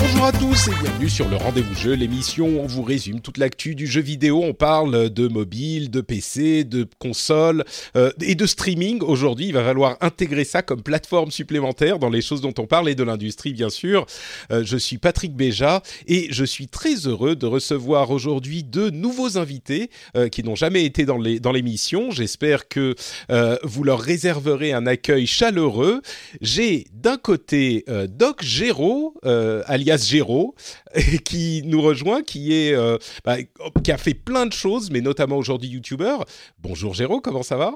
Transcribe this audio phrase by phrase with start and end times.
[0.00, 3.36] Bonjour à tous et bienvenue sur le Rendez-vous Jeu, l'émission où on vous résume toute
[3.36, 4.44] l'actu du jeu vidéo.
[4.44, 7.64] On parle de mobile, de PC, de console
[7.96, 9.02] euh, et de streaming.
[9.02, 12.88] Aujourd'hui, il va falloir intégrer ça comme plateforme supplémentaire dans les choses dont on parle
[12.88, 14.06] et de l'industrie, bien sûr.
[14.52, 19.36] Euh, je suis Patrick Béja et je suis très heureux de recevoir aujourd'hui deux nouveaux
[19.36, 22.04] invités euh, qui n'ont jamais été dans l'émission.
[22.06, 22.94] Dans J'espère que
[23.32, 26.02] euh, vous leur réserverez un accueil chaleureux.
[26.40, 30.54] J'ai d'un côté euh, Doc Géraud, alias Géraud,
[31.24, 33.36] qui nous rejoint, qui est euh, bah,
[33.82, 36.24] qui a fait plein de choses, mais notamment aujourd'hui youtubeur.
[36.58, 37.74] Bonjour Géraud, comment ça va?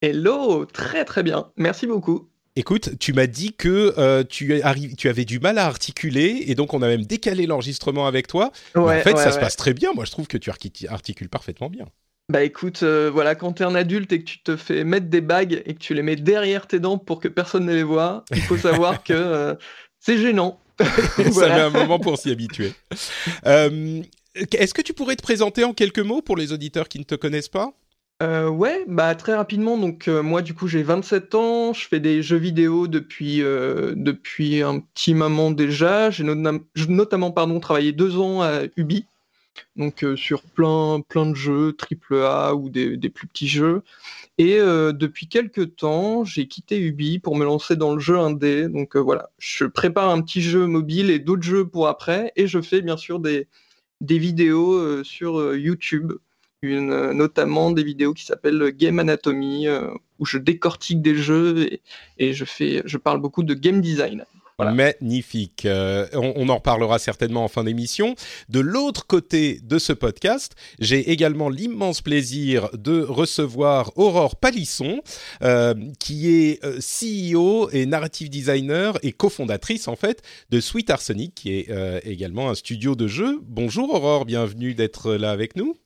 [0.00, 2.28] Hello, très très bien, merci beaucoup.
[2.54, 4.60] Écoute, tu m'as dit que euh, tu,
[4.98, 8.52] tu, avais du mal à articuler et donc on a même décalé l'enregistrement avec toi.
[8.74, 9.92] en fait, ça se passe très bien.
[9.94, 11.86] Moi, je trouve que tu articules parfaitement bien.
[12.28, 15.20] Bah écoute, euh, voilà, quand t'es un adulte et que tu te fais mettre des
[15.20, 18.24] bagues et que tu les mets derrière tes dents pour que personne ne les voit,
[18.30, 19.56] il faut savoir que
[19.98, 20.60] c'est gênant.
[21.32, 22.72] Ça met un moment pour s'y habituer.
[23.46, 24.02] Euh,
[24.52, 27.14] est-ce que tu pourrais te présenter en quelques mots pour les auditeurs qui ne te
[27.14, 27.72] connaissent pas?
[28.22, 29.76] Euh, ouais, bah très rapidement.
[29.76, 34.62] Donc euh, moi du coup j'ai 27 ans, je fais des jeux vidéo depuis depuis
[34.62, 36.10] un petit moment déjà.
[36.10, 36.24] J'ai
[36.88, 39.06] notamment pardon travaillé deux ans à Ubi,
[39.76, 41.74] donc sur plein plein de jeux
[42.10, 43.82] AAA ou des, plus petits jeux.
[44.38, 48.68] Et euh, depuis quelques temps, j'ai quitté Ubi pour me lancer dans le jeu indé.
[48.68, 52.32] Donc euh, voilà, je prépare un petit jeu mobile et d'autres jeux pour après.
[52.36, 53.48] Et je fais bien sûr des,
[54.00, 56.12] vidéos euh, sur YouTube,
[56.62, 59.66] notamment des vidéos qui s'appellent Game Anatomy,
[60.18, 61.82] où je décortique des jeux et,
[62.18, 64.24] et, je, fais, je parle beaucoup de game design.
[64.70, 65.66] Magnifique.
[65.66, 68.14] Euh, on, en reparlera certainement en fin d'émission.
[68.48, 75.02] De l'autre côté de ce podcast, j'ai également l'immense plaisir de recevoir Aurore Palisson,
[75.42, 81.34] euh, qui est euh, CEO et narrative designer et cofondatrice en fait de Sweet Arsenic,
[81.34, 81.68] qui est
[82.04, 83.40] également un studio de jeux.
[83.42, 85.76] Bonjour Aurore, bienvenue d'être là avec nous.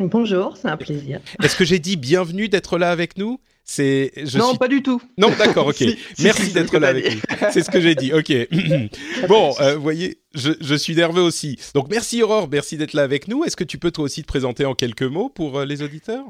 [0.00, 1.20] Bonjour, c'est un plaisir.
[1.40, 3.38] Est-ce que j'ai dit bienvenue d'être là avec nous?
[3.62, 5.00] C'est non, pas du tout.
[5.16, 5.84] Non, d'accord, ok.
[6.18, 7.20] Merci d'être là avec nous.
[7.52, 8.12] C'est ce que j'ai dit.
[8.12, 8.32] Ok.
[9.28, 11.60] bon, euh, vous voyez, je, je, suis nerveux aussi.
[11.74, 13.44] Donc merci Aurore, merci d'être là avec nous.
[13.44, 16.24] Est-ce que tu peux toi aussi te présenter en quelques mots pour euh, les auditeurs?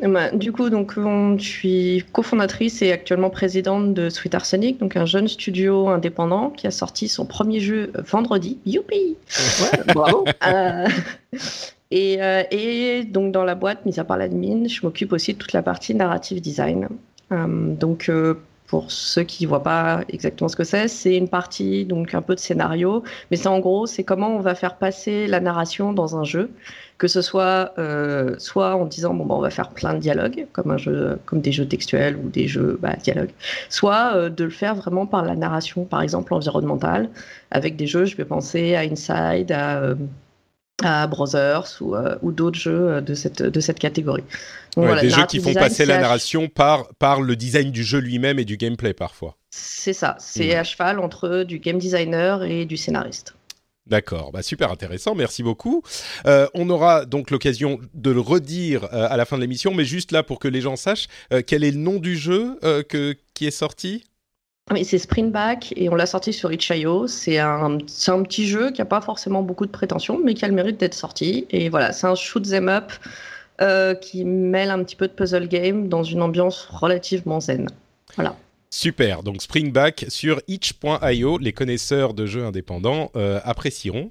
[0.00, 5.06] Bah, du coup, donc, je suis cofondatrice et actuellement présidente de Sweet Arsenic, donc un
[5.06, 8.58] jeune studio indépendant qui a sorti son premier jeu euh, vendredi.
[8.66, 9.16] Youpi
[9.60, 10.88] ouais, Bravo Euh,
[11.92, 15.62] et, donc dans la boîte, mis à part l'admin, je m'occupe aussi de toute la
[15.62, 16.88] partie narrative design.
[17.32, 18.34] Euh, donc euh,
[18.66, 22.22] pour ceux qui ne voient pas exactement ce que c'est, c'est une partie donc un
[22.22, 25.92] peu de scénario, mais c'est en gros c'est comment on va faire passer la narration
[25.92, 26.50] dans un jeu,
[26.96, 27.74] que ce soit
[28.38, 31.42] soit en disant bon bah, on va faire plein de dialogues comme un jeu comme
[31.42, 33.32] des jeux textuels ou des jeux bah, dialogues,
[33.68, 37.10] soit de le faire vraiment par la narration par exemple environnementale.
[37.50, 39.94] Avec des jeux je vais penser à Inside à
[40.82, 44.24] à Brothers ou, euh, ou d'autres jeux euh, de cette, de cette catégorie.
[44.76, 48.44] des jeux qui font passer la narration par, par le design du jeu lui-même et
[48.44, 49.36] du gameplay parfois.
[49.50, 53.34] C'est ça, c'est à cheval entre du game designer et du scénariste.
[53.86, 55.82] D'accord, bah super intéressant, merci beaucoup.
[56.24, 60.12] Euh, on aura donc l'occasion de le redire à la fin de l'émission, mais juste
[60.12, 61.08] là pour que les gens sachent,
[61.46, 64.04] quel est le nom du jeu que, qui est sorti?
[64.82, 67.06] C'est Sprintback et on l'a sorti sur itch.io.
[67.06, 70.48] C'est un, un, petit jeu qui n'a pas forcément beaucoup de prétention, mais qui a
[70.48, 71.46] le mérite d'être sorti.
[71.50, 72.92] Et voilà, c'est un shoot them up
[73.60, 77.68] euh, qui mêle un petit peu de puzzle game dans une ambiance relativement zen.
[78.16, 78.36] Voilà.
[78.74, 84.10] Super, donc Springback sur itch.io, les connaisseurs de jeux indépendants euh, apprécieront.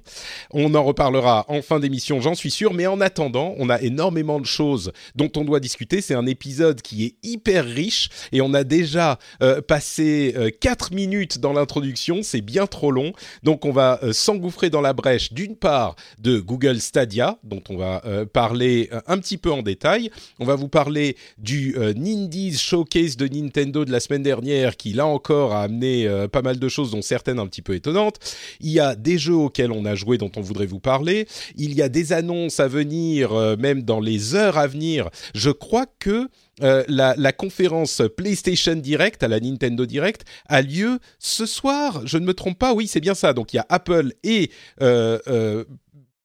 [0.52, 4.38] On en reparlera en fin d'émission, j'en suis sûr, mais en attendant, on a énormément
[4.38, 6.00] de choses dont on doit discuter.
[6.00, 10.92] C'est un épisode qui est hyper riche et on a déjà euh, passé euh, 4
[10.92, 13.14] minutes dans l'introduction, c'est bien trop long.
[13.42, 17.76] Donc on va euh, s'engouffrer dans la brèche d'une part de Google Stadia, dont on
[17.76, 18.00] va
[18.32, 20.12] parler un petit peu en détail.
[20.38, 25.06] On va vous parler du Nindies Showcase de Nintendo de la semaine dernière qui, là
[25.06, 28.18] encore, a amené pas mal de choses, dont certaines un petit peu étonnantes.
[28.60, 31.26] Il y a des jeux auxquels on a joué, dont on voudrait vous parler.
[31.56, 35.10] Il y a des annonces à venir, même dans les heures à venir.
[35.34, 36.28] Je crois que
[36.62, 42.02] euh, la, conférence PlayStation Direct à la Nintendo Direct a lieu ce soir.
[42.04, 43.32] Je ne me trompe pas, oui, c'est bien ça.
[43.32, 44.50] Donc il y a Apple et
[44.80, 45.64] euh, euh,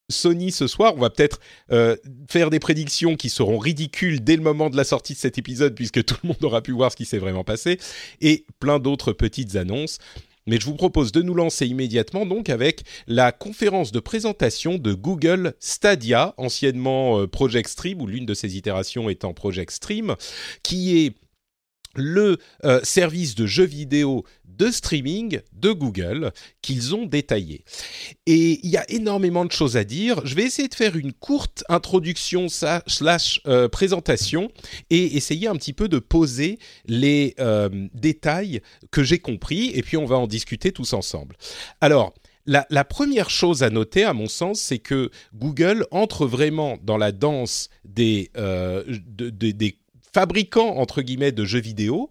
[0.10, 0.94] Sony ce soir.
[0.96, 1.40] On va peut-être
[2.30, 5.76] faire des prédictions qui seront ridicules dès le moment de la sortie de cet épisode,
[5.76, 7.80] puisque tout le monde aura pu voir ce qui s'est vraiment passé,
[8.22, 10.00] et plein d'autres petites annonces.
[10.48, 14.94] Mais je vous propose de nous lancer immédiatement donc avec la conférence de présentation de
[14.94, 20.16] Google Stadia, anciennement euh, Project Stream, ou l'une de ses itérations étant Project Stream,
[20.64, 21.16] qui est
[21.96, 24.24] le euh, service de jeux vidéo
[24.58, 26.32] de streaming de Google
[26.62, 27.64] qu'ils ont détaillé.
[28.26, 30.26] Et il y a énormément de choses à dire.
[30.26, 34.50] Je vais essayer de faire une courte introduction slash euh, présentation
[34.90, 38.62] et essayer un petit peu de poser les euh, détails
[38.92, 41.36] que j'ai compris et puis on va en discuter tous ensemble.
[41.82, 42.14] Alors,
[42.46, 47.12] la, première chose à noter, à mon sens, c'est que Google entre vraiment dans la
[47.12, 48.32] danse des,
[49.18, 49.78] des
[50.14, 52.10] fabricant entre guillemets de jeux vidéo,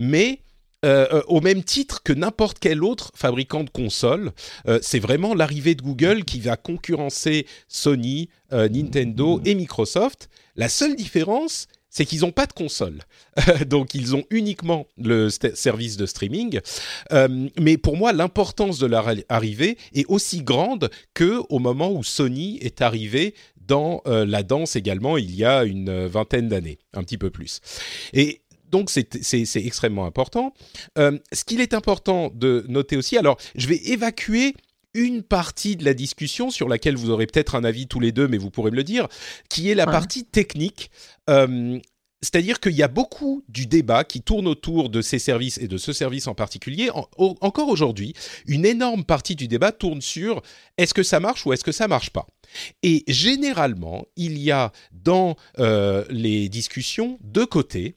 [0.00, 0.40] mais
[0.84, 4.32] euh, euh, au même titre que n'importe quel autre fabricant de consoles.
[4.68, 10.28] Euh, c'est vraiment l'arrivée de Google qui va concurrencer Sony, Nintendo et Microsoft.
[10.54, 13.00] La seule différence, c'est qu'ils n'ont pas de console.
[13.66, 16.60] Donc ils ont uniquement le service de streaming.
[17.58, 22.58] mais pour moi, l'importance de leur arrivée est aussi grande que au moment où Sony
[22.62, 27.30] est arrivé dans la danse également il y a une vingtaine d'années, un petit peu
[27.30, 27.60] plus.
[28.12, 28.43] Et
[28.74, 30.52] donc c'est extrêmement important.
[30.98, 34.56] Euh, ce qu'il est important de noter aussi, alors je vais évacuer
[34.94, 38.26] une partie de la discussion sur laquelle vous aurez peut-être un avis tous les deux,
[38.26, 39.06] mais vous pourrez me le dire,
[39.48, 40.90] qui est la partie technique.
[41.28, 45.76] c'est-à-dire qu'il y a beaucoup du débat qui tourne autour de ces services et de
[45.76, 46.90] ce service en particulier.
[47.16, 48.12] encore aujourd'hui,
[48.46, 50.42] une énorme partie du débat tourne sur
[50.78, 52.26] est-ce que ça marche ou est-ce que ça marche pas.
[52.82, 57.94] Et généralement, il y a dans euh, les discussions deux côtés.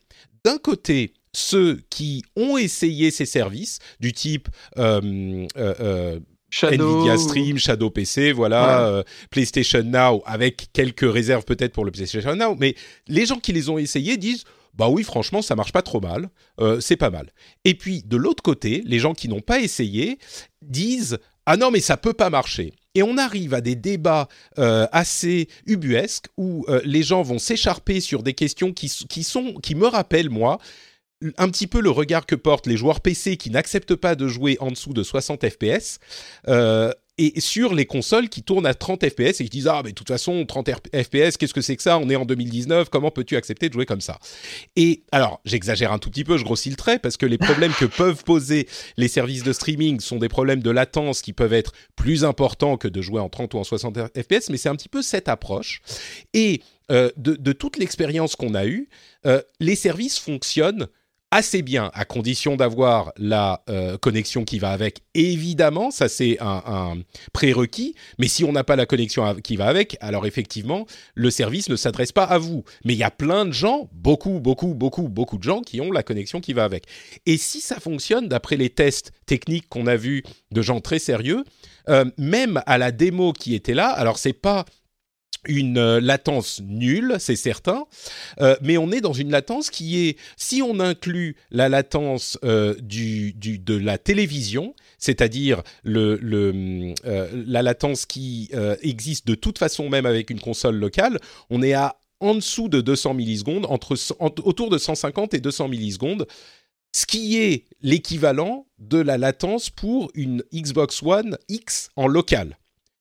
[0.48, 4.48] D'un côté, ceux qui ont essayé ces services du type
[4.78, 6.20] euh, euh,
[6.64, 12.56] Nvidia Stream, Shadow PC, voilà, PlayStation Now, avec quelques réserves peut-être pour le PlayStation Now,
[12.58, 12.76] mais
[13.10, 16.30] les gens qui les ont essayés disent bah oui, franchement, ça marche pas trop mal,
[16.80, 17.34] c'est pas mal.
[17.66, 20.20] Et puis de l'autre côté, les gens qui n'ont pas essayé
[20.62, 21.18] disent
[21.48, 22.74] ah non mais ça peut pas marcher.
[22.94, 24.28] Et on arrive à des débats
[24.60, 29.54] euh, assez ubuesques où euh, les gens vont s'écharper sur des questions qui, qui, sont,
[29.54, 30.60] qui me rappellent, moi,
[31.38, 34.58] un petit peu le regard que portent les joueurs PC qui n'acceptent pas de jouer
[34.60, 36.00] en dessous de 60 FPS.
[36.48, 39.90] Euh, et sur les consoles qui tournent à 30 FPS et qui disent ah mais
[39.90, 41.98] de toute façon 30 FPS qu'est-ce que c'est que ça?
[41.98, 44.20] On est en 2019 comment peux-tu accepter de jouer comme ça?
[44.76, 47.74] Et alors j'exagère un tout petit peu je grossis le trait parce que les problèmes
[47.74, 48.68] que peuvent poser
[48.98, 52.88] les services de streaming sont des problèmes de latence qui peuvent être plus importants que
[52.88, 55.82] de jouer en 30 ou en 60 FPS mais c'est un petit peu cette approche.
[56.34, 56.62] Et
[56.92, 58.88] euh, de, toute l'expérience qu'on a eue
[59.26, 60.88] euh, les services fonctionnent
[61.32, 65.02] assez bien, à condition d'avoir la euh, connexion qui va avec.
[65.14, 66.98] Évidemment, ça c'est un,
[67.34, 70.86] prérequis, mais si on n'a pas la connexion qui va avec, alors effectivement,
[71.16, 72.64] le service ne s'adresse pas à vous.
[72.86, 75.92] Mais il y a plein de gens, beaucoup, beaucoup, beaucoup, beaucoup de gens qui ont
[75.92, 76.86] la connexion qui va avec.
[77.26, 81.44] Et si ça fonctionne, d'après les tests techniques qu'on a vus de gens très sérieux,
[81.90, 84.66] euh, même à la démo qui était là, alors c'est pas
[85.48, 87.86] une euh, latence nulle, c'est certain,
[88.40, 92.76] euh, mais on est dans une latence qui est, si on inclut la latence euh,
[92.82, 98.50] du, de la télévision, c'est-à-dire la latence qui
[98.82, 102.82] existe de toute façon même avec une console locale, on est à en dessous de
[102.82, 103.68] 200 millisecondes,
[104.20, 106.28] autour de 150 et 200 millisecondes,
[106.92, 112.58] ce qui est l'équivalent de la latence pour une Xbox One X en local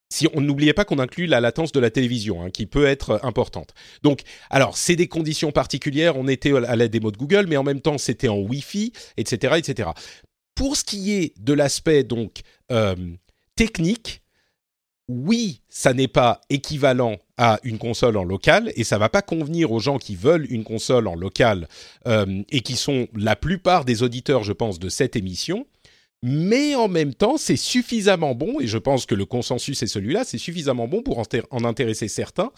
[0.09, 3.21] si on n'oubliait pas qu'on inclut la latence de la télévision, hein, qui peut être
[3.25, 3.75] importante.
[4.03, 4.21] Donc,
[4.51, 6.17] alors, c'est des conditions particulières.
[6.17, 9.55] On était à la démo de Google, mais en même temps, c'était en Wi-Fi, etc.,
[9.59, 9.91] etc.
[10.55, 12.95] Pour ce qui est de l'aspect donc euh,
[13.57, 14.23] technique,
[15.09, 19.71] oui, ça n'est pas équivalent à une console en local et ça va pas convenir
[19.71, 21.69] aux gens qui veulent une console en local
[22.09, 25.67] euh, et qui sont la plupart des auditeurs, je pense, de cette émission
[26.23, 30.25] mais en même temps, c'est suffisamment bon, et je pense que le consensus est celui-là,
[30.25, 32.51] c'est suffisamment bon pour en, intéresser certains,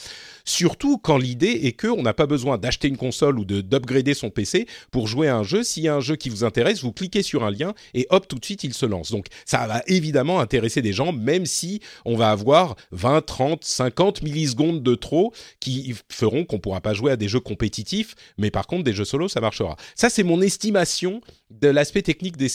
[0.44, 4.66] surtout quand l'idée est qu'on n'a pas besoin d'acheter une console ou d'upgrader son PC
[4.90, 5.62] pour jouer à un jeu.
[5.62, 8.28] S'il y a un jeu qui vous intéresse, vous cliquez sur un lien et hop,
[8.28, 9.10] tout de suite, il se lance.
[9.10, 14.22] Donc ça va évidemment intéresser des gens, même si on va avoir 20, 30, 50
[14.22, 18.50] millisecondes de trop qui feront qu'on ne pourra pas jouer à des jeux compétitifs, mais
[18.50, 19.76] par contre, des jeux solo, ça marchera.
[19.94, 22.48] Ça, c'est mon estimation de l'aspect technique de,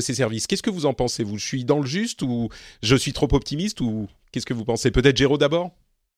[0.00, 0.46] ces services.
[0.46, 1.24] Qu'est-ce que vous en pensez?
[1.24, 2.48] Vous, je suis dans le juste ou
[2.82, 4.90] je suis trop optimiste ou qu'est-ce que vous pensez?
[4.90, 5.72] Peut-être Géraud d'abord?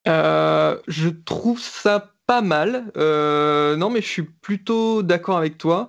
[0.06, 2.92] Euh, Je trouve ça pas mal.
[2.96, 5.88] Euh, non, mais je suis plutôt d'accord avec toi.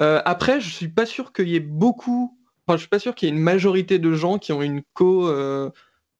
[0.00, 2.38] Euh, après, je suis pas sûr qu'il y ait beaucoup.
[2.66, 4.82] Enfin, je suis pas sûr qu'il y ait une majorité de gens qui ont une
[4.94, 5.30] co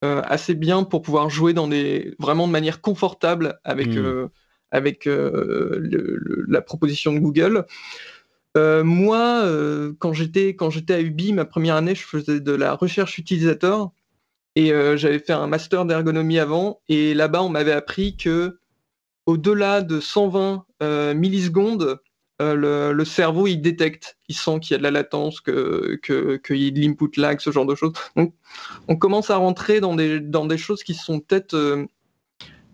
[0.03, 4.29] assez bien pour pouvoir jouer dans des vraiment de manière confortable avec hmm.
[4.71, 7.65] avec la proposition de Google.
[8.57, 12.53] Euh, moi, euh, quand j'étais quand j'étais à Ubi, ma première année, je faisais de
[12.53, 13.91] la recherche utilisateur
[14.55, 16.81] et euh, j'avais fait un master d'ergonomie avant.
[16.89, 18.59] Et là-bas, on m'avait appris que
[19.27, 20.67] au-delà de 120
[21.15, 22.01] millisecondes,
[22.41, 26.69] le, cerveau il détecte, il sent qu'il y a de la latence, que qu'il y
[26.69, 27.93] a de l'input lag, ce genre de choses.
[28.17, 28.35] Donc,
[28.89, 31.87] on commence à rentrer dans des dans des choses qui sont peut-être,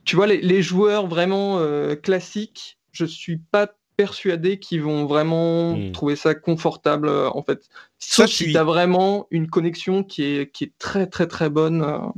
[0.04, 1.58] tu vois, les, les joueurs vraiment
[2.02, 2.78] classiques.
[2.92, 5.92] Je suis pas persuadé qu'ils vont vraiment hmm.
[5.92, 7.68] trouver ça confortable euh, en fait.
[7.98, 12.12] Sauf si tu as vraiment une connexion qui est, qui est très très très bonne.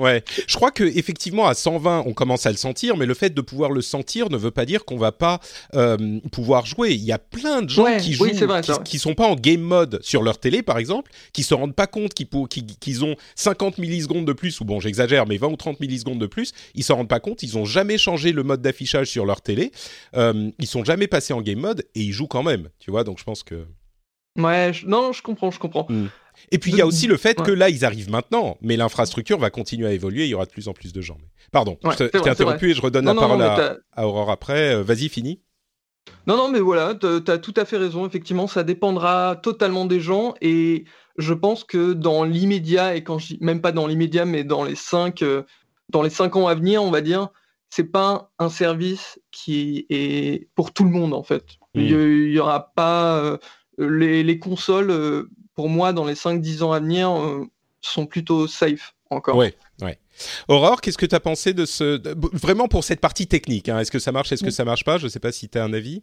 [0.00, 3.32] Ouais, je crois que effectivement à 120 on commence à le sentir, mais le fait
[3.32, 5.38] de pouvoir le sentir ne veut pas dire qu'on va pas
[5.74, 6.94] euh, pouvoir jouer.
[6.94, 8.26] Il y a plein de gens qui jouent,
[8.84, 11.86] qui, sont pas en game mode sur leur télé par exemple, qui se rendent pas
[11.86, 16.18] compte qu'ils ont 50 millisecondes de plus ou bon j'exagère, mais 20 ou 30 millisecondes
[16.18, 17.44] de plus, ils s'en rendent pas compte.
[17.44, 19.70] Ils ont jamais changé le mode d'affichage sur leur télé,
[20.16, 23.04] euh, ils sont jamais passés en game mode et ils jouent quand même, tu vois.
[23.04, 23.64] Donc je pense que
[24.36, 25.86] Ouais, non, je comprends, je comprends.
[25.88, 26.08] Hmm.
[26.50, 29.38] Et puis il y a aussi le fait que là, ils arrivent maintenant, mais l'infrastructure
[29.38, 31.18] va continuer à évoluer, il y aura de plus en plus de gens.
[31.52, 34.74] Pardon, je t'ai interrompu et je redonne la parole à, Aurore après.
[34.74, 35.40] Euh, vas-y, fini.
[36.26, 38.06] Non, non, mais voilà, tu as tout à fait raison.
[38.06, 40.34] Effectivement, ça dépendra totalement des gens.
[40.40, 40.84] Et
[41.16, 44.64] je pense que dans l'immédiat, et quand je dis même pas dans l'immédiat, mais dans
[44.64, 45.42] les cinq, euh,
[45.90, 47.28] dans les cinq ans à venir, on va dire,
[47.70, 51.44] c'est pas un service qui est pour tout le monde en fait.
[51.74, 51.80] Hmm.
[51.80, 53.38] Il y, aura pas euh,
[53.78, 57.48] les, les, consoles pour moi, dans les 5-10 ans à venir, euh,
[57.80, 59.36] sont plutôt safe encore.
[59.36, 59.98] Ouais, ouais.
[60.48, 62.00] Aurore, qu'est-ce que tu as pensé de ce.
[62.36, 64.98] Vraiment pour cette partie technique, hein, est-ce que ça marche, est-ce que ça marche pas?
[64.98, 66.02] Je ne sais pas si tu as un avis.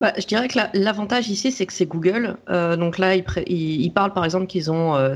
[0.00, 2.36] Bah, je dirais que l'avantage ici, c'est que c'est Google.
[2.50, 5.14] Euh, donc là, ils, il, parlent par exemple qu'ils ont euh,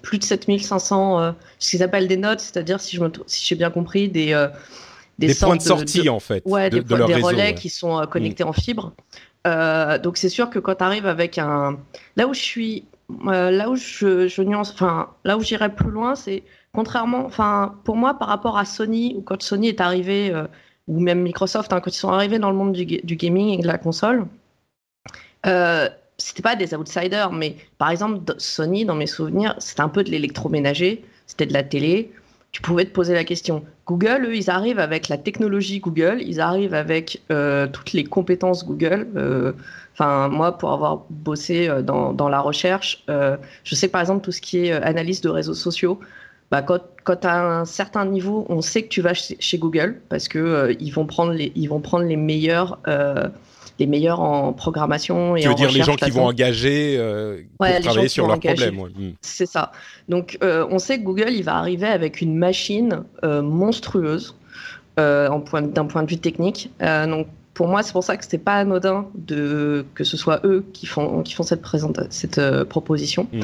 [0.00, 4.48] plus de 7500, ce qu'ils appellent des notes, c'est-à-dire, si j'ai si bien compris, des.
[5.18, 6.42] des, points de sortie, en fait.
[6.46, 8.48] Ouais, de, des, relais qui sont connectés mm.
[8.48, 8.94] en fibre.
[9.46, 11.78] Euh, donc c'est sûr que quand tu arrives avec un,
[12.16, 12.86] là où je suis,
[13.26, 17.96] euh, là où je, nuance, enfin là où j'irai plus loin, c'est contrairement, enfin pour
[17.96, 20.46] moi par rapport à Sony ou quand Sony est arrivé euh,
[20.88, 23.62] ou même Microsoft hein, quand ils sont arrivés dans le monde du, du gaming et
[23.62, 24.26] de la console,
[26.16, 30.10] c'était pas des outsiders, mais par exemple Sony dans mes souvenirs c'était un peu de
[30.10, 32.12] l'électroménager, c'était de la télé,
[32.54, 33.64] tu pouvais te poser la question.
[33.84, 38.64] Google, eux, ils arrivent avec la technologie Google, ils arrivent avec euh, toutes les compétences
[38.64, 39.08] Google.
[39.16, 39.52] Euh,
[39.92, 44.30] enfin, moi, pour avoir bossé euh, dans, dans la recherche, je sais par exemple tout
[44.30, 45.98] ce qui est analyse de réseaux sociaux.
[46.52, 49.58] Bah, quand, quand tu as un certain niveau, on sait que tu vas chez, chez
[49.58, 52.78] Google parce que ils vont prendre les, ils vont prendre les meilleurs
[53.78, 57.66] les meilleurs en programmation et tu veux dire les gens qui vont engager euh, pour
[57.80, 58.76] travailler sur leurs problèmes.
[58.76, 59.12] Hmm.
[59.20, 59.72] C'est ça.
[60.08, 64.36] Donc euh, on sait que Google il va arriver avec une machine euh, monstrueuse
[64.96, 66.70] d'un point, point de vue technique.
[66.80, 70.64] donc pour moi c'est pour ça que c'est pas anodin de que ce soit eux
[70.72, 71.64] qui font qui font cette
[72.10, 73.26] cette proposition.
[73.32, 73.42] Hmm.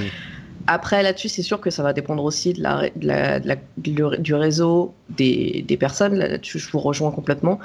[0.66, 4.94] Après, là-dessus, c'est sûr que ça va dépendre aussi de la, de la, du réseau
[5.08, 6.14] des, des personnes.
[6.16, 7.58] Là-dessus, je vous rejoins complètement.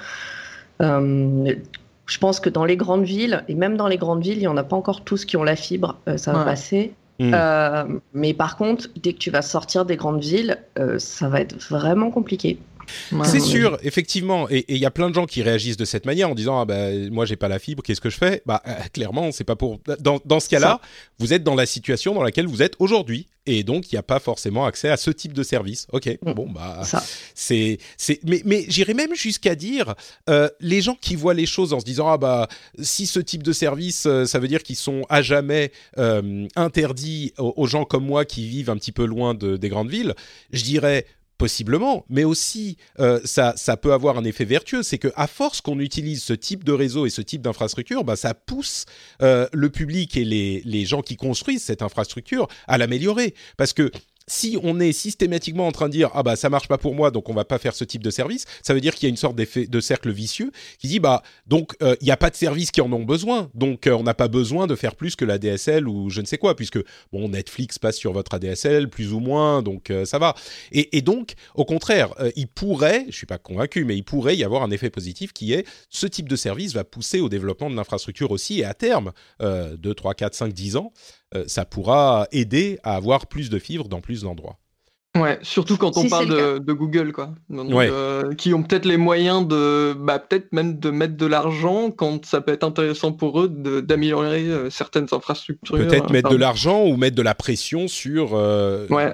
[0.81, 1.53] Euh,
[2.07, 4.47] je pense que dans les grandes villes, et même dans les grandes villes, il n'y
[4.47, 6.93] en a pas encore tous qui ont la fibre, euh, ça va passer.
[7.19, 7.31] Hmm.
[7.33, 11.41] Euh, mais par contre, dès que tu vas sortir des grandes villes, euh, ça va
[11.41, 12.59] être vraiment compliqué.
[13.25, 16.29] C'est sûr, effectivement, et il y a plein de gens qui réagissent de cette manière
[16.29, 18.41] en disant ah bah moi j'ai pas la fibre, qu'est-ce que je fais?
[18.45, 18.61] Bah
[18.93, 19.79] clairement, c'est pas pour.
[19.99, 20.81] Dans, dans ce cas-là,
[21.19, 24.03] vous êtes dans la situation dans laquelle vous êtes aujourd'hui, et donc il n'y a
[24.03, 25.87] pas forcément accès à ce type de service.
[25.91, 26.33] Ok, mm.
[26.33, 26.81] bon bah
[27.33, 29.95] c'est c'est mais mais j'irais même jusqu'à dire
[30.29, 32.47] euh, les gens qui voient les choses en se disant ah bah
[32.81, 37.33] si ce type de service euh, ça veut dire qu'ils sont à jamais euh, interdits
[37.37, 40.13] aux, gens comme moi qui vivent un petit peu loin de, des grandes villes,
[40.51, 41.05] je dirais
[41.37, 45.79] Possiblement, mais aussi euh, ça, peut avoir un effet vertueux, c'est que à force qu'on
[45.79, 48.85] utilise ce type de réseau et ce type d'infrastructure, bah, ça pousse
[49.21, 53.35] euh, le public et les, les gens qui construisent cette infrastructure à l'améliorer.
[53.57, 53.91] Parce que
[54.27, 57.11] si on est systématiquement en train de dire ah bah ça marche pas pour moi
[57.11, 59.09] donc on va pas faire ce type de service, ça veut dire qu'il y a
[59.09, 62.35] une sorte d'effet de cercle vicieux qui dit bah donc il n'y a pas de
[62.35, 63.49] services qui en ont besoin.
[63.53, 66.37] Donc on n'a pas besoin de faire plus que la DSL ou je ne sais
[66.37, 66.79] quoi puisque
[67.11, 70.35] bon Netflix passe sur votre ADSL plus ou moins donc ça va.
[70.71, 74.43] Et, et, donc au contraire il pourrait je suis pas convaincu mais il pourrait y
[74.43, 77.75] avoir un effet positif qui est ce type de service va pousser au développement de
[77.75, 80.91] l'infrastructure aussi et à terme euh, 2, 3, 4, 5, 10 ans
[81.24, 84.57] euh, ça pourra aider à avoir plus de fibres dans plus d'endroits.
[85.15, 87.29] Ouais, surtout quand on parle de, Google, quoi.
[87.49, 92.25] Euh, qui ont peut-être les moyens de, bah, peut-être même de mettre de l'argent quand
[92.25, 95.77] ça peut être intéressant pour eux d'améliorer euh, certaines infrastructures.
[95.77, 98.37] Peut-être mettre de l'argent ou mettre de la pression sur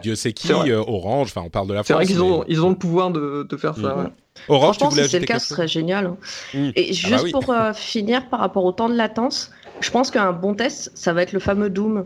[0.01, 1.27] Dieu sait qui, Orange.
[1.29, 1.83] Enfin, on parle de la.
[1.83, 3.95] C'est vrai qu'ils ont, ils ont le pouvoir de, faire ça.
[3.95, 4.11] Mm.
[4.47, 6.07] Orange, tu voulais si c'est le cas, ce serait génial.
[6.07, 6.17] Hein.
[6.55, 6.69] Mm.
[6.75, 9.51] Et ah juste bah pour finir par rapport au temps de latence,
[9.83, 12.05] je pense qu'un bon test, ça va être le fameux Doom.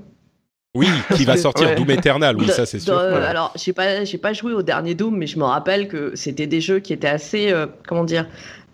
[0.75, 2.97] Oui, qui va sortir Doom Eternal, oui, ça c'est sûr.
[2.97, 6.47] Alors, j'ai pas, j'ai pas joué au dernier Doom, mais je me rappelle que c'était
[6.47, 8.27] des jeux qui étaient assez, euh, comment dire.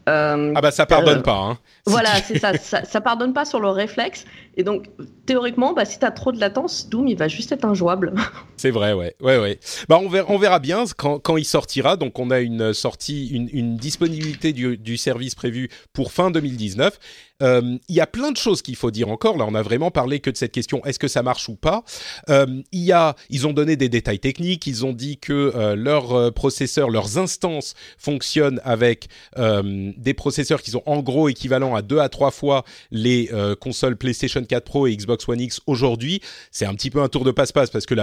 [0.10, 1.38] Euh, ah bah ça pardonne euh, pas.
[1.38, 4.26] Hein, voilà, c'est ça, ça, ça, pardonne pas sur le réflexe.
[4.56, 4.90] Et donc
[5.26, 8.14] théoriquement, bah, si t'as trop de latence, Doom il va juste être injouable.
[8.58, 9.60] C'est vrai, ouais, ouais, ouais.
[9.90, 11.98] Bah on verra, on verra bien quand, quand il sortira.
[11.98, 17.00] Donc on a une sortie, une, une disponibilité du, du service prévu pour fin 2019.
[17.42, 19.38] Euh, il y a plein de choses qu'il faut dire encore.
[19.38, 21.84] Là, on a vraiment parlé que de cette question est-ce que ça marche ou pas?
[22.30, 24.68] Euh, Il y a, ils ont donné des détails techniques.
[24.68, 29.08] Ils ont dit que euh, leurs processeurs, leurs instances fonctionnent avec
[29.38, 34.44] des processeurs qui sont en gros équivalents à deux à trois fois les consoles PlayStation
[34.44, 36.22] 4 Pro et Xbox One X aujourd'hui.
[36.52, 37.96] C'est un petit peu un tour de passe-passe parce que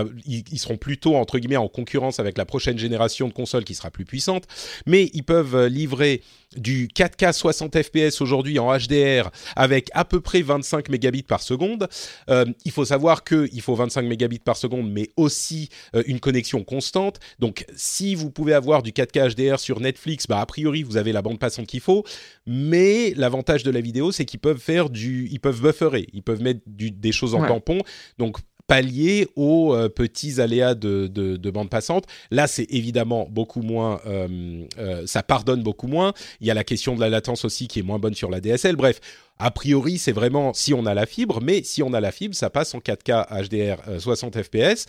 [0.59, 4.45] seront plutôt entre en concurrence avec la prochaine génération de consoles qui sera plus puissante.
[4.87, 6.23] Mais ils peuvent livrer
[6.57, 11.89] du 4K 60 fps aujourd'hui en HDR avec à peu près 25 mégabits par seconde.
[12.31, 16.65] Euh, il faut savoir qu'il faut 25 mégabits par seconde, mais aussi euh, une connexion
[16.65, 17.21] constante.
[17.39, 21.13] Donc, si vous pouvez avoir du 4K HDR sur Netflix, bah, a priori, vous avez
[21.13, 22.05] la bande passante qu'il faut.
[22.47, 26.43] Mais l'avantage de la vidéo, c'est qu'ils peuvent faire du, ils peuvent bufferer, ils peuvent
[26.43, 27.81] mettre des choses en tampon.
[28.19, 28.39] Donc,
[28.69, 32.05] pallier aux euh, petits aléas de, de, bande passante.
[32.31, 36.13] Là, c'est évidemment beaucoup moins, euh, euh, ça pardonne beaucoup moins.
[36.41, 38.41] Il y a la question de la latence aussi qui est moins bonne sur la
[38.41, 38.77] DSL.
[38.77, 39.01] Bref,
[39.39, 42.35] a priori, c'est vraiment si on a la fibre, mais si on a la fibre,
[42.35, 44.87] ça passe en 4K HDR 60 fps.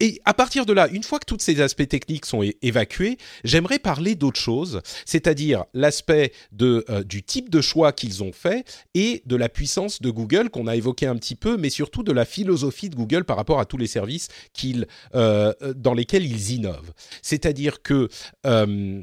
[0.00, 3.78] et à partir de là, une fois que tous ces aspects techniques sont évacués, j'aimerais
[3.78, 9.36] parler d'autre chose, c'est-à-dire l'aspect euh, du type de choix qu'ils ont fait et de
[9.36, 12.90] la puissance de Google qu'on a évoqué un petit peu, mais surtout de la philosophie
[12.90, 16.92] de Google par rapport à tous les services qu'ils euh, dans lesquels ils innovent.
[17.22, 18.08] C'est-à-dire que
[18.46, 19.02] euh,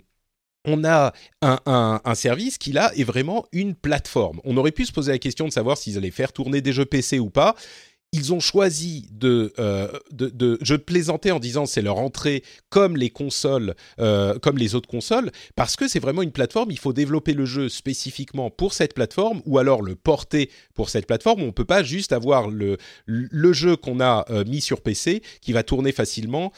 [0.67, 4.39] on a un, service qui là est vraiment une plateforme.
[4.43, 6.86] On aurait pu se poser la question de savoir s'ils allaient faire tourner des jeux
[6.86, 7.56] PC ou pas
[8.17, 12.97] ils ont choisi de, euh, de, de, je plaisantais en disant c'est leur entrée comme
[12.97, 16.71] les consoles, euh, comme les autres consoles, parce que c'est vraiment une plateforme.
[16.71, 21.06] Il faut développer le jeu spécifiquement pour cette plateforme, ou alors le porter pour cette
[21.06, 21.43] plateforme.
[21.43, 25.53] On peut pas juste avoir le le jeu qu'on a euh, mis sur PC qui
[25.53, 26.51] va tourner facilement,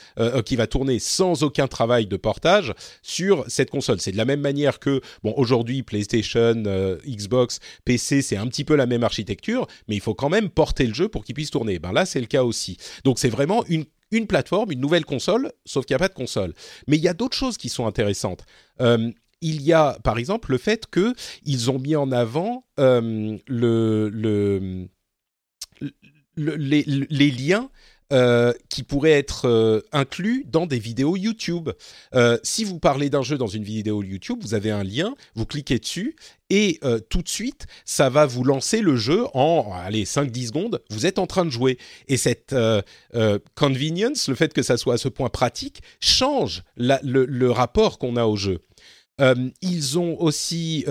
[0.45, 4.00] qui va tourner sans aucun travail de portage sur cette console.
[4.00, 6.63] C'est de la même manière que bon aujourd'hui PlayStation,
[7.06, 10.86] Xbox, PC, c'est un petit peu la même architecture, mais il faut quand même porter
[10.86, 11.79] le jeu pour qu'il tourner.
[11.79, 12.77] Ben là, c'est le cas aussi.
[13.03, 16.13] Donc c'est vraiment une, une plateforme, une nouvelle console, sauf qu'il n'y a pas de
[16.13, 16.53] console.
[16.88, 18.45] Mais il y a d'autres choses qui sont intéressantes.
[18.81, 24.09] Euh, il y a, par exemple, le fait qu'ils ont mis en avant euh, le,
[24.09, 24.88] le,
[26.35, 27.69] les, les, liens
[28.12, 31.69] euh, qui pourraient être euh, inclus dans des vidéos YouTube.
[32.15, 35.45] Euh, si vous parlez d'un jeu dans une vidéo YouTube, vous avez un lien, vous
[35.45, 36.15] cliquez dessus
[36.50, 36.80] et
[37.12, 40.82] tout de suite, ça va vous lancer le jeu en allez 5-10 secondes.
[40.89, 42.56] Vous êtes en train de jouer et cette
[43.54, 48.26] convenience, le fait que ça soit à ce point pratique, change le, rapport qu'on a
[48.26, 48.62] au jeu.
[49.62, 50.88] ils ont aussi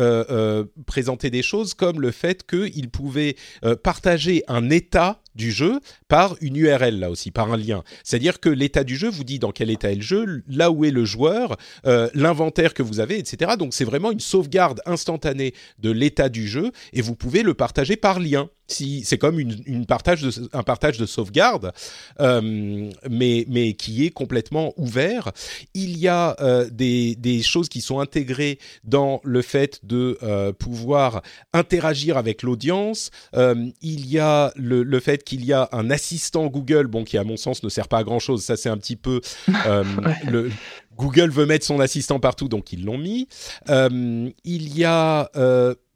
[0.86, 3.34] présenté des choses comme le fait qu'ils pouvaient
[3.82, 7.82] partager un état du jeu par une URL là aussi, par un lien.
[8.04, 10.84] C'est-à-dire que l'état du jeu vous dit dans quel état est le jeu, là où
[10.84, 13.52] est le joueur, euh, l'inventaire que vous avez, etc.
[13.58, 17.96] Donc c'est vraiment une sauvegarde instantanée de l'état du jeu et vous pouvez le partager
[17.96, 18.50] par lien.
[18.70, 21.72] Si c'est comme une, partage de, un partage de sauvegarde,
[22.20, 25.32] euh, mais, mais qui est complètement ouvert.
[25.72, 30.18] Il y a euh, des, des, choses qui sont intégrées dans le fait de
[30.58, 31.22] pouvoir
[31.54, 33.10] interagir avec l'audience.
[33.34, 37.24] il y a le, le fait qu'il y a un assistant Google, bon, qui à
[37.24, 38.42] mon sens ne sert pas à grand chose.
[38.42, 39.20] Ça, c'est un petit peu
[39.66, 39.84] euh,
[40.26, 40.50] le
[40.96, 43.28] Google veut mettre son assistant partout, donc ils l'ont mis.
[43.68, 45.30] Euh, il y a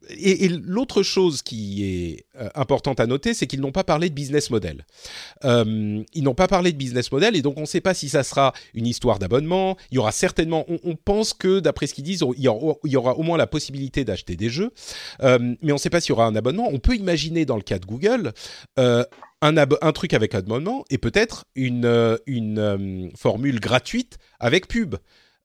[0.09, 4.13] et, l'autre chose qui est euh, importante à noter, c'est qu'ils n'ont pas parlé de
[4.13, 4.85] business model.
[5.45, 8.09] Euh, ils n'ont pas parlé de business model et donc on ne sait pas si
[8.09, 9.77] ça sera une histoire d'abonnement.
[9.91, 13.23] Il y aura certainement, on, pense que d'après ce qu'ils disent, il y, aura, au
[13.23, 14.71] moins la possibilité d'acheter des jeux,
[15.21, 16.69] euh, mais on ne sait pas s'il y aura un abonnement.
[16.71, 18.33] On peut imaginer dans le cas de Google
[18.77, 24.95] un, truc avec abonnement et peut-être une formule gratuite avec pub.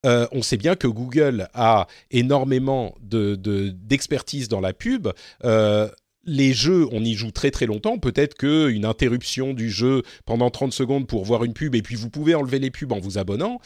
[0.07, 5.09] Euh, on sait bien que Google a énormément d'expertise dans la pub.
[5.45, 5.89] Euh,
[6.25, 7.99] les jeux, on y joue très très longtemps.
[7.99, 12.11] Peut-être qu'une interruption du jeu pendant 30 secondes pour voir une pub et puis vous
[12.11, 13.61] pouvez enlever les pubs en vous abonnant.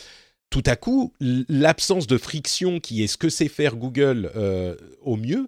[0.48, 5.16] Tout à coup, l'absence de friction qui est ce que sait faire Google euh, au
[5.16, 5.46] mieux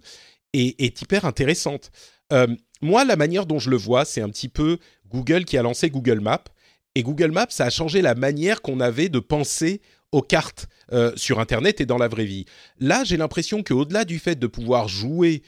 [0.53, 1.91] est, est hyper intéressante.
[2.81, 4.77] moi, la manière dont je le vois, c'est un petit peu
[5.09, 6.43] Google qui a lancé Google Maps.
[6.95, 9.81] Et Google Maps, ça a changé la manière qu'on avait de penser
[10.15, 12.45] aux cartes euh, sur Internet et dans la vraie vie.
[12.79, 15.43] Là, j'ai l'impression qu'au-delà du fait de pouvoir jouer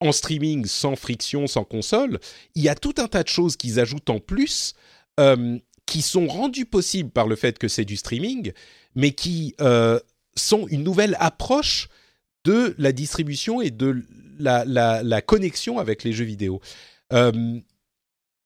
[0.00, 2.20] en streaming sans friction, sans console,
[2.54, 4.74] il y a tout un tas de choses qu'ils ajoutent en plus
[5.18, 8.52] euh, qui sont rendues possibles par le fait que c'est du streaming,
[8.94, 9.98] mais qui euh,
[10.36, 11.88] sont une nouvelle approche
[12.44, 14.04] de la distribution et de
[14.38, 16.60] la, la connexion avec les jeux vidéo.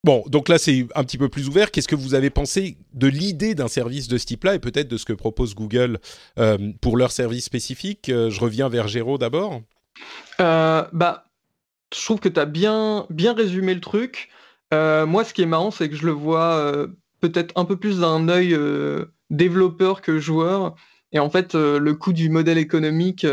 [0.04, 1.70] Bon, donc là c'est un petit peu plus ouvert.
[1.70, 4.98] Qu'est-ce que vous avez pensé de l'idée d'un service de ce type-là et peut-être de
[4.98, 5.98] ce que propose Google
[6.38, 8.10] euh, pour leur service spécifique?
[8.10, 9.62] Euh, Je reviens vers Géraud d'abord.
[10.40, 11.24] Euh, bah,
[11.96, 14.28] je trouve que tu as bien, bien résumé le truc.
[14.72, 16.86] moi, ce qui est marrant, c'est que je le vois
[17.20, 18.58] peut-être un peu plus d'un œil
[19.30, 20.74] développeur que joueur.
[21.12, 23.24] Et en fait, le coût du modèle économique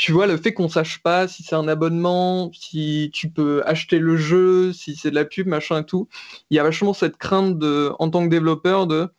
[0.00, 3.98] tu vois, le fait qu'on sache pas si c'est un abonnement, si tu peux acheter
[3.98, 6.08] le jeu, si c'est de la pub, machin et tout,
[6.48, 9.10] il y a vachement cette crainte de, en tant que développeur de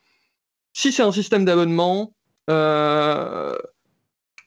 [0.73, 2.15] si c'est un système d'abonnement,
[2.49, 3.55] euh,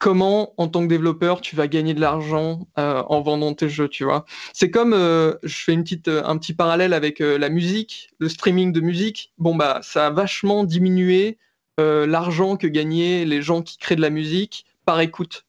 [0.01, 3.89] comment en tant que développeur tu vas gagner de l'argent euh, en vendant tes jeux,
[3.89, 4.25] tu vois.
[4.53, 8.73] C'est comme, euh, je fais une petite, un petit parallèle avec la musique, le streaming
[8.73, 9.33] de musique.
[9.39, 11.39] Bon bah ça a vachement diminué
[11.79, 15.45] l'argent que gagnaient les gens qui créent de la musique par écoute.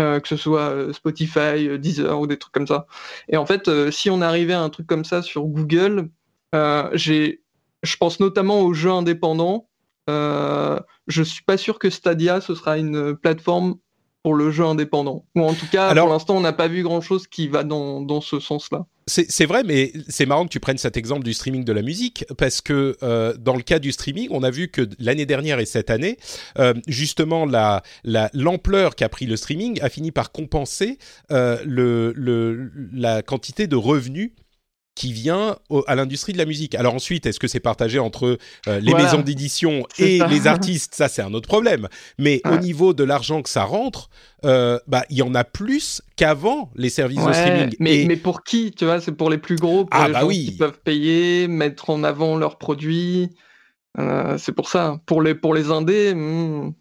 [0.00, 2.86] Euh, que ce soit euh, Spotify, euh, Deezer ou des trucs comme ça.
[3.28, 6.08] Et en fait, si on arrivait à un truc comme ça sur Google,
[6.94, 7.42] j'ai,
[7.82, 9.68] je pense notamment aux jeux indépendants.
[10.08, 13.76] je suis pas sûr que Stadia ce sera une plateforme
[14.22, 15.24] pour le jeu indépendant.
[15.36, 18.20] Ou en tout cas, pour l'instant, on n'a pas vu grand-chose qui va dans, dans
[18.20, 18.86] ce sens-là.
[19.10, 22.24] C'est vrai, mais c'est marrant que tu prennes cet exemple du streaming de la musique,
[22.38, 25.66] parce que euh, dans le cas du streaming, on a vu que l'année dernière et
[25.66, 26.16] cette année,
[26.58, 27.44] euh, justement,
[28.04, 30.98] l'ampleur la, qu'a pris le streaming a fini par compenser
[31.32, 34.30] euh, le, le, la quantité de revenus
[34.94, 36.74] qui vient à l'industrie de la musique.
[36.74, 40.94] Alors ensuite, est-ce que c'est partagé entre euh, les maisons d'édition et les artistes?
[40.94, 41.88] Ça, c'est un autre problème.
[42.18, 44.10] Mais au niveau de l'argent que ça rentre,
[44.44, 47.76] euh, bah il y en a plus qu'avant les services de streaming.
[47.78, 50.20] Mais, mais pour qui Tu vois, c'est pour les plus gros, pour ah, les bah
[50.20, 53.30] gens qui peuvent payer, mettre en avant leurs produits.
[53.98, 55.00] Euh, c'est pour ça.
[55.06, 56.14] Pour les pour les indés.
[56.14, 56.72] Hmm,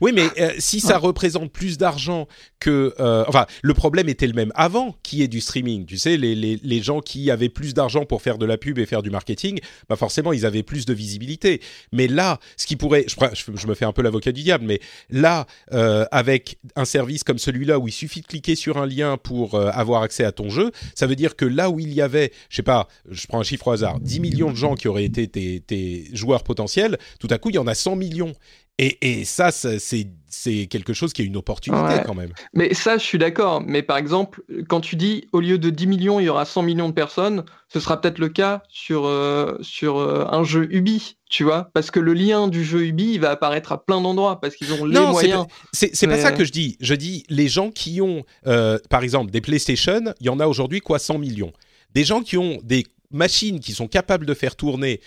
[0.00, 2.26] oui, mais euh, si ça représente plus d'argent
[2.60, 2.94] que...
[2.98, 5.86] Euh, enfin, le problème était le même avant qui est du streaming.
[5.86, 8.78] Tu sais, les, les, les gens qui avaient plus d'argent pour faire de la pub
[8.78, 11.60] et faire du marketing, bah forcément, ils avaient plus de visibilité.
[11.92, 13.06] Mais là, ce qui pourrait...
[13.08, 13.16] Je,
[13.54, 17.38] je me fais un peu l'avocat du diable, mais là, euh, avec un service comme
[17.38, 20.70] celui-là où il suffit de cliquer sur un lien pour avoir accès à ton jeu,
[20.94, 23.44] ça veut dire que là où il y avait, je sais pas, je prends un
[23.44, 27.28] chiffre au hasard, 10 millions de gens qui auraient été tes, tes joueurs potentiels, tout
[27.30, 28.32] à coup, il y en a 100 millions.
[28.78, 32.32] Et, ça, c'est quelque chose qui est une opportunité quand même.
[32.52, 33.62] Mais ça, je suis d'accord.
[33.62, 36.62] Mais par exemple, quand tu dis au lieu de 10 millions, il y aura 100
[36.62, 41.16] millions de personnes, ce sera peut-être le cas sur, euh, sur euh, un jeu Ubi,
[41.30, 41.70] tu vois?
[41.72, 44.70] Parce que le lien du jeu Ubi, il va apparaître à plein d'endroits parce qu'ils
[44.74, 45.46] ont les moyens.
[45.72, 46.76] C'est pas ça que je dis.
[46.80, 50.46] Je dis les gens qui ont, euh, par exemple, des PlayStation, il y en a
[50.46, 51.52] aujourd'hui quoi 100 millions.
[51.94, 55.00] Des gens qui ont des machines qui sont capables de faire tourner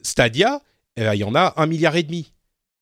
[0.00, 0.62] Stadia,
[0.96, 2.32] eh ben, il y en a un milliard et demi.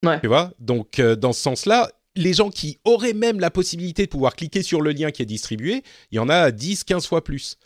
[0.03, 4.11] Tu vois Donc, euh, dans ce sens-là, les gens qui auraient même la possibilité de
[4.11, 7.23] pouvoir cliquer sur le lien qui est distribué, il y en a 10, 15 fois
[7.23, 7.59] plus.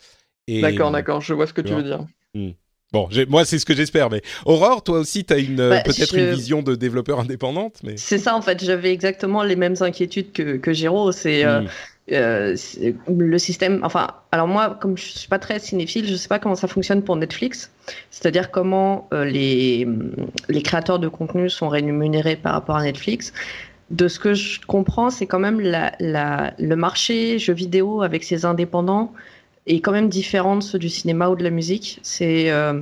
[0.47, 2.05] D'accord, d'accord, je vois ce que tu, veux dire.
[2.33, 2.51] Hmm.
[2.91, 4.09] Bon, moi, c'est ce que j'espère.
[4.09, 7.77] Mais Aurore, toi aussi, tu as une, bah, peut-être une vision de développeur indépendante.
[7.83, 7.95] Mais...
[7.95, 8.63] C'est ça, en fait.
[8.63, 11.13] J'avais exactement les mêmes inquiétudes que, que Géraud.
[11.13, 11.45] C'est.
[11.45, 11.67] Euh, hmm.
[12.11, 12.55] Euh,
[13.07, 16.55] le système, enfin, alors moi, comme je suis pas très cinéphile, je sais pas comment
[16.55, 17.71] ça fonctionne pour Netflix.
[18.09, 19.87] C'est-à-dire comment euh, les,
[20.49, 23.33] les créateurs de contenu sont rémunérés par rapport à Netflix.
[23.91, 29.13] De ce que je comprends, c'est quand même le marché jeux vidéo avec ses indépendants
[29.67, 31.99] est quand même différent de ceux du cinéma ou de la musique.
[32.01, 32.81] C'est euh,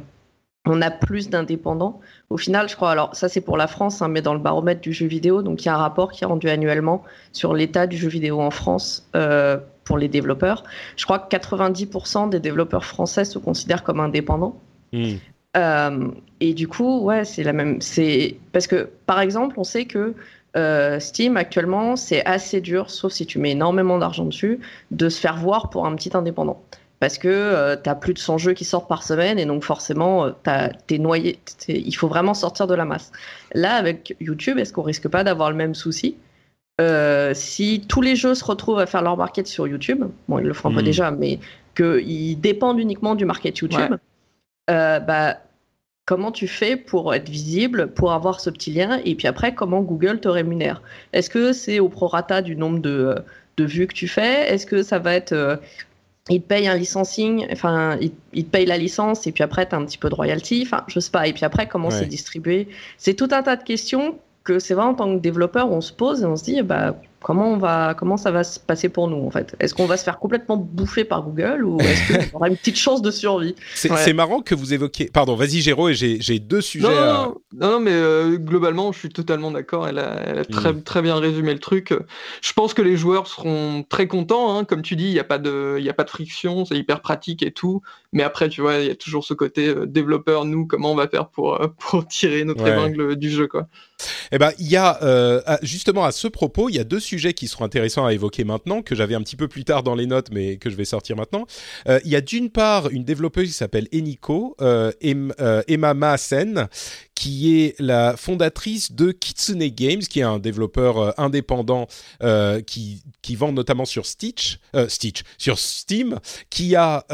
[0.66, 2.00] on a plus d'indépendants.
[2.30, 4.82] Au final, je crois, alors ça c'est pour la France, hein, mais dans le baromètre
[4.82, 7.88] du jeu vidéo, donc il y a un rapport qui est rendu annuellement sur l'état
[7.88, 10.64] du jeu vidéo en France euh, pour les développeurs.
[10.96, 14.60] Je crois que 90% des développeurs français se considèrent comme indépendants.
[14.94, 15.16] Hmm.
[15.58, 16.08] Euh,
[16.40, 17.82] et du coup, ouais, c'est la même.
[17.82, 20.14] C'est parce que, par exemple, on sait que
[20.56, 24.60] euh, Steam actuellement, c'est assez dur, sauf si tu mets énormément d'argent dessus,
[24.92, 26.62] de se faire voir pour un petit indépendant
[27.00, 29.64] parce que euh, tu as plus de 100 jeux qui sortent par semaine et donc
[29.64, 31.40] forcément euh, t'es noyé.
[31.68, 33.12] Il faut vraiment sortir de la masse.
[33.54, 36.18] Là, avec YouTube, est-ce qu'on risque pas d'avoir le même souci?
[36.82, 40.46] Euh, Si tous les jeux se retrouvent à faire leur market sur YouTube, bon, ils
[40.46, 40.86] le feront pas hmm.
[40.86, 41.40] déjà, mais
[41.76, 43.96] qu'ils dépendent uniquement du market YouTube,
[44.68, 45.38] bah,
[46.06, 49.82] comment tu fais pour être visible, pour avoir ce petit lien et puis après, comment
[49.82, 50.82] Google te rémunère?
[51.14, 53.16] Est-ce que c'est au prorata du nombre de,
[53.58, 54.54] de vues que tu fais?
[54.54, 55.60] Est-ce que ça va être
[56.30, 58.12] il te paye un licensing, enfin, il,
[58.46, 60.84] te paye la licence et puis après, tu as un petit peu de royalty, enfin,
[60.88, 61.28] je sais pas.
[61.28, 62.68] Et puis après, comment c'est distribué?
[62.98, 65.92] C'est tout un tas de questions que c'est vrai en tant que développeur, on se
[65.92, 69.08] pose et on se dit, bah, comment on va, comment ça va se passer pour
[69.08, 69.56] nous en fait?
[69.60, 72.78] Est-ce qu'on va se faire complètement bouffer par Google ou est-ce qu'on aura une petite
[72.78, 73.56] chance de survie?
[73.76, 75.10] C'est marrant que vous évoquiez.
[75.12, 76.88] Pardon, vas-y Géraud, et j'ai deux sujets.
[76.88, 79.88] Non, non, mais euh, globalement, je suis totalement d'accord.
[79.88, 80.84] Elle a, elle a très, mm.
[80.84, 81.94] très bien résumé le truc.
[82.42, 84.56] Je pense que les joueurs seront très contents.
[84.56, 84.64] Hein.
[84.64, 87.02] Comme tu dis, il n'y a pas de, il a pas de friction, c'est hyper
[87.02, 87.82] pratique et tout.
[88.12, 90.46] Mais après, tu vois, il y a toujours ce côté euh, développeur.
[90.46, 93.68] Nous, comment on va faire pour, euh, pour tirer notre épingle du jeu, quoi
[94.32, 95.00] Eh ben, il y a
[95.62, 98.82] justement à ce propos, il y a deux sujets qui seront intéressants à évoquer maintenant,
[98.82, 101.16] que j'avais un petit peu plus tard dans les notes, mais que je vais sortir
[101.16, 101.46] maintenant.
[101.88, 104.92] Euh, il y a d'une part une développeuse qui s'appelle Eniko, euh,
[105.40, 106.68] euh, Emma Maassen,
[107.20, 111.88] qui est la fondatrice de Kitsune Games, qui est un développeur indépendant
[112.66, 117.06] qui, qui vend notamment sur Stitch, Stitch, sur Steam, qui a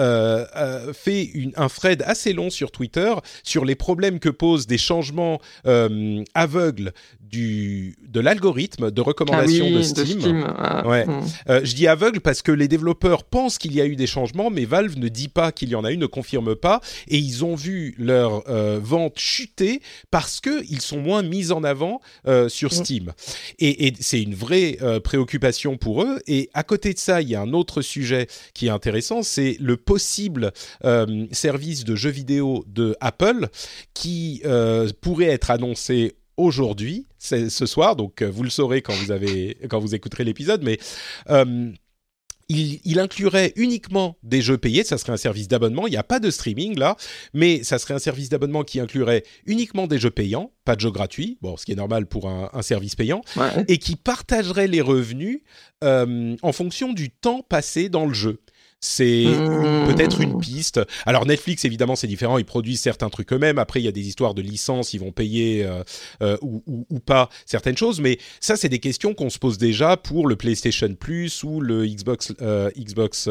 [0.94, 5.42] fait un thread assez long sur Twitter sur les problèmes que posent des changements
[6.36, 6.94] aveugles
[7.30, 10.54] du, de l'algorithme de recommandation ah de Steam.
[10.58, 11.06] Ah, ouais.
[11.50, 14.50] Euh, je dis aveugle parce que les développeurs pensent qu'il y a eu des changements,
[14.50, 17.44] mais Valve ne dit pas qu'il y en a eu, ne confirme pas, et ils
[17.44, 22.72] ont vu leur euh, vente chuter parce qu'ils sont moins mis en avant euh, sur
[22.72, 22.76] hmm.
[22.76, 23.14] Steam.
[23.60, 26.20] Et, et c'est une vraie préoccupation pour eux.
[26.28, 29.58] Et à côté de ça, il y a un autre sujet qui est intéressant, c'est
[29.60, 30.52] le possible
[31.32, 33.48] service de jeux vidéo de Apple
[33.94, 34.42] qui
[35.02, 39.80] pourrait être annoncé aujourd'hui, ce soir, donc euh, vous le saurez quand vous, avez, quand
[39.80, 40.78] vous écouterez l'épisode, mais
[41.30, 41.72] euh,
[42.50, 46.20] il, inclurait uniquement des jeux payés, ça serait un service d'abonnement, il n'y a pas
[46.20, 46.96] de streaming là,
[47.34, 50.92] mais ça serait un service d'abonnement qui inclurait uniquement des jeux payants, pas de jeux
[50.92, 53.22] gratuits, bon, ce qui est normal pour un, service payant,
[53.68, 55.42] et qui partagerait les revenus
[55.84, 58.42] euh, en fonction du temps passé dans le jeu.
[58.86, 59.88] C'est mmh.
[59.88, 60.80] peut-être une piste.
[61.06, 62.38] Alors Netflix, évidemment, c'est différent.
[62.38, 63.58] Ils produisent certains trucs eux-mêmes.
[63.58, 64.94] Après, il y a des histoires de licence.
[64.94, 65.84] Ils vont payer euh,
[66.22, 68.00] euh, ou, ou, pas certaines choses.
[68.00, 71.86] Mais ça, c'est des questions qu'on se pose déjà pour le PlayStation Plus ou le
[71.88, 73.28] Xbox euh, Xbox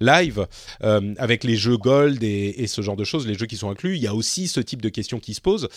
[0.00, 0.46] Live
[0.80, 3.96] avec les jeux Gold et, et, ce genre de choses, les jeux qui sont inclus.
[3.96, 5.68] Il y a aussi ce type de questions qui se posent.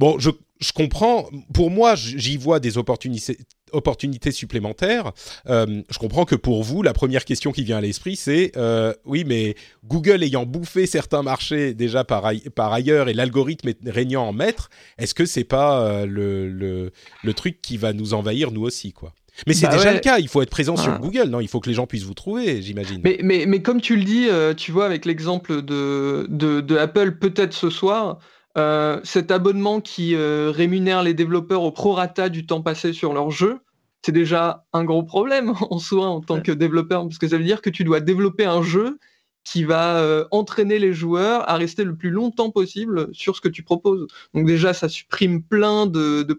[0.00, 1.28] Bon, je, je comprends.
[1.52, 3.36] Pour moi, j'y vois des opportunités,
[3.72, 5.12] opportunités supplémentaires.
[5.46, 8.94] Euh, je comprends que pour vous, la première question qui vient à l'esprit, c'est euh,
[9.04, 14.32] oui, mais Google ayant bouffé certains marchés déjà par, par ailleurs et l'algorithme régnant en
[14.32, 18.62] maître, est-ce que c'est pas euh, le, le, le, truc qui va nous envahir nous
[18.62, 19.12] aussi, quoi?
[19.46, 21.60] Mais c'est bah déjà le cas, il faut être présent sur Google, non Il faut
[21.60, 23.02] que les gens puissent vous trouver, j'imagine.
[23.04, 27.12] Mais, mais, mais, comme tu le dis, tu vois, avec l'exemple de, de, de Apple,
[27.12, 28.18] peut-être ce soir,
[28.58, 33.30] euh, cet abonnement qui euh, rémunère les développeurs au prorata du temps passé sur leur
[33.30, 33.60] jeu,
[34.02, 37.44] c'est déjà un gros problème en soi en tant que développeur, parce que ça veut
[37.44, 38.98] dire que tu dois développer un jeu
[39.42, 43.48] qui va euh, entraîner les joueurs à rester le plus longtemps possible sur ce que
[43.48, 44.06] tu proposes.
[44.34, 46.38] Donc déjà, ça supprime plein de, de,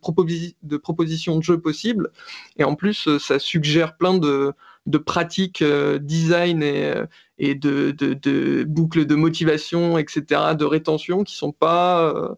[0.64, 2.12] de propositions de jeux possibles,
[2.58, 4.54] et en plus, ça suggère plein de,
[4.86, 6.94] de pratiques design et,
[7.42, 12.30] et de, de, boucles de motivation, etc., de rétention qui sont pas euh,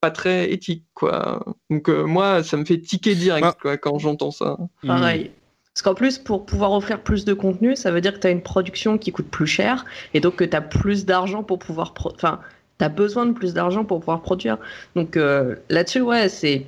[0.00, 1.44] pas très éthiques, quoi.
[1.68, 3.56] Donc euh, moi, ça me fait tiquer direct, bah.
[3.60, 4.56] quoi, quand j'entends ça.
[4.86, 5.32] Pareil.
[5.74, 8.30] Parce qu'en plus, pour pouvoir offrir plus de contenu, ça veut dire que tu as
[8.30, 9.84] une production qui coûte plus cher
[10.14, 11.94] et donc que tu as plus d'argent pour pouvoir.
[12.14, 12.40] Enfin,
[12.78, 14.58] tu as besoin de plus d'argent pour pouvoir produire.
[14.94, 16.66] Donc euh, là-dessus, ouais, c'est.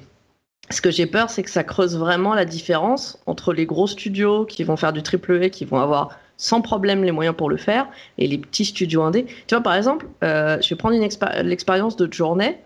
[0.70, 4.46] Ce que j'ai peur, c'est que ça creuse vraiment la différence entre les gros studios
[4.46, 7.56] qui vont faire du triple A, qui vont avoir sans problème les moyens pour le
[7.56, 7.86] faire,
[8.18, 9.26] et les petits studios indés.
[9.46, 10.96] Tu vois, par exemple, euh, je vais prendre
[11.42, 12.58] l'expérience de Journée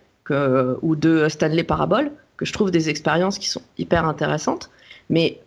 [0.82, 4.70] ou de Stanley Parable, que je trouve des expériences qui sont hyper intéressantes,
[5.10, 5.40] mais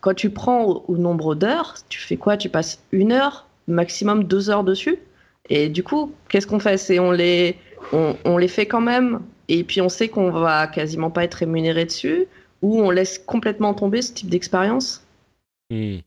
[0.00, 2.36] quand tu prends au, nombre d'heures, tu fais quoi?
[2.36, 4.98] Tu passes une heure, maximum deux heures dessus,
[5.48, 6.76] et du coup, qu'est-ce qu'on fait?
[6.76, 7.56] C'est on les
[7.92, 11.84] on, les fait quand même, et puis on sait qu'on va quasiment pas être rémunéré
[11.84, 12.26] dessus,
[12.62, 15.04] ou on laisse complètement tomber ce type d'expérience
[15.70, 15.98] hmm.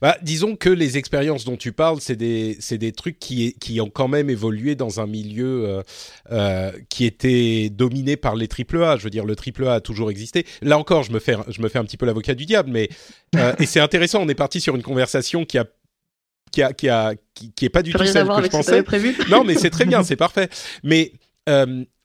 [0.00, 3.90] Bah, disons que les expériences dont tu parles, c'est des, des trucs qui, qui ont
[3.90, 5.82] quand même évolué dans un milieu euh,
[6.30, 8.96] euh, qui était dominé par les AAA.
[8.98, 10.46] Je veux dire, le AAA a toujours existé.
[10.62, 12.88] Là encore, je me fais, je me fais un petit peu l'avocat du diable, mais
[13.36, 14.22] euh, et c'est intéressant.
[14.22, 15.66] On est parti sur une conversation qui a
[16.52, 18.82] qui a qui a qui, est pas du tout celle que je pensais.
[18.82, 19.16] Prévu.
[19.30, 20.48] Non, mais c'est très bien, c'est parfait.
[20.82, 21.12] Mais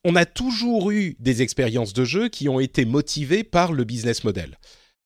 [0.04, 4.24] on a toujours eu des expériences de jeu qui ont été motivées par le business
[4.24, 4.58] model.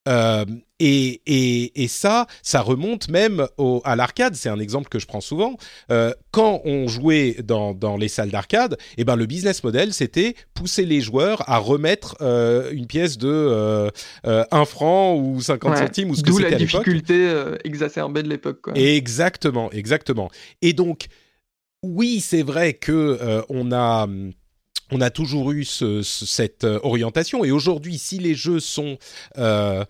[0.08, 0.46] Euh,
[0.80, 4.36] et, et, et, ça, ça remonte même au, à l'arcade.
[4.36, 5.58] C'est un exemple que je prends souvent.
[5.92, 10.36] Euh, quand on jouait dans, dans les salles d'arcade, eh ben le business model, c'était
[10.54, 13.90] pousser les joueurs à remettre euh, une pièce de euh,
[14.24, 16.86] 1 euh, franc ou 50 centimes ou ce que c'était à l'époque.
[16.86, 18.70] D'où la difficulté exacerbée de l'époque.
[18.76, 20.30] Exactement, exactement.
[20.62, 21.08] Et donc,
[21.84, 24.08] oui, c'est vrai que on a
[24.91, 27.43] on a toujours eu ce, cette euh, orientation.
[27.43, 28.97] Et aujourd'hui, si les jeux sont
[29.38, 29.84] euh,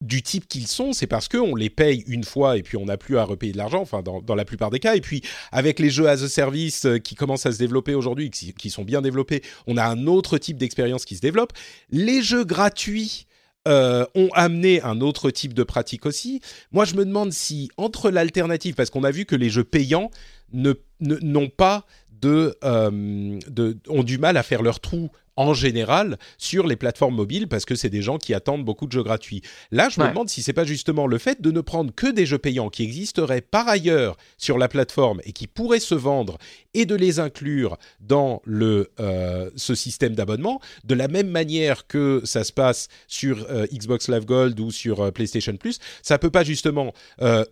[0.00, 2.96] du type qu'ils sont, c'est parce qu'on les paye une fois et puis on n'a
[2.96, 4.94] plus à repayer de l'argent, enfin dans, la plupart des cas.
[4.94, 5.22] Et puis
[5.52, 8.70] avec les jeux as a service euh, qui commencent à se développer aujourd'hui, qui, qui,
[8.70, 11.52] sont bien développés, on a un autre type d'expérience qui se développe.
[11.90, 13.26] Les jeux gratuits
[13.68, 16.40] ont amené un autre type de pratique aussi.
[16.70, 20.12] Moi, je me demande si entre l'alternative, parce qu'on a vu que les jeux payants
[20.52, 21.84] n'ont ne, pas
[22.24, 27.48] euh, de, ont du mal à faire leur trou en général sur les plateformes mobiles
[27.48, 29.42] parce que c'est des gens qui attendent beaucoup de jeux gratuits.
[29.70, 32.26] Là, je me demande si c'est pas justement le fait de ne prendre que des
[32.26, 36.38] jeux payants qui existeraient par ailleurs sur la plateforme et qui pourraient se vendre
[36.74, 42.20] et de les inclure dans le, euh, ce système d'abonnement de la même manière que
[42.24, 45.78] ça se passe sur euh, Xbox Live Gold ou sur euh, PlayStation Plus.
[46.02, 46.92] Ça peut pas justement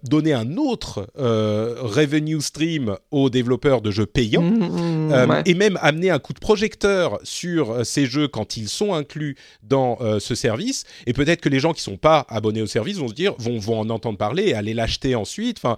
[0.02, 6.10] donner un autre revenue stream aux développeurs de jeux payants mmh, mmh, et même amener
[6.10, 10.34] un coup de projecteur sur euh, ces jeux quand ils sont inclus dans euh, ce
[10.34, 10.84] service.
[11.06, 13.58] Et peut-être que les gens qui sont pas abonnés au service vont se dire, vont,
[13.58, 15.58] vont en entendre parler et aller l'acheter ensuite.
[15.58, 15.76] Enfin,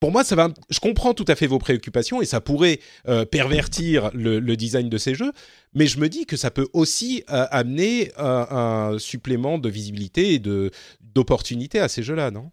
[0.00, 0.48] pour moi, ça va.
[0.70, 4.98] Je comprends tout à fait vos préoccupations et ça pourrait euh, pervertir le, design de
[4.98, 5.32] ces jeux,
[5.74, 10.70] mais je me dis que ça peut aussi amener un supplément de visibilité et de
[11.00, 12.50] d'opportunité à ces jeux-là, non?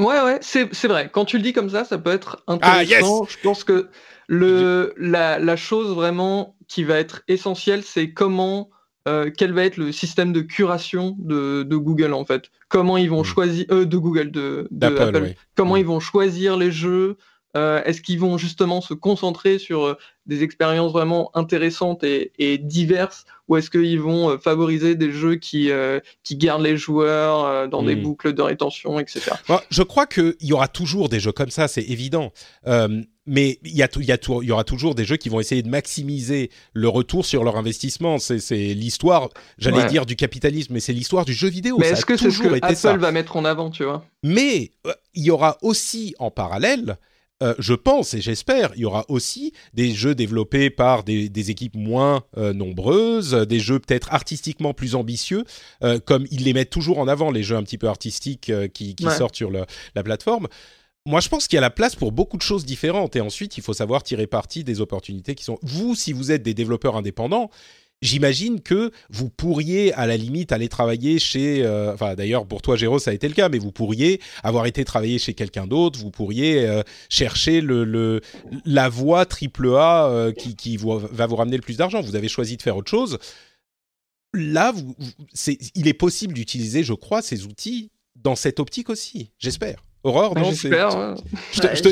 [0.00, 1.08] Ouais, ouais, c'est vrai.
[1.12, 3.24] Quand tu le dis comme ça, ça peut être ah, intéressant.
[3.24, 3.88] Je pense que
[4.28, 8.70] le, la, la, chose vraiment qui va être essentielle, c'est comment,
[9.08, 12.50] euh, quel va être le système de curation de, de Google en fait.
[12.68, 13.24] Comment ils vont hmm.
[13.24, 15.78] choisir, euh, de Google, de, Apple, comment hmm.
[15.78, 17.16] ils vont choisir les jeux.
[17.56, 19.94] Euh, Est-ce qu'ils vont justement se concentrer sur euh,
[20.26, 25.36] des expériences vraiment intéressantes et, et diverses ou est-ce qu'ils vont euh, favoriser des jeux
[25.36, 28.02] qui, euh, qui gardent les joueurs euh, dans des hmm.
[28.02, 29.32] boucles de rétention, etc.
[29.70, 32.32] je crois qu'il y aura toujours des jeux comme ça, c'est évident.
[33.26, 36.50] mais il y, a y, y aura toujours des jeux qui vont essayer de maximiser
[36.72, 38.18] le retour sur leur investissement.
[38.18, 41.76] C'est l'histoire, j'allais dire, du capitalisme, mais c'est l'histoire du jeu vidéo.
[41.78, 44.04] Mais est-ce que c'est ce que Apple va mettre en avant, tu vois?
[44.22, 44.72] Mais
[45.14, 46.96] il y aura aussi en parallèle
[47.42, 51.74] euh, je pense et j'espère, il y aura aussi des jeux développés par des, équipes
[51.74, 55.44] moins euh, nombreuses, des jeux peut-être artistiquement plus ambitieux,
[55.82, 58.96] euh, comme ils les mettent toujours en avant, les jeux un petit peu artistiques qui,
[59.10, 60.48] sortent sur la plateforme.
[61.06, 63.58] Moi, je pense qu'il y a la place pour beaucoup de choses différentes et ensuite,
[63.58, 65.58] il faut savoir tirer parti des opportunités qui sont...
[65.62, 67.50] Vous, si vous êtes des développeurs indépendants,
[68.02, 72.76] j'imagine que vous pourriez à la limite aller travailler chez, euh, enfin d'ailleurs pour toi
[72.76, 75.98] Géraud ça a été le cas, mais vous pourriez avoir été travailler chez quelqu'un d'autre,
[75.98, 78.20] vous pourriez euh, chercher le,
[78.64, 82.00] la voie triple A euh, qui, qui va vous ramener le plus d'argent.
[82.02, 83.18] Vous avez choisi de faire autre chose.
[84.34, 84.94] Là, vous,
[85.74, 89.30] il est possible d'utiliser, je crois, ces outils dans cette optique aussi.
[89.38, 89.76] J'espère.
[90.02, 91.16] Aurore, non J'espère.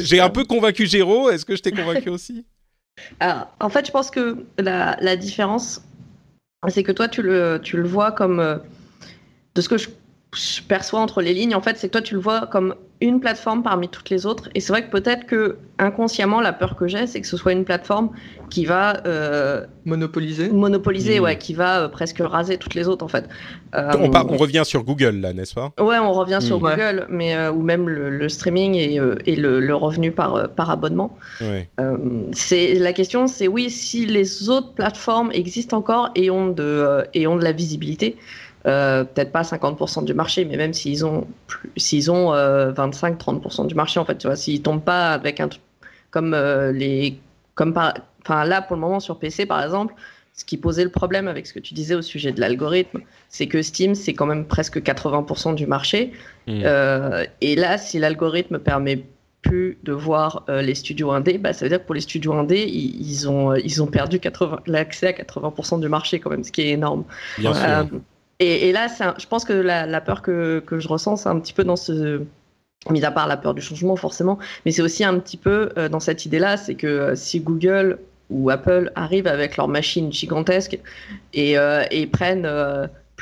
[0.03, 1.31] J'ai un peu convaincu Géraud.
[1.31, 2.45] Est-ce que je t'ai convaincu aussi?
[3.21, 5.83] Alors, en fait, je pense que la, la différence
[6.69, 8.41] c'est que toi, tu le, vois comme.
[8.41, 8.57] Euh,
[9.55, 9.89] de ce que je,
[10.67, 13.63] perçois entre les lignes, en fait, c'est que toi, tu le vois comme une plateforme
[13.63, 14.49] parmi toutes les autres.
[14.55, 17.53] Et c'est vrai que peut-être que inconsciemment, la peur que j'ai, c'est que ce soit
[17.53, 18.11] une plateforme
[18.49, 20.49] qui va euh, monopoliser.
[20.51, 21.23] Monopoliser, mmh.
[21.25, 23.29] ouais, qui va euh, presque raser toutes les autres, en fait.
[23.73, 25.73] on, on, revient sur Google, là, n'est-ce pas?
[25.81, 26.63] Ouais, on revient sur mmh.
[26.63, 31.17] Google, mais ou même le, streaming et, et le, revenu par, par abonnement.
[32.33, 37.27] c'est la question, c'est oui, si les autres plateformes existent encore et ont de et
[37.27, 38.17] ont de la visibilité.
[38.67, 41.27] Euh, peut-être pas 50% du marché, mais même s'ils ont,
[41.77, 45.49] s'ils ont 25-30% euh, du marché, en fait, tu vois, s'ils tombent pas avec un
[46.11, 47.19] comme euh, les,
[47.55, 49.95] comme par, enfin là pour le moment sur PC par exemple,
[50.35, 53.47] ce qui posait le problème avec ce que tu disais au sujet de l'algorithme, c'est
[53.47, 56.13] que Steam c'est quand même presque 80% du marché,
[56.47, 56.63] mmh.
[57.41, 59.05] et là si l'algorithme permet
[59.41, 62.65] plus de voir les studios indés, bah, ça veut dire que pour les studios indés,
[62.65, 64.21] ils, ont, ils ont perdu
[64.67, 67.05] l'accès à 80% du marché quand même, ce qui est énorme.
[67.39, 67.87] Bien sûr.
[68.45, 68.89] Et, là,
[69.19, 72.23] je pense que la, peur que, je ressens, c'est un petit peu dans ce,
[72.91, 76.01] mis à part la peur du changement forcément, mais c'est aussi un petit peu dans
[76.01, 77.99] cette idée-là, c'est que si Google
[78.31, 80.79] ou Apple arrivent avec leur machine gigantesque
[81.35, 81.57] et,
[81.91, 82.47] et prennent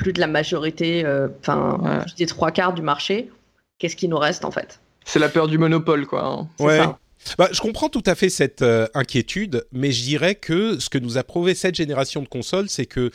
[0.01, 3.29] plus de la majorité, euh, enfin, des trois quarts du marché,
[3.77, 4.79] qu'est-ce qui nous reste en fait?
[5.05, 6.25] C'est la peur du monopole, quoi.
[6.25, 6.47] Hein.
[6.59, 6.79] Ouais.
[7.37, 10.97] Bah, je comprends tout à fait cette euh, inquiétude, mais je dirais que ce que
[10.97, 13.11] nous a prouvé cette génération de consoles, c'est que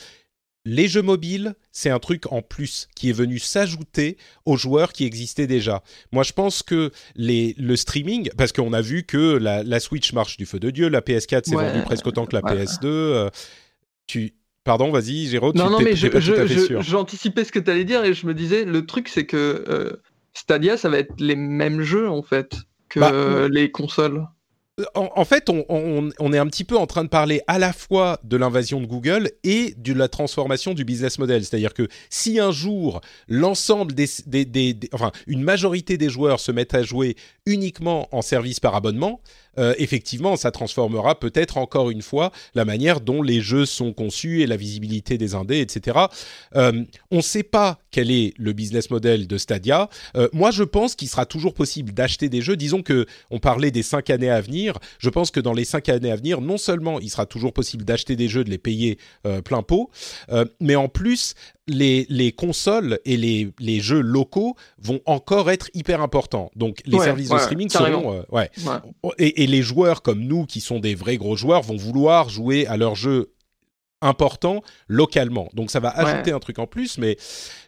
[0.67, 5.05] les jeux mobiles, c'est un truc en plus qui est venu s'ajouter aux joueurs qui
[5.05, 5.81] existaient déjà.
[6.11, 10.35] Moi, je pense que les, le streaming, parce qu'on a vu que la, Switch marche
[10.35, 12.79] du feu de Dieu, la PS4 s'est vendue presque autant que la PS2.
[12.83, 13.29] Euh,
[14.07, 14.33] tu,
[14.65, 15.53] Pardon, vas-y, Géraud.
[15.53, 19.07] Non, non, mais j'anticipais ce que tu allais dire et je me disais, le truc,
[19.07, 20.01] c'est que euh,
[20.33, 22.57] Stadia, ça va être les mêmes jeux, en fait,
[22.89, 24.27] que bah, les consoles.
[24.93, 28.37] En, fait, on, est un petit peu en train de parler à la fois de
[28.37, 31.43] l'invasion de Google et de la transformation du business model.
[31.43, 36.83] C'est-à-dire que si un jour l'ensemble des, enfin, une majorité des joueurs se mettent à
[36.83, 37.15] jouer
[37.47, 39.19] uniquement en service par abonnement,
[39.57, 44.41] euh, effectivement, ça transformera peut-être encore une fois la manière dont les jeux sont conçus
[44.41, 45.97] et la visibilité des indés, etc.
[46.55, 49.89] Euh, on ne sait pas quel est le business model de Stadia.
[50.15, 52.55] Euh, moi, je pense qu'il sera toujours possible d'acheter des jeux.
[52.55, 54.77] Disons que on parlait des cinq années à venir.
[54.99, 57.83] Je pense que dans les cinq années à venir, non seulement il sera toujours possible
[57.83, 58.97] d'acheter des jeux, de les payer
[59.43, 59.89] plein pot,
[60.59, 61.33] mais en plus,
[61.67, 66.51] les, consoles et les, jeux locaux vont encore être hyper importants.
[66.55, 68.13] Donc les services de streaming seront...
[68.13, 68.49] Euh, ouais.
[69.17, 72.67] Et, et, les joueurs comme nous, qui sont des vrais gros joueurs, vont vouloir jouer
[72.67, 73.33] à leurs jeux
[74.01, 75.49] importants localement.
[75.53, 77.17] Donc ça va ajouter un truc en plus, mais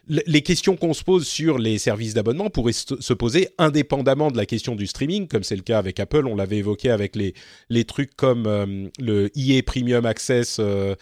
[0.08, 4.46] les questions qu'on se pose sur les services d'abonnement pourraient se poser indépendamment de la
[4.46, 6.26] question du streaming, comme c'est le cas avec Apple.
[6.26, 7.34] On l'avait évoqué avec les,
[7.68, 10.94] les trucs comme euh, le EA Premium Access euh,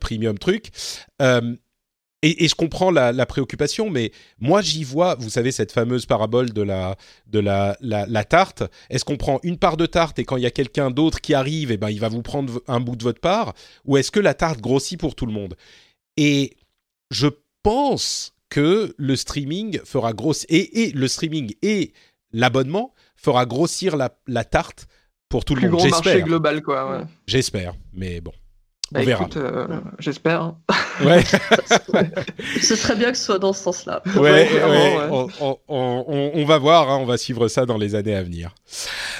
[0.00, 0.70] Premium truc.
[2.24, 6.62] Et, je comprends la, préoccupation, mais moi j'y vois, vous savez, cette fameuse parabole de
[6.62, 6.96] la,
[7.26, 8.62] de la, la, tarte.
[8.90, 11.34] Est-ce qu'on prend une part de tarte et quand il y a quelqu'un d'autre qui
[11.34, 13.54] arrive, eh ben, il va vous prendre un bout de votre part?
[13.84, 15.56] Ou est-ce que la tarte grossit pour tout le monde?
[16.16, 16.56] Et
[17.10, 17.26] je
[17.64, 21.92] pense que le streaming fera grossir, et, et, le streaming et
[22.32, 24.86] l'abonnement fera grossir la, la, tarte
[25.28, 25.80] pour tout le monde.
[25.80, 27.08] Plus grand marché global, quoi.
[27.26, 28.32] J'espère, mais bon.
[28.92, 29.28] Bah, on verra.
[29.36, 29.66] Euh,
[29.98, 30.42] j'espère.
[30.42, 30.58] Hein.
[31.02, 31.22] Ouais.
[32.60, 34.02] ce serait bien que ce soit dans ce sens-là.
[34.16, 34.48] Ouais,
[35.68, 38.54] On, va voir, hein, on va suivre ça dans les années à venir.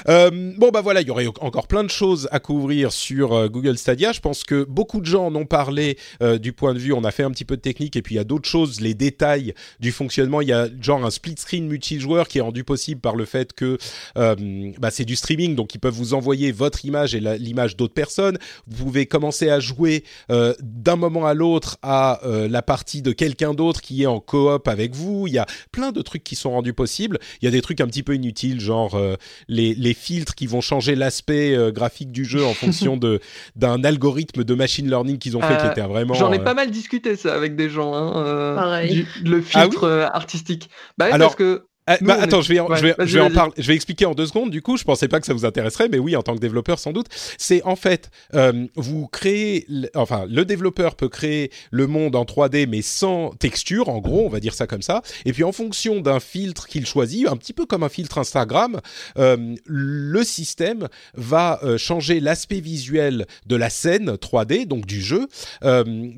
[0.07, 3.47] Euh, bon, bah voilà, il y aurait encore plein de choses à couvrir sur euh,
[3.47, 4.11] Google Stadia.
[4.11, 5.97] Je pense que beaucoup de gens en ont parlé
[6.39, 8.17] du point de vue, on a fait un petit peu de technique, et puis il
[8.17, 10.41] y a d'autres choses, les détails du fonctionnement.
[10.41, 13.53] Il y a genre un split screen multijoueur qui est rendu possible par le fait
[13.53, 13.77] que
[14.15, 18.37] bah, c'est du streaming, donc ils peuvent vous envoyer votre image et l'image d'autres personnes.
[18.67, 23.11] Vous pouvez commencer à jouer euh, d'un moment à l'autre à euh, la partie de
[23.11, 25.25] quelqu'un d'autre qui est en coop avec vous.
[25.27, 27.17] Il y a plein de trucs qui sont rendus possibles.
[27.41, 29.15] Il y a des trucs un petit peu inutiles, genre euh,
[29.47, 33.19] les, les, filtres qui vont changer l'aspect graphique du jeu en fonction de
[33.55, 36.13] d'un algorithme de machine learning qu'ils ont fait qui était vraiment.
[36.13, 37.93] J'en ai pas mal discuté ça avec des gens.
[37.93, 39.05] Hein, Pareil.
[39.23, 40.69] le ah filtre artistique.
[40.97, 43.29] Bah, Alors, parce que ah, bah, attends, je vais, en, je vais, je vais en
[43.29, 43.51] parler.
[43.57, 44.49] Je vais expliquer en deux secondes.
[44.49, 46.79] Du coup, je pensais pas que ça vous intéresserait, mais oui, en tant que développeur,
[46.79, 47.07] sans doute.
[47.37, 52.67] C'est en fait, euh, vous créez, enfin, le développeur peut créer le monde en 3D,
[52.67, 53.89] mais sans texture.
[53.89, 55.01] En gros, on va dire ça comme ça.
[55.25, 58.79] Et puis, en fonction d'un filtre qu'il choisit, un petit peu comme un filtre Instagram,
[59.17, 65.27] euh, le système va euh, changer l'aspect visuel de la scène 3D, donc du jeu,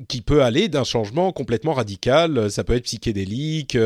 [0.08, 2.50] qui peut aller d'un changement complètement radical.
[2.50, 3.76] Ça peut être psychédélique,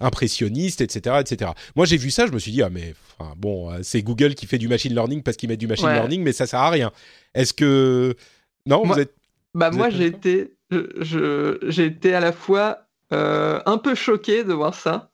[0.00, 1.25] impressionniste, etc
[1.74, 2.94] moi, j'ai vu ça, je me suis dit, ah, mais
[3.36, 6.22] bon, euh, c'est Google qui fait du machine learning parce qu'il met du machine learning,
[6.22, 6.92] mais ça sert à rien.
[7.34, 8.14] Est-ce que.
[8.66, 9.14] Non, moi, vous êtes.
[9.54, 14.74] Bah, moi, j'ai été, j'ai été à la fois euh, un peu choqué de voir
[14.74, 15.10] ça,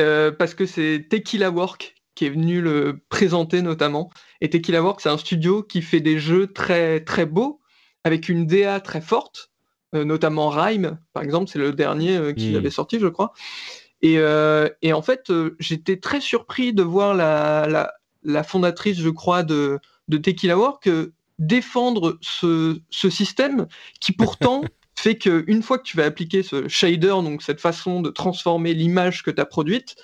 [0.00, 4.10] euh, parce que c'est Tequila Work qui est venu le présenter notamment.
[4.40, 7.60] Et Tequila Work, c'est un studio qui fait des jeux très, très beaux,
[8.02, 9.52] avec une DA très forte,
[9.92, 12.56] notamment Rhyme, par exemple, c'est le dernier qu'il hmm.
[12.56, 13.32] avait sorti, je crois.
[14.04, 17.92] Euh, et, en fait, euh, j'étais très surpris de voir la,
[18.22, 19.78] la, fondatrice, je crois, de,
[20.08, 20.88] de Tequila Work
[21.38, 23.66] défendre ce, ce, système
[24.00, 24.62] qui pourtant
[24.96, 29.22] fait qu'une fois que tu vas appliquer ce shader, donc cette façon de transformer l'image
[29.22, 29.96] que tu as produite,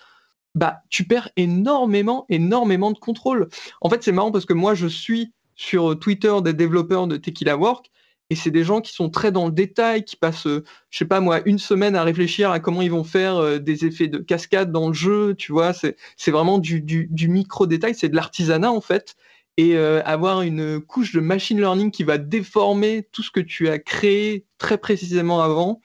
[0.55, 3.49] bah, tu perds énormément, énormément de contrôle.
[3.80, 7.57] En fait, c'est marrant parce que moi, je suis sur Twitter des développeurs de Tequila
[7.57, 7.90] Work
[8.31, 11.05] et c'est des gens qui sont très dans le détail, qui passent, euh, je sais
[11.05, 14.18] pas moi, une semaine à réfléchir à comment ils vont faire euh, des effets de
[14.18, 19.16] cascade dans le jeu, tu vois, c'est vraiment du, micro-détail, c'est de l'artisanat en fait,
[19.57, 23.68] et euh, avoir une couche de machine learning qui va déformer tout ce que tu
[23.68, 25.81] as créé très précisément avant,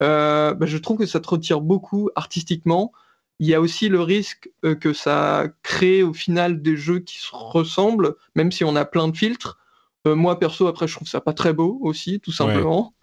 [0.00, 2.92] bah, je trouve que ça te retire beaucoup artistiquement.
[3.40, 4.50] Il y a aussi le risque
[4.80, 9.08] que ça crée au final des jeux qui se ressemblent, même si on a plein
[9.08, 9.58] de filtres.
[10.06, 12.94] Euh, moi perso, après, je trouve ça pas très beau aussi, tout simplement.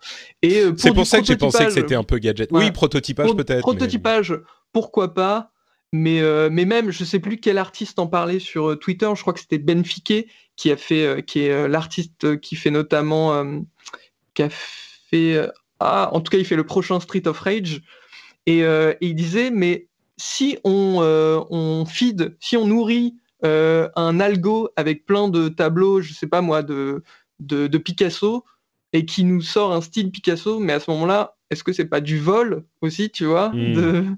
[0.41, 2.49] Et euh, c'est pour ça que j'ai pensé que c'était un peu gadget.
[2.51, 3.61] Oui, prototypage peut-être.
[3.61, 4.39] Prototypage,
[4.71, 5.51] pourquoi pas.
[5.93, 9.09] Mais, euh, mais même, je sais plus quel artiste en parlait sur Twitter.
[9.15, 13.43] Je crois que c'était Ben Fiquet qui a fait, qui est l'artiste qui fait notamment,
[14.35, 15.49] qui a fait,
[15.79, 17.81] ah, en tout cas, il fait le prochain Street of Rage.
[18.45, 19.87] Et, et il disait, mais
[20.17, 20.99] si on,
[21.49, 26.41] on feed, si on nourrit euh, un algo avec plein de tableaux, je sais pas
[26.41, 27.03] moi, de,
[27.39, 28.45] de, Picasso,
[28.93, 32.01] et qui nous sort un style Picasso, mais à ce moment-là, est-ce que c'est pas
[32.01, 34.17] du vol aussi, tu vois hmm.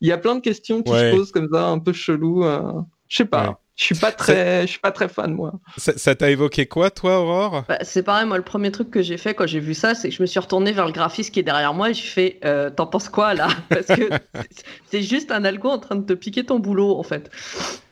[0.00, 2.44] Il y a plein de questions qui se posent comme ça, un peu chelou.
[2.44, 3.60] Euh, je sais pas.
[3.76, 5.54] Je suis pas très, je suis pas très fan moi.
[5.76, 7.64] Ça t'a évoqué quoi, toi, Aurore?
[7.68, 10.10] Bah, C'est pareil, moi, le premier truc que j'ai fait quand j'ai vu ça, c'est
[10.10, 12.38] que je me suis retourné vers le graphiste qui est derrière moi et j'ai fait,
[12.44, 13.48] euh, t'en penses quoi là?
[13.68, 14.10] Parce que
[14.90, 17.30] c'est juste un algo en train de te piquer ton boulot en fait.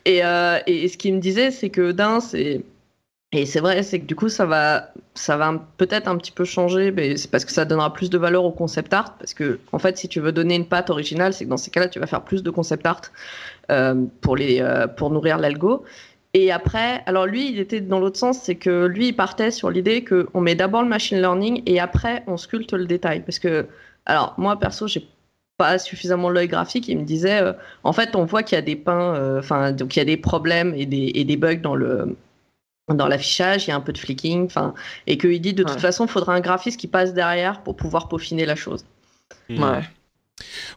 [0.05, 2.61] Et, euh, et ce qu'il me disait, c'est que d'un, c'est
[3.35, 6.45] et c'est vrai, c'est que du coup, ça va, ça va peut-être un petit peu
[6.45, 9.17] changer, mais c'est parce que ça donnera plus de valeur au concept art.
[9.17, 11.71] Parce que, en fait, si tu veux donner une patte originale, c'est que dans ces
[11.71, 13.01] cas-là, tu vas faire plus de concept art
[14.21, 15.83] pour, les, euh, pour nourrir l'algo.
[16.33, 19.69] Et après, alors lui, il était dans l'autre sens, c'est que lui, il partait sur
[19.69, 23.21] l'idée qu'on met d'abord le machine learning et après, on sculpte le détail.
[23.21, 23.67] Parce que,
[24.05, 25.07] alors, moi, perso, j'ai
[25.57, 26.87] pas suffisamment l'œil graphique.
[26.87, 27.53] Il me disait, euh,
[27.83, 30.17] en fait, on voit qu'il y a des pins, enfin, donc il y a des
[30.17, 32.15] problèmes et des, et des bugs dans le
[32.89, 34.73] dans l'affichage, il y a un peu de flicking, enfin,
[35.07, 38.09] et qu'il dit de toute façon, il faudra un graphiste qui passe derrière pour pouvoir
[38.09, 38.85] peaufiner la chose.
[39.49, 39.81] Ouais.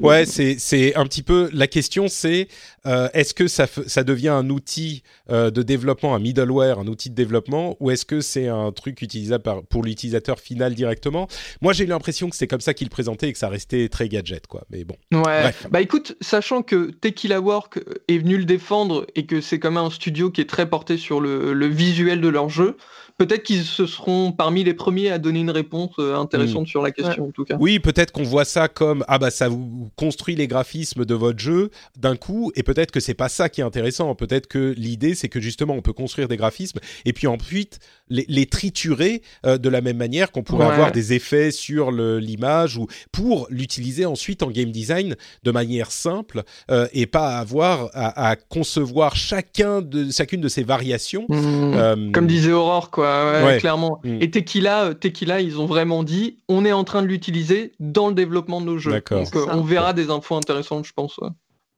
[0.00, 2.48] Ouais, c'est un petit peu la question, c'est
[2.86, 7.11] euh, est-ce que ça, ça devient un outil euh, de développement, un middleware, un outil
[7.11, 11.26] de développement, ou est-ce que c'est un truc utilisable par, pour l'utilisateur final directement?
[11.62, 14.09] Moi, j'ai eu l'impression que c'est comme ça qu'il présentait et que ça restait très
[14.09, 14.64] gadget, quoi.
[14.70, 14.96] Mais bon.
[15.12, 15.52] Ouais.
[15.70, 19.84] Bah écoute, sachant que Tequila Work est venu le défendre et que c'est quand même
[19.84, 22.76] un studio qui est très porté sur le, le visuel de leur jeu
[23.19, 26.67] peut-être qu'ils se seront parmi les premiers à donner une réponse euh, intéressante hmm.
[26.67, 27.57] sur la question, en tout cas.
[27.59, 31.39] Oui, peut-être qu'on voit ça comme ah bah ça vous construit les graphismes de votre
[31.39, 34.14] jeu d'un coup, et peut-être que c'est pas ça qui est intéressant.
[34.14, 38.46] Peut-être que l'idée c'est que justement on peut construire des graphismes et puis ensuite les,
[38.46, 43.46] triturer euh, de la même manière qu'on pourrait avoir des effets sur l'image ou pour
[43.50, 49.82] l'utiliser ensuite en game design de manière simple euh, et pas avoir à, concevoir chacun
[49.82, 51.26] de chacune de ces variations.
[51.28, 52.12] Mmh.
[52.12, 54.00] Comme disait Aurore, quoi clairement.
[54.04, 54.18] Mm.
[54.20, 58.09] Et Tequila, euh, Tequila, ils ont vraiment dit, on est en train de l'utiliser dans
[58.09, 58.92] le développement de nos jeux.
[58.92, 61.18] Donc, euh, on verra des infos intéressantes, je pense,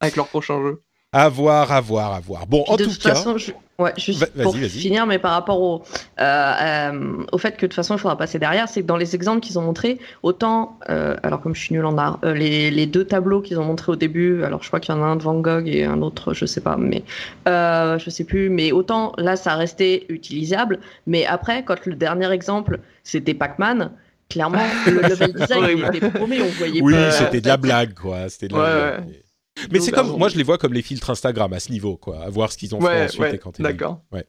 [0.01, 0.83] avec leur prochain jeu.
[1.13, 2.47] À voir, à voir, à voir.
[2.47, 3.15] Bon, en tout cas.
[3.79, 5.85] Ouais, juste pour finir, mais par rapport au,
[6.21, 8.97] euh, euh, au fait que de toute façon il faudra passer derrière, c'est que dans
[8.97, 12.73] les exemples qu'ils ont montrés, autant, euh, alors comme je suis nul en art, les,
[12.73, 15.07] les, deux tableaux qu'ils ont montrés au début, alors je crois qu'il y en a
[15.07, 17.05] un de Van Gogh et un autre, je sais pas, mais
[17.47, 22.81] je sais plus, mais autant là ça restait utilisable, mais après quand le dernier exemple
[23.05, 23.93] c'était Pac-Man,
[24.29, 28.49] clairement le level design était paumé, on voyait oui, c'était de la blague quoi, c'était
[28.49, 29.05] de la blague.
[29.71, 32.21] Mais c'est comme, moi je les vois comme les filtres Instagram à ce niveau, quoi,
[32.21, 34.01] à voir ce qu'ils ont fait ensuite et quand D'accord.
[34.13, 34.27] Ouais.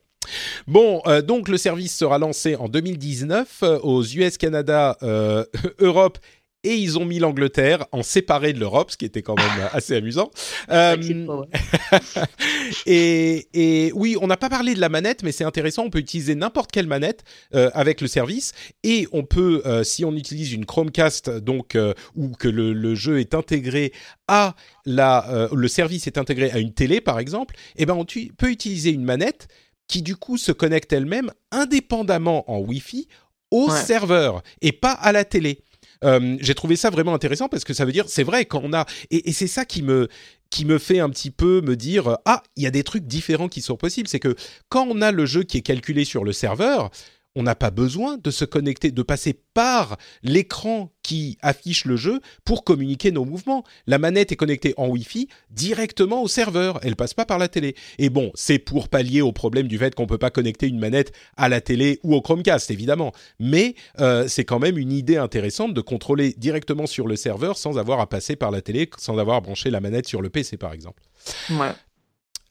[0.66, 5.44] Bon, euh, donc le service sera lancé en 2019 euh, aux US, Canada, euh,
[5.78, 6.18] Europe
[6.62, 9.96] et ils ont mis l'Angleterre en séparé de l'Europe, ce qui était quand même assez
[9.96, 10.30] amusant.
[10.70, 10.96] Euh,
[12.86, 15.84] et, et, oui, on n'a pas parlé de la manette, mais c'est intéressant.
[15.84, 18.52] On peut utiliser n'importe quelle manette euh, avec le service,
[18.82, 21.76] et on peut, euh, si on utilise une Chromecast, donc
[22.16, 23.92] ou que le, le, jeu est intégré
[24.28, 24.54] à
[24.84, 28.50] la, le service est intégré à une télé, par exemple, et eh ben on peut
[28.50, 29.48] utiliser une manette
[29.88, 33.08] qui du coup se connecte elle-même indépendamment en Wi-Fi
[33.50, 35.62] au serveur et pas à la télé.
[36.04, 38.72] Euh, j'ai trouvé ça vraiment intéressant parce que ça veut dire, c'est vrai, quand on
[38.72, 38.86] a.
[39.10, 40.08] Et, et c'est ça qui me,
[40.50, 43.48] qui me fait un petit peu me dire ah il y a des trucs différents
[43.48, 44.34] qui sont possibles c'est que
[44.68, 46.90] quand on a le jeu qui est calculé sur le serveur
[47.36, 52.20] on n'a pas besoin de se connecter, de passer par l'écran qui affiche le jeu
[52.44, 53.64] pour communiquer nos mouvements.
[53.86, 57.74] La manette est connectée en Wi-Fi directement au serveur, elle passe pas par la télé.
[57.98, 61.12] Et bon, c'est pour pallier au problème du fait qu'on peut pas connecter une manette
[61.36, 63.12] à la télé ou au Chromecast, évidemment.
[63.38, 67.78] Mais euh, c'est quand même une idée intéressante de contrôler directement sur le serveur sans
[67.78, 70.56] avoir à passer par la télé, sans avoir à brancher la manette sur le PC,
[70.56, 71.02] par exemple.
[71.50, 71.72] Ouais.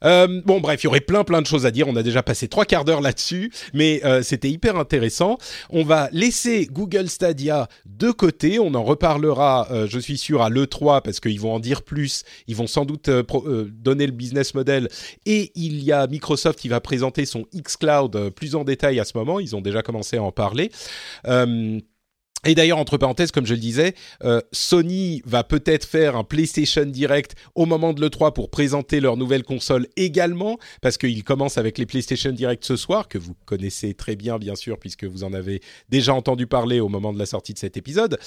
[0.05, 1.87] Euh, bon, bref, il y aurait plein plein de choses à dire.
[1.87, 5.37] On a déjà passé trois quarts d'heure là-dessus, mais euh, c'était hyper intéressant.
[5.69, 8.59] On va laisser Google Stadia de côté.
[8.59, 12.23] On en reparlera, euh, je suis sûr, à l'E3 parce qu'ils vont en dire plus.
[12.47, 14.89] Ils vont sans doute donner le business model.
[15.25, 19.17] Et il y a Microsoft qui va présenter son xCloud plus en détail à ce
[19.17, 19.39] moment.
[19.39, 20.71] Ils ont déjà commencé à en parler.
[22.45, 26.85] Et d'ailleurs, entre parenthèses, comme je le disais, euh, Sony va peut-être faire un PlayStation
[26.85, 31.77] Direct au moment de l'E3 pour présenter leur nouvelle console également, parce qu'ils commencent avec
[31.77, 35.33] les PlayStation Direct ce soir, que vous connaissez très bien, bien sûr, puisque vous en
[35.33, 38.17] avez déjà entendu parler au moment de la sortie de cet épisode.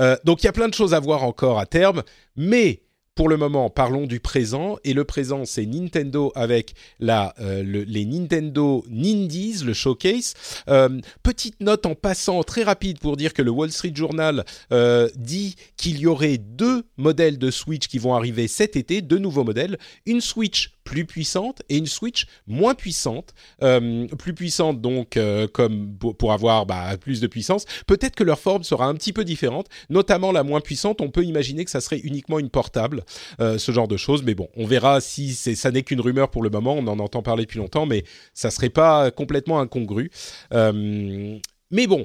[0.00, 2.02] Euh, donc il y a plein de choses à voir encore à terme,
[2.34, 2.82] mais
[3.14, 4.78] pour le moment, parlons du présent.
[4.84, 10.34] Et le présent, c'est Nintendo avec euh, les Nintendo Nindies, le showcase.
[10.68, 15.08] Euh, petite note en passant très rapide pour dire que le Wall Street Journal euh,
[15.16, 19.44] dit qu'il y aurait deux modèles de Switch qui vont arriver cet été, deux nouveaux
[19.44, 19.76] modèles.
[20.06, 25.16] Une Switch plus puissante et une Switch moins puissante, plus puissante donc
[25.52, 27.64] comme pour avoir bah, plus de puissance.
[27.86, 31.00] Peut-être que leur forme sera un petit peu différente, notamment la moins puissante.
[31.00, 32.99] On peut imaginer que ça serait uniquement une portable,
[33.40, 34.22] euh, ce genre de choses.
[34.22, 36.74] Mais bon, on verra si ça n'est qu'une rumeur pour le moment.
[36.74, 40.10] On en entend parler depuis longtemps, mais ça serait pas complètement incongru.
[40.52, 42.04] mais bon,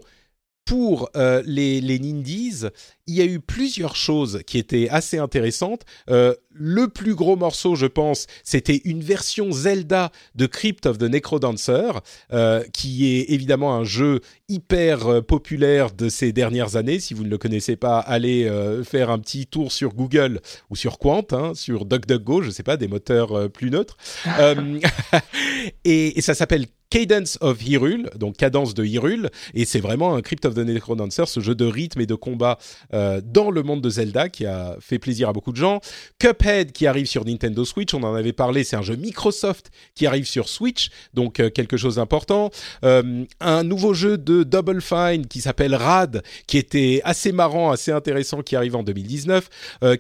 [0.66, 2.66] pour les, les Nindies,
[3.08, 5.82] il y a eu plusieurs choses qui étaient assez intéressantes.
[6.10, 11.04] Euh, le plus gros morceau, je pense, c'était une version Zelda de Crypt of the
[11.04, 11.92] Necrodancer,
[12.34, 17.00] euh, qui est évidemment un jeu hyper euh, populaire de ces dernières années.
[17.00, 20.76] Si vous ne le connaissez pas, allez euh, faire un petit tour sur Google ou
[20.76, 23.98] sur Quant, hein, sur DuckDuckGo, je ne sais pas, des moteurs euh, plus neutres.
[25.86, 30.22] et, et, ça s'appelle Cadence of Hyrule, donc cadence de Hyrule, et c'est vraiment un
[30.22, 32.58] Crypt of the Necrodancer, ce jeu de rythme et de combat
[32.94, 35.80] euh, dans le monde de Zelda qui a fait plaisir à beaucoup de gens.
[36.20, 40.06] Cuphead qui arrive sur Nintendo Switch, on en avait parlé, c'est un jeu Microsoft qui
[40.06, 42.52] arrive sur Switch, donc euh, quelque chose d'important.
[42.84, 47.92] Euh, un nouveau jeu de Double Fine qui s'appelle Rad, qui était assez marrant, assez
[47.92, 49.50] intéressant, qui arrive en 2019.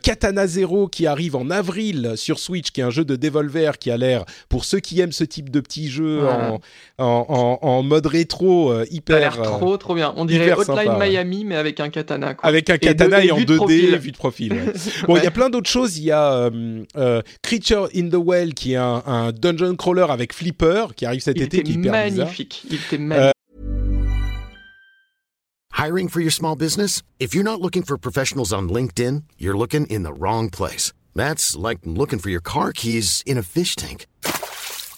[0.01, 3.91] Katana Zero qui arrive en avril sur Switch, qui est un jeu de Devolver qui
[3.91, 6.59] a l'air, pour ceux qui aiment ce type de petits jeux en,
[6.97, 9.15] en, en, mode rétro, hyper...
[9.15, 10.13] Ça a l'air trop trop bien.
[10.17, 12.35] On dirait Hotline Miami, mais avec un katana.
[12.41, 14.55] Avec un katana et, en 2D, vue de profil.
[15.07, 15.97] bon, il y a plein d'autres choses.
[15.97, 20.05] Il y a euh, euh, Creature in the Well, qui est un, un, dungeon crawler
[20.09, 22.63] avec Flipper, qui arrive cet il été, qui est magnifique.
[22.69, 23.31] Il était magnifique.
[25.73, 27.03] Hiring for your small business?
[27.19, 30.93] If you're not looking for professionals on LinkedIn, you're looking in the wrong place.
[31.13, 34.07] That's like looking for your car keys in a fish tank.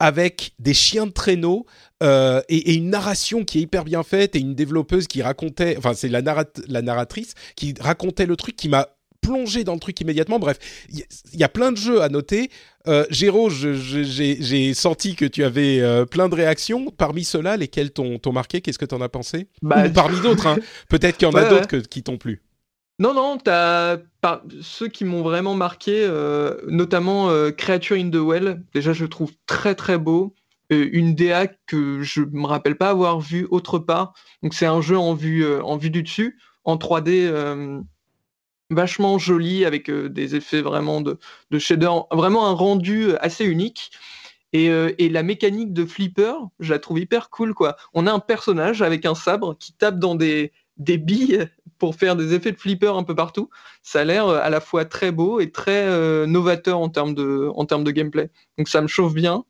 [0.00, 1.66] avec des chiens de traîneau
[2.02, 5.76] euh, et, et, une narration qui est hyper bien faite et une développeuse qui racontait,
[5.76, 8.88] enfin c'est la, narrat la narratrice qui racontait le truc qui m'a
[9.20, 10.38] plongé dans le truc immédiatement.
[10.38, 12.50] Bref, il y, y, a plein de jeux à noter.
[12.88, 16.90] Euh, Géraud, j'ai senti que tu avais euh, plein de réactions.
[16.90, 18.62] Parmi ceux-là, lesquels t'ont marqué?
[18.62, 19.48] Qu'est-ce que t'en as pensé?
[19.60, 20.56] Bah, Ou Parmi d'autres, hein.
[20.88, 21.82] peut-être qu'il y en ouais, a d'autres ouais.
[21.82, 22.40] qui t'ont plu.
[23.00, 23.96] Non, non, t'as
[24.60, 28.62] ceux qui m'ont vraiment marqué, euh, notamment euh, Creature in the Well.
[28.74, 30.34] Déjà, je le trouve très très beau.
[30.70, 34.12] Euh, une DA que je me rappelle pas avoir vue autre part.
[34.42, 35.46] Donc c'est un jeu en vue
[35.90, 37.80] du dessus, en 3D euh,
[38.68, 41.18] vachement joli avec des effets vraiment de,
[41.50, 43.92] de shader, vraiment un rendu assez unique.
[44.52, 47.76] Et, et, la mécanique de flipper, je la trouve hyper cool quoi.
[47.94, 51.46] On a un personnage avec un sabre qui tape dans des, des billes
[51.78, 53.48] pour faire des effets de flipper un peu partout.
[53.82, 57.48] Ça a l'air à la fois très beau et très euh, novateur en termes de
[57.54, 58.30] en termes de gameplay.
[58.58, 59.44] Donc ça me chauffe bien.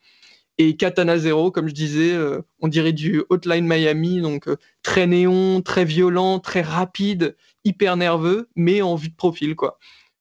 [0.59, 5.07] Et Katana Zero, comme je disais, euh, on dirait du Hotline Miami, donc euh, très
[5.07, 9.79] néon, très violent, très rapide, hyper nerveux, mais en vue de profil, quoi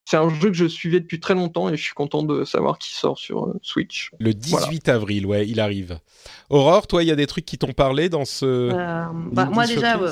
[0.09, 2.79] c'est un jeu que je suivais depuis très longtemps et je suis content de savoir
[2.79, 4.09] qu'il sort sur euh, Switch.
[4.19, 4.95] Le 18 voilà.
[4.95, 5.99] avril, ouais, il arrive.
[6.49, 8.43] Aurore, toi, il y a des trucs qui t'ont parlé dans ce.
[8.43, 10.11] Euh, bah, moi, déjà, euh,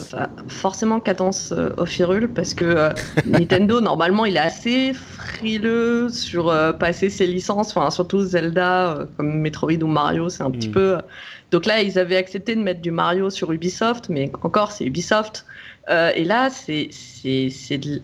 [0.49, 2.89] forcément, Cadence euh, of Hyrule, parce que euh,
[3.25, 9.39] Nintendo, normalement, il est assez frileux sur euh, passer ses licences, enfin, surtout Zelda, comme
[9.39, 10.51] Metroid ou Mario, c'est un mm.
[10.51, 10.99] petit peu.
[11.49, 15.43] Donc là, ils avaient accepté de mettre du Mario sur Ubisoft, mais encore, c'est Ubisoft.
[15.89, 18.01] et là, c'est de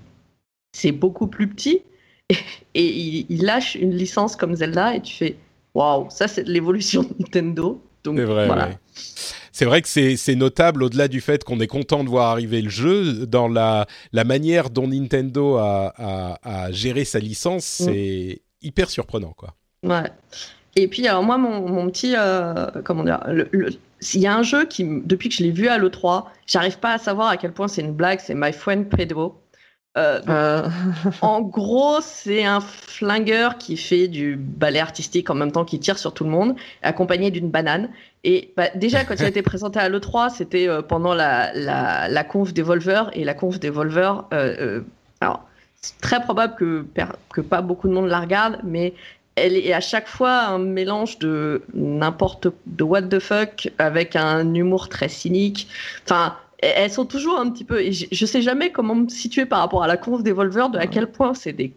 [0.74, 1.82] c'est beaucoup plus petit
[2.30, 2.36] et,
[2.76, 5.36] et il, il, lâche une licence comme Zelda et tu fais
[5.74, 7.82] waouh, ça c'est de l'évolution de Nintendo.
[8.04, 8.68] Donc C'est vrai, voilà.
[8.68, 8.78] ouais.
[9.56, 12.62] C'est vrai que c'est c'est notable au-delà du fait qu'on est content de voir arriver
[12.62, 17.86] le jeu dans la la manière dont Nintendo a, a, a géré sa licence, Mm.
[17.86, 19.54] c'est hyper surprenant quoi.
[19.84, 20.10] Ouais.
[20.76, 22.16] Et puis, alors moi, mon, mon petit.
[22.18, 25.78] euh, comment dire Il y a un jeu qui, depuis que je l'ai vu à
[25.78, 29.36] l'E3, j'arrive pas à savoir à quel point c'est une blague, c'est My Friend Pedro.
[29.98, 30.70] Euh, Euh,
[31.22, 36.00] en gros, c'est un flingueur qui fait du ballet artistique en même temps qu'il tire
[36.00, 37.90] sur tout le monde, accompagné d'une banane.
[38.24, 42.08] Et bah, déjà, quand il a été présenté à l'E3, c'était euh, pendant la, la,
[42.10, 43.12] la conf Devolver.
[43.14, 44.26] Et la conf Devolver,
[45.22, 45.48] alors,
[45.82, 46.86] c'est très probable que,
[47.32, 48.94] que pas beaucoup de monde la regarde, mais
[49.36, 54.54] elle est à chaque fois un mélange de n'importe de what the fuck avec un
[54.54, 55.68] humour très cynique.
[56.06, 57.92] Enfin, elles sont toujours un petit peu.
[57.92, 60.88] Je, je sais jamais comment me situer par rapport à la conf Devolver, de à
[60.88, 61.74] quel point c'est des.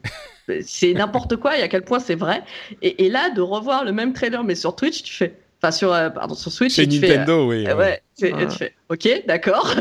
[0.62, 2.43] C'est n'importe quoi et à quel point c'est vrai.
[2.80, 5.34] Et, et là, de revoir le même trailer, mais sur Twitch, tu fais.
[5.61, 7.66] Enfin, sur, euh, pardon, sur Switch, Chez tu fais, Nintendo, oui.
[7.66, 8.01] euh, ouais.
[8.20, 8.47] Ouais.
[8.47, 8.74] tu fais.
[8.89, 9.74] Ok, d'accord.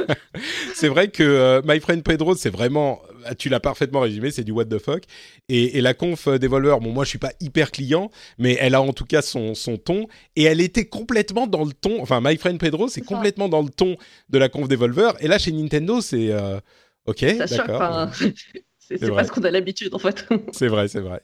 [0.74, 3.00] C'est vrai que euh, My Friend Pedro, c'est vraiment,
[3.38, 5.04] tu l'as parfaitement résumé, c'est du what the fuck.
[5.48, 8.74] Et, et la conf euh, Devolver, bon, moi je suis pas hyper client, mais elle
[8.74, 10.06] a en tout cas son, son ton.
[10.36, 13.70] Et elle était complètement dans le ton, enfin My Friend Pedro, c'est complètement dans le
[13.70, 13.96] ton
[14.28, 15.12] de la conf Devolver.
[15.20, 16.58] Et là chez Nintendo, c'est euh,
[17.06, 17.58] ok, Ça choque.
[17.58, 17.82] d'accord.
[17.82, 18.10] enfin,
[18.78, 20.26] c'est pas ce qu'on a l'habitude, en fait.
[20.52, 21.22] C'est vrai, c'est vrai.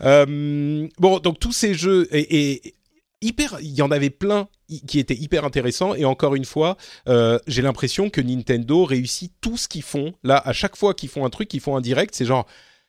[0.00, 2.74] Euh, bon, donc tous ces jeux et, et
[3.20, 4.48] hyper, il y en avait plein
[4.82, 6.76] qui étaient hyper intéressants et encore une fois,
[7.08, 10.12] euh, j'ai l'impression que Nintendo réussit tout ce qu'ils font.
[10.22, 12.46] Là, à chaque fois qu'ils font un truc, ils font un direct, c'est genre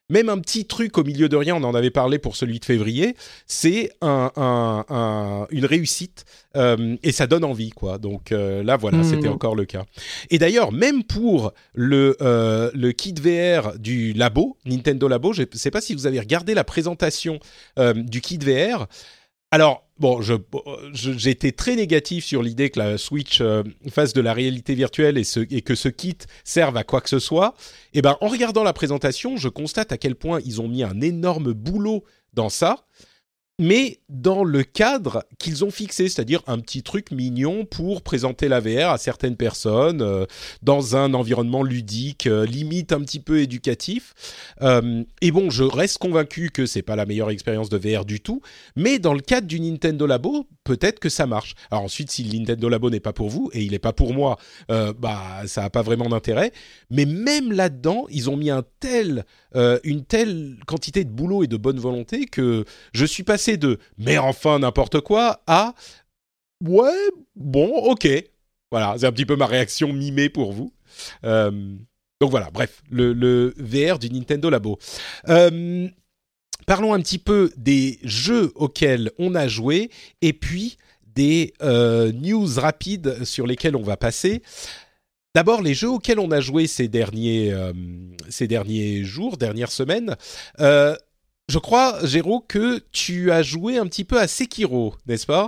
[0.08, 1.56] même un petit truc au milieu de rien.
[1.56, 3.16] On en avait parlé pour celui de février.
[3.48, 6.26] C'est un, un- un- une réussite
[6.56, 7.98] euh, et ça donne envie, quoi.
[7.98, 9.04] Donc euh, là, voilà, Mhm.
[9.04, 9.84] c'était encore le cas.
[10.30, 15.48] Et d'ailleurs, même pour le, euh, le kit VR du labo, Nintendo Labo, je ne
[15.58, 17.40] sais pas si vous avez regardé la présentation
[17.96, 18.86] du kit VR.
[19.56, 20.20] Alors, bon,
[21.28, 25.24] été très négatif sur l'idée que la Switch euh, fasse de la réalité virtuelle et,
[25.50, 27.54] et que ce kit serve à quoi que ce soit.
[27.94, 31.00] Et ben, en regardant la présentation, je constate à quel point ils ont mis un
[31.00, 32.04] énorme boulot
[32.34, 32.86] dans ça
[33.58, 38.60] mais dans le cadre qu'ils ont fixé, c'est-à-dire un petit truc mignon pour présenter la
[38.60, 40.26] VR à certaines personnes euh,
[40.62, 44.14] dans un environnement ludique, euh, limite un petit peu éducatif.
[44.62, 48.20] Euh, et bon, je reste convaincu que c'est pas la meilleure expérience de VR du
[48.20, 48.42] tout,
[48.76, 51.56] mais dans le cadre du Nintendo Labo, peut-être que ça marche.
[51.72, 54.14] Alors ensuite, si le Nintendo Labo n'est pas pour vous et il n'est pas pour
[54.14, 54.38] moi,
[54.68, 56.52] bah ça n'a pas vraiment d'intérêt.
[56.90, 62.26] Mais même là-dedans, ils ont mis une telle quantité de boulot et de bonne volonté
[62.26, 65.74] que je suis passé de mais enfin n'importe quoi à
[66.64, 68.08] ouais bon ok.
[68.72, 70.74] Voilà c'est un petit peu ma réaction mimée pour vous.
[71.24, 71.76] Euh,
[72.22, 74.80] donc voilà bref le, VR du Nintendo Labo.
[75.30, 75.88] Euh,
[76.66, 79.90] parlons un petit peu des jeux auxquels on a joué
[80.22, 84.42] et puis des euh, news rapides sur lesquels on va passer.
[85.34, 87.54] D'abord, les jeux auxquels on a joué ces derniers,
[88.30, 90.16] ces derniers jours, dernières semaines.
[91.48, 95.48] Je crois, Géraud, que tu as joué un petit peu à Sekiro, n'est-ce pas?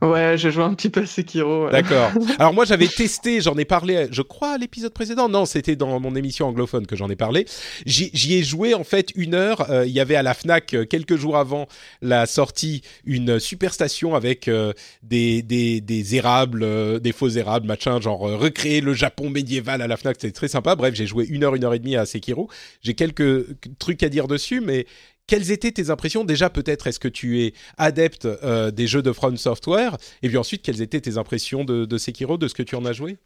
[0.00, 1.66] Ouais, j'ai joué un petit peu à Sekiro.
[1.66, 1.72] ouais.
[1.72, 2.12] D'accord.
[2.38, 5.28] Alors moi, j'avais testé, j'en ai parlé, je crois, à l'épisode précédent.
[5.28, 7.44] Non, c'était dans mon émission anglophone que j'en ai parlé.
[7.84, 9.70] J'y ai joué en fait une heure.
[9.70, 11.66] Euh, Il y avait à la Fnac euh, quelques jours avant
[12.00, 14.72] la sortie une super station avec euh,
[15.02, 19.96] des, des, des érables, des faux érables, machin, genre recréer le Japon médiéval à la
[19.98, 20.16] Fnac.
[20.20, 20.74] C'était très sympa.
[20.76, 22.48] Bref, j'ai joué une heure, une heure et demie à Sekiro.
[22.82, 23.46] J'ai quelques
[23.78, 24.86] trucs à dire dessus, mais
[25.28, 26.24] quelles étaient tes impressions?
[26.24, 29.96] Déjà, peut-être, est-ce que tu es adepte euh, des jeux de From Software?
[30.22, 32.84] Et puis ensuite, quelles étaient tes impressions de, de Sekiro, de ce que tu en
[32.84, 33.18] as joué?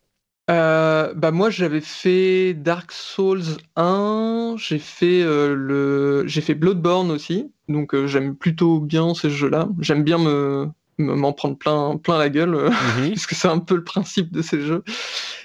[0.50, 3.42] Euh, bah moi j'avais fait Dark Souls
[3.76, 7.53] 1, j'ai fait euh, le j'ai fait Bloodborne aussi.
[7.68, 9.68] Donc j'aime plutôt bien ces jeux-là.
[9.80, 12.70] J'aime bien me me- m'en prendre plein plein la gueule euh,
[13.11, 14.82] parce que c'est un peu le principe de ces jeux.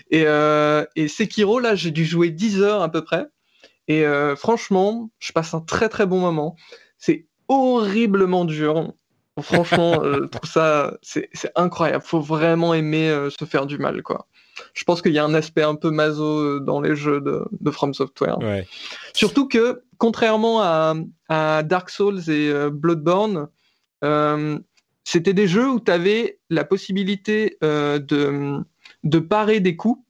[0.09, 0.25] Et
[0.95, 3.27] et Sekiro là, j'ai dû jouer 10 heures à peu près.
[3.87, 6.55] Et euh, franchement, je passe un très très bon moment.
[6.97, 8.93] C'est horriblement dur.
[9.39, 12.03] Franchement, euh, je trouve ça c'est incroyable.
[12.03, 14.27] Faut vraiment aimer euh, se faire du mal quoi.
[14.73, 17.45] Je pense qu'il y a un aspect un peu maso euh, dans les jeux de,
[17.59, 18.39] de From Software.
[18.39, 18.67] Ouais.
[19.13, 20.95] Surtout que, contrairement à,
[21.29, 23.47] à Dark Souls et euh, Bloodborne,
[24.03, 24.59] euh,
[25.03, 28.59] c'était des jeux où tu avais la possibilité euh, de,
[29.03, 30.03] de parer des coups,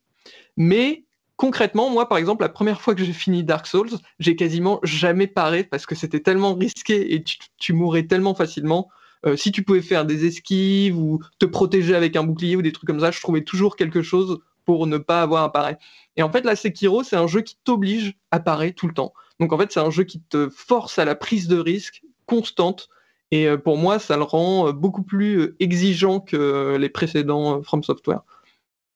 [0.55, 1.05] mais
[1.37, 5.27] concrètement, moi, par exemple, la première fois que j'ai fini Dark Souls, j'ai quasiment jamais
[5.27, 8.89] paré parce que c'était tellement risqué et tu, tu mourais tellement facilement.
[9.25, 12.71] Euh, si tu pouvais faire des esquives ou te protéger avec un bouclier ou des
[12.71, 15.75] trucs comme ça, je trouvais toujours quelque chose pour ne pas avoir un pareil.
[16.17, 19.13] Et en fait, la Sekiro, c'est un jeu qui t'oblige à parer tout le temps.
[19.39, 22.89] Donc en fait, c'est un jeu qui te force à la prise de risque constante.
[23.31, 28.21] Et pour moi, ça le rend beaucoup plus exigeant que les précédents From Software.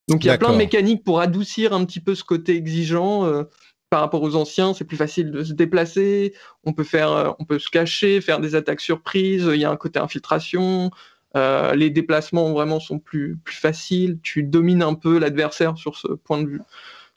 [0.08, 3.46] Donc il y a plein de mécaniques pour adoucir un petit peu ce côté exigeant
[3.92, 6.34] par rapport aux anciens, c'est plus facile de se déplacer,
[6.64, 9.76] on peut faire, on peut se cacher, faire des attaques surprises, il y a un
[9.76, 10.92] côté infiltration,
[11.36, 16.08] euh, les déplacements vraiment sont plus, plus faciles, tu domines un peu l'adversaire sur ce
[16.08, 16.62] point de vue,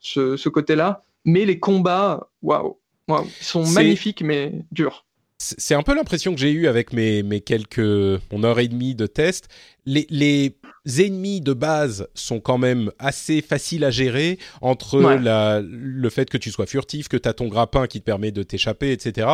[0.01, 1.03] ce, côté-là.
[1.24, 2.78] Mais les combats, waouh,
[3.09, 5.05] ils sont magnifiques mais durs.
[5.39, 8.95] C'est un peu l'impression que j'ai eue avec mes, mes quelques mon heure et demie
[8.95, 9.49] de test.
[9.85, 10.57] Les, les
[10.87, 16.37] ennemis de base sont quand même assez faciles à gérer entre la, le fait que
[16.37, 19.28] tu sois furtif, que tu as ton grappin qui te permet de t'échapper, etc.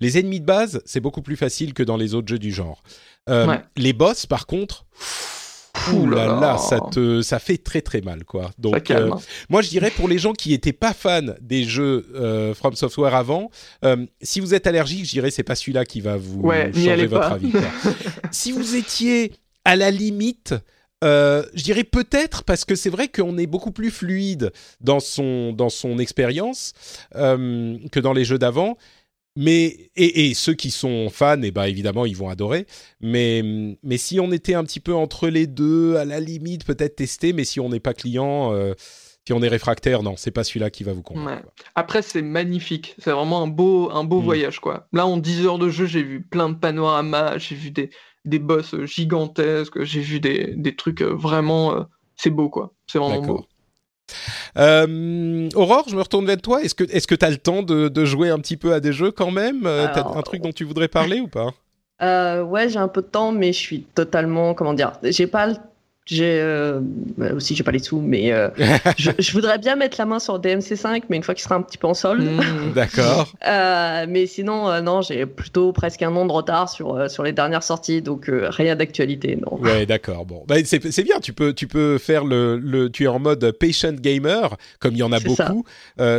[0.00, 2.82] Les ennemis de base, c'est beaucoup plus facile que dans les autres jeux du genre.
[3.28, 4.84] Euh, les boss, par contre,
[5.92, 8.50] Ouh là là, ça te, ça fait très très mal quoi.
[8.58, 9.10] Donc, euh,
[9.50, 13.14] moi je dirais pour les gens qui étaient pas fans des jeux euh, From Software
[13.14, 13.50] avant,
[14.22, 17.52] si vous êtes allergique, je dirais c'est pas celui-là qui va vous changer votre avis.
[18.30, 19.32] si vous étiez
[19.66, 20.54] à la limite,
[21.02, 25.68] je dirais peut-être parce que c'est vrai qu'on est beaucoup plus fluide dans son dans
[25.68, 26.72] son expérience
[27.12, 28.76] que dans les jeux d'avant.
[29.36, 32.66] Mais et, ceux qui sont fans, et eh ben évidemment ils vont adorer.
[33.00, 33.42] Mais
[33.82, 37.34] mais si on était un petit peu entre les deux, à la limite peut-être tester.
[37.34, 38.72] Mais si on n'est pas client, euh,
[39.26, 41.48] si on est réfractaire, non, c'est pas celui-là qui va vous convaincre.
[41.74, 44.24] Après c'est magnifique, c'est vraiment un beau un beau mm.
[44.24, 44.88] voyage quoi.
[44.94, 47.90] Là en 10 heures de jeu, j'ai vu plein de panoramas, j'ai vu des
[48.26, 51.82] des boss gigantesques, j'ai vu des, des trucs euh, vraiment euh,
[52.16, 52.72] c'est beau quoi.
[52.86, 53.46] C'est vraiment beau.
[54.56, 56.62] Euh, Aurore, je me retourne vers toi.
[56.62, 58.92] Est-ce que est-ce que tu as le temps de, jouer un petit peu à des
[58.92, 59.66] jeux quand même?
[59.66, 61.50] Euh, T'as un truc dont tu voudrais parler ou pas?
[62.02, 64.92] euh, Ouais, j'ai un peu de temps, mais je suis totalement comment dire.
[65.02, 65.54] J'ai pas le
[66.06, 66.78] j'ai euh,
[67.16, 68.48] bah, aussi j'ai pas les sous, mais euh,
[68.96, 71.78] je, voudrais bien mettre la main sur DMC5, mais une fois qu'il sera un petit
[71.78, 72.22] peu en solde.
[72.22, 73.32] Hmm, d'accord.
[73.44, 77.64] euh, mais sinon, non, j'ai plutôt presque un an de retard sur sur les dernières
[77.64, 79.58] sorties, donc rien d'actualité, non.
[79.58, 80.26] Ouais, d'accord.
[80.26, 81.18] Bon, bah, c'est bien.
[81.18, 84.98] Tu peux tu peux faire le, le tu es en mode patient gamer, comme il
[84.98, 85.64] y en a beaucoup.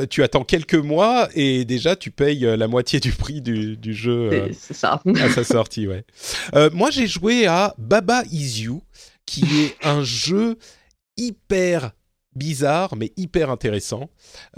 [0.09, 4.49] tu attends quelques mois et déjà tu payes la moitié du prix du, du jeu.
[4.51, 5.01] c'est ça.
[5.21, 6.03] à sa sortie, ouais.
[6.73, 8.81] moi, j'ai joué à Baba Is You
[9.27, 10.57] qui est un jeu
[11.17, 11.91] hyper
[12.35, 14.09] bizarre mais hyper intéressant.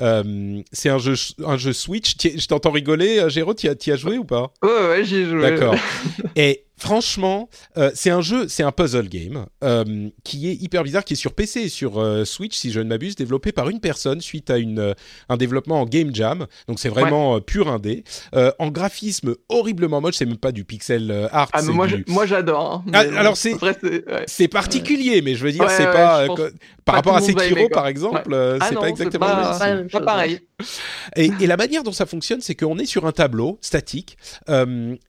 [0.02, 1.16] Euh, c'est un jeu,
[1.46, 2.16] un jeu Switch.
[2.22, 4.54] Je t'entends rigoler, euh, Géraud, tu as, as joué ou pas?
[4.64, 5.42] Ouais, ouais, j'y ai joué.
[5.42, 5.76] D'accord.
[6.38, 11.04] Et franchement, euh, c'est un jeu, c'est un puzzle game euh, qui est hyper bizarre,
[11.04, 13.80] qui est sur PC et sur euh, Switch, si je ne m'abuse, développé par une
[13.80, 14.96] personne suite à une,
[15.28, 16.48] un développement en game jam.
[16.68, 18.04] Donc c'est vraiment pur indé.
[18.34, 21.50] en graphisme horriblement moche, c'est même pas du pixel art.
[21.54, 21.74] Ah, mais
[22.08, 22.84] moi, j'adore.
[22.88, 22.92] Hein.
[22.94, 23.56] Ah, alors c'est
[24.28, 26.26] c'est particulier, mais je veux dire, c'est pas
[26.86, 29.60] par rapport à Sekiro par exemple, ah c'est pas exactement pas,
[29.92, 30.40] pas pareil.
[31.16, 34.18] Et, la manière dont ça fonctionne, c'est qu'on est sur un tableau statique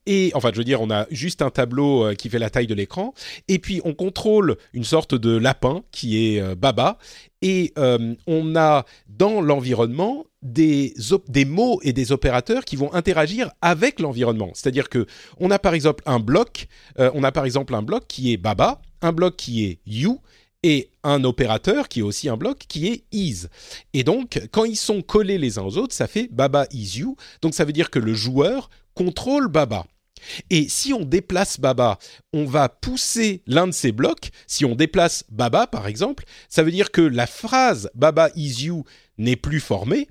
[0.06, 2.66] et enfin, je veux dire, on a juste un tableau euh, qui fait la taille
[2.66, 3.14] de l'écran,
[3.48, 6.98] et puis on contrôle une sorte de lapin qui est euh, Baba,
[7.42, 10.94] et euh, on a dans l'environnement des,
[11.28, 14.50] des mots et des opérateurs qui vont interagir avec l'environnement.
[14.54, 15.06] C'est-à-dire que
[15.38, 16.66] on a par exemple un bloc,
[16.98, 20.20] on a par exemple un bloc qui est Baba, un bloc qui est You
[20.62, 23.46] et un opérateur qui est aussi un bloc qui est is.
[23.94, 27.16] Et donc, quand ils sont collés les uns aux autres, ça fait Baba is you.
[27.42, 29.86] Donc, ça veut dire que le joueur contrôle Baba.
[30.50, 31.98] Et si on déplace Baba,
[32.34, 34.30] on va pousser l'un de ces blocs.
[34.46, 38.84] Si on déplace Baba, par exemple, ça veut dire que la phrase Baba is you
[39.16, 40.08] n'est plus formée,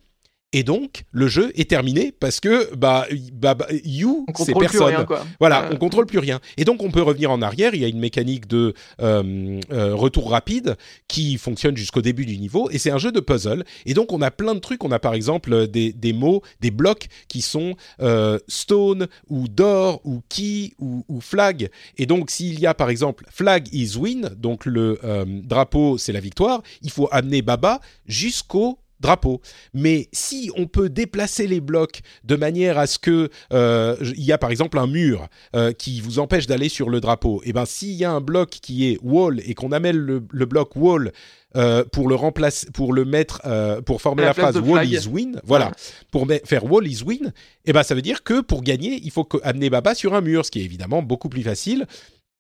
[0.52, 4.88] et donc, le jeu est terminé parce que bah, bah, bah you, c'est personne.
[4.88, 5.24] Rien, quoi.
[5.40, 6.40] Voilà, on contrôle plus rien.
[6.58, 7.76] Et donc, on peut revenir en arrière.
[7.76, 10.76] Il y a une mécanique de euh, euh, retour rapide
[11.08, 12.68] qui fonctionne jusqu'au début du niveau.
[12.72, 13.64] Et c'est un jeu de puzzle.
[13.86, 14.84] Et donc, on a plein de trucs.
[14.84, 20.02] On a par exemple des, des mots, des blocs qui sont euh, stone ou door
[20.04, 21.70] ou key ou, ou, flag.
[22.00, 26.12] Et donc, s'il y a par exemple flag is win, donc le euh, drapeau c'est
[26.12, 29.42] la victoire, il faut amener Baba jusqu'au drapeau.
[29.74, 34.32] Mais si on peut déplacer les blocs de manière à ce que euh, il y
[34.32, 37.54] a par exemple un mur euh, qui vous empêche d'aller sur le drapeau, et eh
[37.54, 41.12] ben s'il y a un bloc qui est wall et qu'on amène le, bloc wall
[41.56, 43.42] euh, pour le remplacer, pour le mettre,
[43.86, 45.72] pour former la, phrase wall is win, voilà,
[46.12, 47.32] pour faire wall is win, et
[47.70, 50.46] eh ben ça veut dire que pour gagner, il faut amener Baba sur un mur,
[50.46, 51.86] ce qui est évidemment beaucoup plus facile.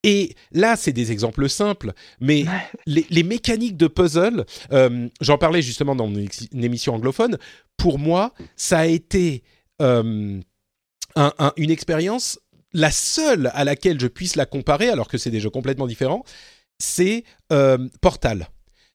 [0.04, 2.46] Et là, c'est des exemples simples, mais
[2.86, 7.38] les, mécaniques de puzzle, euh, j'en parlais justement dans une, émission anglophone,
[7.76, 9.44] pour moi, ça a été
[9.82, 10.40] euh,
[11.58, 12.40] une expérience,
[12.72, 16.24] la seule à laquelle je puisse la comparer, alors que c'est des jeux complètement différents,
[16.78, 18.48] c'est euh, Portal.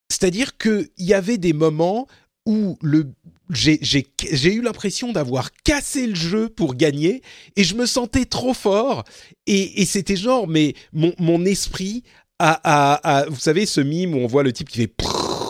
[0.09, 2.07] C'est-à-dire qu'il y avait des moments
[2.47, 3.11] où le
[3.51, 7.21] j'ai eu l'impression d'avoir cassé le jeu pour gagner
[7.57, 9.05] et je me sentais trop fort.
[9.47, 12.03] Et, et c'était genre mais mon, mon esprit
[12.39, 14.95] a, a, a, vous savez ce mime où on voit le type qui fait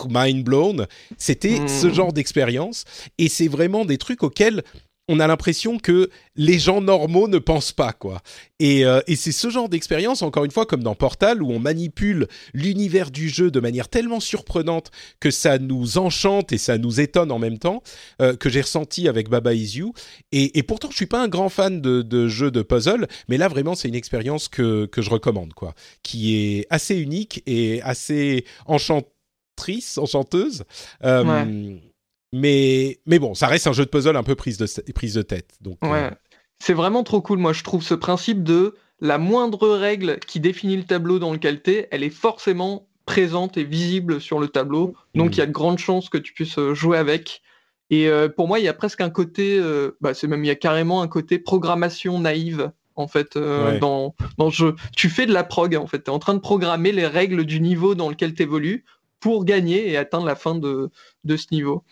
[0.09, 0.87] mind blown.
[1.17, 1.67] C'était Hmm.
[1.67, 2.83] ce genre d'expérience.
[3.17, 4.63] Et c'est vraiment des trucs auxquels
[5.07, 8.21] on a l'impression que les gens normaux ne pensent pas quoi.
[8.59, 11.59] Et, euh, et c'est ce genre d'expérience, encore une fois, comme dans Portal, où on
[11.59, 16.99] manipule l'univers du jeu de manière tellement surprenante que ça nous enchante et ça nous
[16.99, 17.83] étonne en même temps,
[18.21, 19.93] euh, que j'ai ressenti avec Baba Is You.
[20.31, 23.37] Et, et pourtant, je suis pas un grand fan de, de jeux de puzzle, mais
[23.37, 27.81] là vraiment, c'est une expérience que que je recommande quoi, qui est assez unique et
[27.81, 30.63] assez enchantrice, enchanteuse.
[31.03, 31.77] Euh.
[32.35, 35.21] Mais, mais bon, ça reste un jeu de puzzle un peu prise de, prise de
[35.21, 35.55] tête.
[35.61, 36.11] Donc, euh.
[36.59, 37.39] C'est vraiment trop cool.
[37.39, 41.61] Moi, je trouve ce principe de la moindre règle qui définit le tableau dans lequel
[41.61, 44.95] t'es, elle est forcément présente et visible sur le tableau.
[45.15, 47.41] Donc, il y a de grandes chances que tu puisses euh, jouer avec.
[47.89, 50.47] Et euh, pour moi, il y a presque un côté, euh, bah, c'est même, il
[50.47, 52.71] y a carrément un côté programmation naïve.
[52.97, 53.79] En fait, euh, Ouais.
[53.79, 55.75] dans, dans le jeu, tu fais de la prog.
[55.75, 58.43] En fait, tu es en train de programmer les règles du niveau dans lequel tu
[58.43, 58.85] évolues
[59.19, 60.89] pour gagner et atteindre la fin de,
[61.25, 61.83] de ce niveau.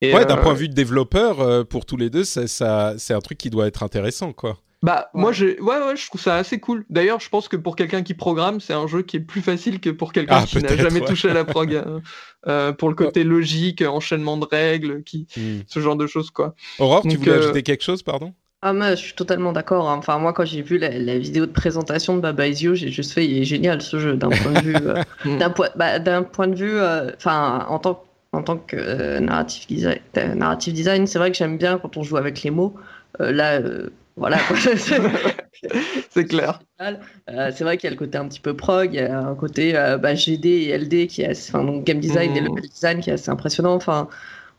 [0.00, 2.46] Et, ouais, d'un euh, point de vue de développeur, euh, pour tous les deux, ça,
[2.46, 4.58] ça, c'est un truc qui doit être intéressant, quoi.
[4.80, 6.84] Bah, moi, j'ai, ouais, ouais, je trouve ça assez cool.
[6.88, 9.80] D'ailleurs, je pense que pour quelqu'un qui programme, c'est un jeu qui est plus facile
[9.80, 11.06] que pour quelqu'un Ah, qui n'a jamais ouais.
[11.06, 11.82] touché à la prog.
[12.46, 15.62] euh, pour le côté logique, enchaînement de règles, qui, Hmm.
[15.66, 16.54] ce genre de choses, quoi.
[16.78, 18.34] Aurore, tu voulais euh, ajouter quelque chose, pardon?
[18.62, 19.90] Ah, moi, je suis totalement d'accord.
[19.90, 19.96] hein.
[19.98, 22.90] Enfin, moi, quand j'ai vu la, la vidéo de présentation de Baba Is You, j'ai
[22.90, 25.38] juste fait, il est génial ce jeu d'un point de vue, euh, Mm.
[25.38, 29.20] d'un point, bah, d'un point de vue, euh, enfin, en tant en tant que euh,
[29.20, 32.50] narrative design, euh, narrative design, c'est vrai que j'aime bien quand on joue avec les
[32.50, 32.74] mots.
[33.20, 34.38] Euh, là, euh, voilà.
[36.10, 36.60] C'est clair.
[36.80, 39.18] Euh, c'est vrai qu'il y a le côté un petit peu prog, il y a
[39.18, 42.40] un côté euh, bah, GD et LD qui est assez, enfin, donc game design et
[42.40, 42.48] Mhm.
[42.48, 43.74] level design qui est assez impressionnant.
[43.74, 44.08] Enfin,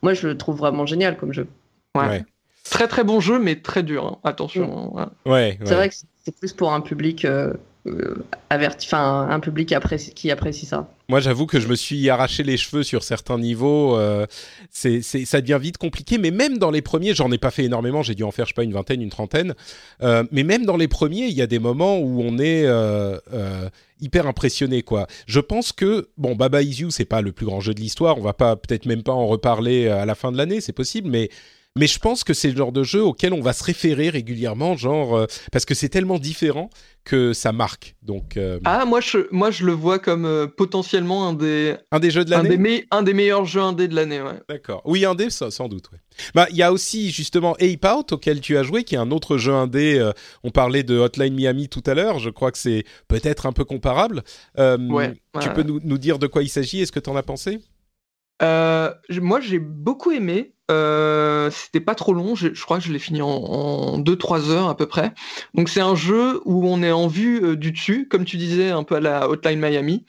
[0.02, 1.48] moi, je le trouve vraiment génial comme jeu.
[1.96, 2.08] Ouais.
[2.08, 2.26] Ouais.
[2.70, 4.06] Très très bon jeu, mais très dur.
[4.06, 4.18] hein.
[4.24, 4.98] Attention.
[4.98, 5.12] hein.
[5.26, 5.76] Ouais, C'est ouais.
[5.76, 7.26] vrai que c'est plus pour un public
[8.50, 10.90] averti, enfin, un public apprécie- qui apprécie ça.
[11.08, 13.98] Moi, j'avoue que je me suis arraché les cheveux sur certains niveaux.
[13.98, 14.26] euh,
[14.70, 16.18] c'est, ça devient vite compliqué.
[16.18, 18.04] Mais même dans les premiers, j'en ai pas fait énormément.
[18.04, 19.56] J'ai dû en faire, je sais pas, une vingtaine, une trentaine.
[20.04, 23.18] Euh, mais même dans les premiers, il y a des moments où on est euh,
[23.34, 23.70] euh,
[24.02, 25.08] hyper impressionné, quoi.
[25.26, 28.18] Je pense que bon, Baba Is You, c'est pas le plus grand jeu de l'histoire.
[28.18, 31.10] On va pas, peut-être même pas en reparler à la fin de l'année, c'est possible,
[31.10, 31.30] mais
[31.78, 34.76] mais je pense que c'est le genre de jeu auquel on va se référer régulièrement,
[34.76, 36.70] genre euh, parce que c'est tellement différent
[37.06, 37.96] que ça marque.
[38.02, 42.00] Donc, euh, Ah, moi je, moi, je le vois comme euh, potentiellement un des, un
[42.00, 42.50] des jeux de un, l'année.
[42.50, 44.22] des me- un des meilleurs jeux indés de l'année.
[44.22, 44.40] Ouais.
[44.50, 44.82] D'accord.
[44.86, 45.86] Oui, indé, ça, sans doute.
[45.92, 46.00] Ouais.
[46.36, 49.12] Bah, il y a aussi justement Ape Out auquel tu as joué, qui est un
[49.12, 50.12] autre jeu indé.
[50.44, 52.20] on parlait de Hotline Miami tout à l'heure.
[52.20, 54.24] Je crois que c'est peut-être un peu comparable.
[54.58, 57.24] Ouais, Tu peux nous, nous dire de quoi il s'agit Est-ce que tu en as
[57.24, 57.60] pensé?
[58.42, 60.54] Euh, moi, j'ai beaucoup aimé.
[60.72, 62.36] Euh, c'était pas trop long.
[62.36, 65.14] Je, crois que je l'ai fini en 2-3 heures à peu près.
[65.56, 68.70] Donc, c'est un jeu où on est en vue euh, du dessus, comme tu disais,
[68.70, 70.06] un peu à la Hotline Miami.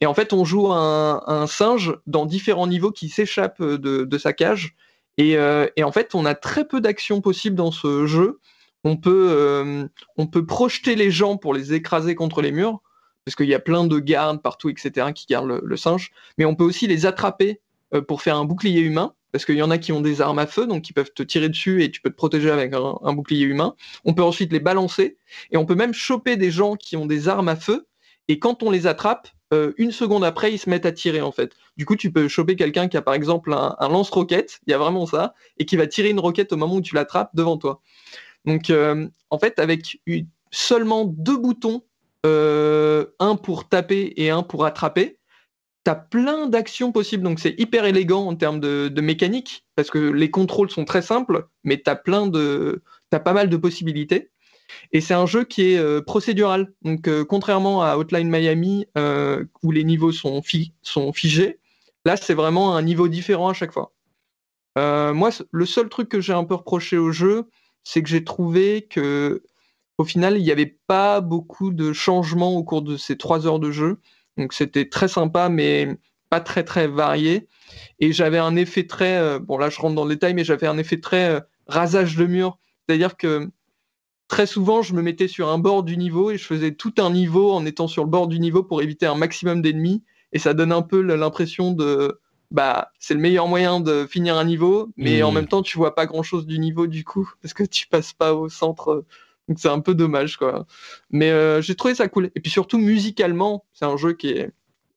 [0.00, 4.74] Et en fait, on joue un, singe dans différents niveaux qui s'échappe de, sa cage.
[5.16, 8.40] Et, en fait, on a très peu d'actions possibles dans ce jeu.
[8.84, 12.80] On peut, on peut projeter les gens pour les écraser contre les murs,
[13.24, 16.10] parce qu'il y a plein de gardes partout, etc., qui gardent le- le singe.
[16.36, 17.60] Mais on peut aussi les attraper
[18.00, 20.46] pour faire un bouclier humain, parce qu'il y en a qui ont des armes à
[20.46, 23.46] feu, donc qui peuvent te tirer dessus et tu peux te protéger avec un, bouclier
[23.46, 23.74] humain.
[24.04, 25.16] On peut ensuite les balancer,
[25.50, 27.86] et on peut même choper des gens qui ont des armes à feu,
[28.28, 31.32] et quand on les attrape, euh, une seconde après, ils se mettent à tirer en
[31.32, 31.52] fait.
[31.76, 34.78] Du coup, tu peux choper quelqu'un qui a par exemple un, lance-roquette, il y a
[34.78, 37.80] vraiment ça, et qui va tirer une roquette au moment où tu l'attrapes devant toi.
[38.44, 40.00] Donc, euh, en fait, avec
[40.50, 41.82] seulement deux boutons,
[42.24, 45.18] euh, un pour taper et un pour attraper,
[45.84, 50.30] T'as plein d'actions possibles, donc c'est hyper élégant en termes de, mécanique, parce que les
[50.30, 54.30] contrôles sont très simples, mais t'as plein de, pas mal de possibilités.
[54.92, 59.44] Et c'est un jeu qui est euh, procédural, donc euh, contrairement à Hotline Miami euh,
[59.62, 61.58] où les niveaux sont, fi- sont figés,
[62.06, 63.92] là c'est vraiment un niveau différent à chaque fois.
[64.76, 67.50] Moi, le seul truc que j'ai un peu reproché au jeu,
[67.84, 69.42] c'est que j'ai trouvé que
[69.98, 73.60] au final il n'y avait pas beaucoup de changements au cours de ces trois heures
[73.60, 73.98] de jeu.
[74.36, 75.88] Donc c'était très sympa, mais
[76.30, 77.46] pas très très varié.
[78.00, 80.66] Et j'avais un effet très, euh, bon là je rentre dans le détail, mais j'avais
[80.66, 82.58] un effet très euh, rasage de mur.
[82.86, 83.50] C'est-à-dire que
[84.28, 87.10] très souvent je me mettais sur un bord du niveau et je faisais tout un
[87.10, 90.02] niveau en étant sur le bord du niveau pour éviter un maximum d'ennemis.
[90.32, 92.18] Et ça donne un peu l'impression de,
[92.50, 95.94] bah c'est le meilleur moyen de finir un niveau, mais en même temps tu vois
[95.94, 99.04] pas grand-chose du niveau du coup parce que tu passes pas au centre.
[99.48, 100.66] Donc c'est un peu dommage quoi.
[101.10, 102.30] Mais euh, j'ai trouvé ça cool.
[102.34, 104.50] Et puis surtout musicalement, c'est un jeu qui est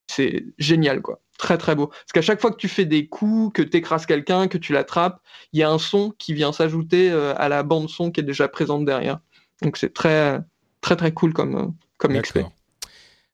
[0.07, 1.19] c'est génial quoi.
[1.37, 1.87] très très beau.
[1.87, 4.71] Parce qu'à chaque fois que tu fais des coups, que tu écrases quelqu'un, que tu
[4.71, 5.19] l'attrapes,
[5.51, 8.47] il y a un son qui vient s'ajouter à la bande son qui est déjà
[8.47, 9.19] présente derrière.
[9.61, 10.39] Donc c'est très
[10.81, 12.39] très très cool comme comme XP.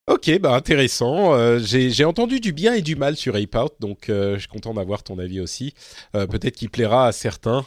[0.08, 1.36] Ok, bah intéressant.
[1.36, 4.48] Euh, j'ai entendu du bien et du mal sur Ape Out, donc euh, je suis
[4.48, 5.74] content d'avoir ton avis aussi.
[6.16, 7.66] Euh, peut-être qu'il plaira à certains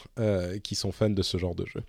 [0.63, 1.81] qui sont fans de ce genre de jeu.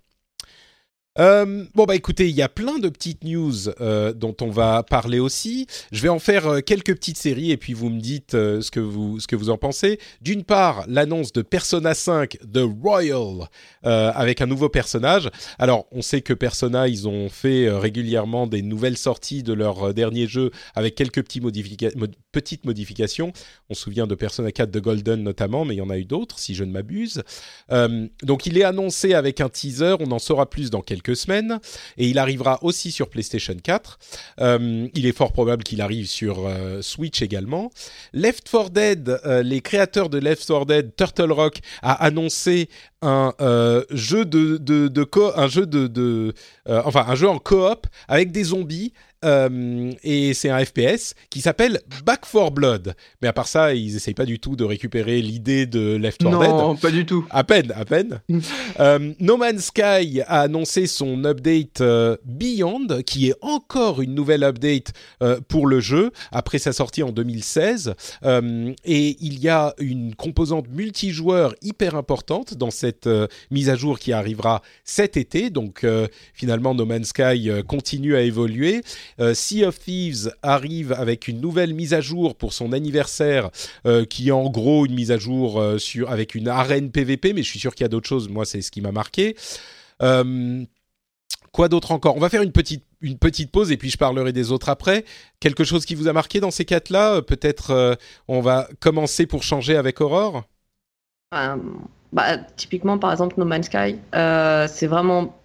[1.19, 4.83] Euh, bon bah écoutez, il y a plein de petites news euh, dont on va
[4.83, 5.65] parler aussi.
[5.91, 8.79] Je vais en faire euh, quelques petites séries et puis vous me dites ce que
[8.79, 9.99] vous ce que vous en pensez.
[10.21, 13.47] D'une part, l'annonce de Persona 5 The Royal
[13.83, 15.29] avec un nouveau personnage.
[15.59, 20.27] Alors, on sait que Persona, ils ont fait régulièrement des nouvelles sorties de leur dernier
[20.27, 23.31] jeu avec quelques petites modifications.
[23.69, 26.05] On se souvient de Persona 4 de Golden notamment, mais il y en a eu
[26.05, 27.23] d'autres si je ne m'abuse.
[28.23, 29.95] donc, il est annoncé avec un teaser.
[30.01, 31.59] On en saura plus dans quelques semaines
[31.97, 33.99] et il arrivera aussi sur PlayStation 4.
[34.39, 37.71] Euh, il est fort probable qu'il arrive sur euh, Switch également.
[38.13, 42.69] Left 4 Dead, euh, les créateurs de Left 4 Dead, Turtle Rock, a annoncé
[43.01, 43.33] un
[43.91, 44.59] jeu de
[45.35, 46.33] un jeu de,
[46.65, 48.91] un jeu en coop avec des zombies
[49.25, 52.95] euh, et c'est un FPS qui s'appelle Back 4 Blood.
[53.21, 56.39] Mais à part ça, ils essayent pas du tout de récupérer l'idée de Left 4
[56.39, 56.49] Dead.
[56.49, 57.25] Non, pas du tout.
[57.29, 58.21] À peine, à peine.
[58.79, 64.43] euh, no Man's Sky a annoncé son update euh, Beyond, qui est encore une nouvelle
[64.43, 64.93] update
[65.23, 67.93] euh, pour le jeu après sa sortie en 2016.
[68.23, 73.09] et il y a une composante multijoueur hyper importante dans cette
[73.51, 75.49] mise à jour qui arrivera cet été.
[75.49, 75.85] Donc
[76.33, 78.81] finalement, No Man's Sky continue à évoluer.
[79.19, 83.49] Euh, sea of Thieves arrive avec une nouvelle mise à jour pour son anniversaire,
[83.85, 87.33] euh, qui est en gros une mise à jour euh, sur, avec une arène PVP,
[87.33, 88.29] mais je suis sûr qu'il y a d'autres choses.
[88.29, 89.35] Moi, c'est ce qui m'a marqué.
[91.51, 92.15] quoi d'autre encore?
[92.15, 95.05] On va faire une petite, une petite pause et puis je parlerai des autres après.
[95.39, 97.21] Quelque chose qui vous a marqué dans ces quatre-là?
[97.21, 97.97] Peut-être
[98.27, 100.43] on va commencer pour changer avec Aurore?
[102.13, 105.35] Bah, Typiquement, par exemple, No Man's Sky, c'est vraiment.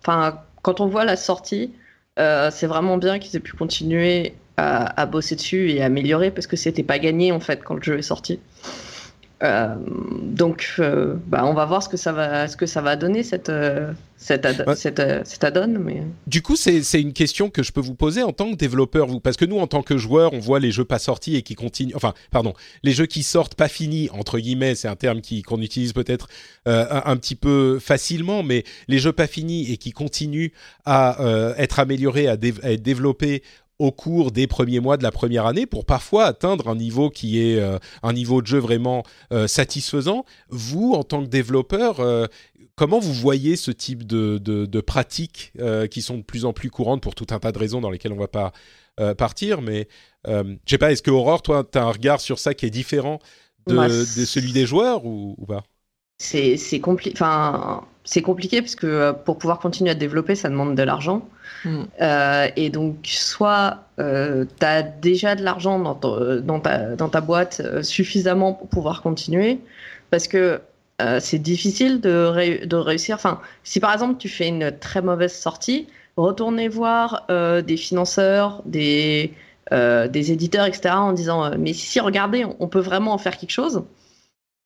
[0.62, 1.72] Quand on voit la sortie,
[2.18, 6.56] euh, c'est vraiment bien qu'ils aient pu continuer à, bosser dessus et améliorer parce que
[6.56, 8.38] c'était pas gagné en fait quand le jeu est sorti.
[9.42, 9.74] Euh,
[10.22, 13.22] donc, euh, bah, on va voir ce que ça va, ce que ça va donner
[13.22, 13.50] cette
[14.16, 15.80] cette, cette, add-on.
[15.80, 16.04] Mais...
[16.28, 19.18] Du coup, c'est une question que je peux vous poser en tant que développeur, vous,
[19.18, 21.56] parce que nous, en tant que joueurs, on voit les jeux pas sortis et qui
[21.56, 21.96] continuent.
[21.96, 25.92] Enfin, pardon, les jeux qui sortent pas finis entre guillemets, c'est un terme qu'on utilise
[25.92, 26.28] peut-être
[26.66, 30.52] un, un, petit peu facilement, mais les jeux pas finis et qui continuent
[30.84, 31.18] à
[31.58, 33.42] être améliorés, à, à être développés
[33.82, 37.40] au cours des premiers mois de la première année pour parfois atteindre un niveau qui
[37.40, 39.02] est euh, un niveau de jeu vraiment
[39.32, 40.24] euh, satisfaisant.
[40.50, 42.26] Vous, en tant que développeur, euh,
[42.76, 45.52] comment vous voyez ce type de, de, pratiques
[45.90, 48.12] qui sont de plus en plus courantes pour tout un tas de raisons dans lesquelles
[48.12, 48.52] on ne va pas
[49.14, 49.88] partir Mais
[50.26, 52.70] je sais pas, est-ce que Aurore, toi, tu as un regard sur ça qui est
[52.70, 53.18] différent
[53.66, 55.64] de, de celui des joueurs ou, ou pas?
[56.22, 57.14] C'est compliqué.
[57.16, 61.28] Enfin, c'est compliqué parce que pour pouvoir continuer à développer, ça demande de l'argent.
[61.64, 61.82] Mm.
[62.00, 65.94] Euh, et donc, soit euh, tu as déjà de l'argent dans,
[66.40, 69.60] dans, ta, dans ta boîte euh, suffisamment pour pouvoir continuer,
[70.10, 70.60] parce que
[71.18, 73.16] c'est difficile de, de, réussir.
[73.16, 79.34] Enfin, si par exemple tu fais une très mauvaise sortie, retourner voir des financeurs, des,
[79.72, 83.82] des éditeurs, etc., en disant Mais si, regardez, on peut vraiment en faire quelque chose.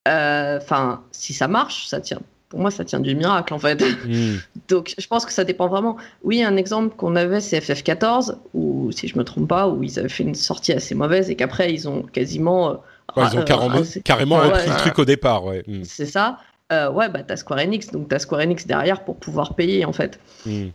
[0.06, 3.82] Enfin, si ça marche, ça tient pour moi, ça tient du miracle en fait.
[4.06, 4.36] Hmm.
[4.68, 5.96] Donc, je pense que ça dépend vraiment.
[6.22, 9.98] Oui, un exemple qu'on avait, c'est FF14, où, si je me trompe pas, où ils
[9.98, 12.70] avaient fait une sortie assez mauvaise et qu'après, ils ont quasiment.
[12.70, 12.74] Euh,
[13.16, 15.64] ils ont carrément, carrément repris le truc au départ, ouais.
[15.66, 15.82] Hmm.
[15.84, 16.38] C'est ça.
[16.72, 19.92] Euh, ouais, bah, t'as Square Enix, donc t'as Square Enix derrière pour pouvoir payer en
[19.92, 20.18] fait.
[20.44, 20.68] Hmm.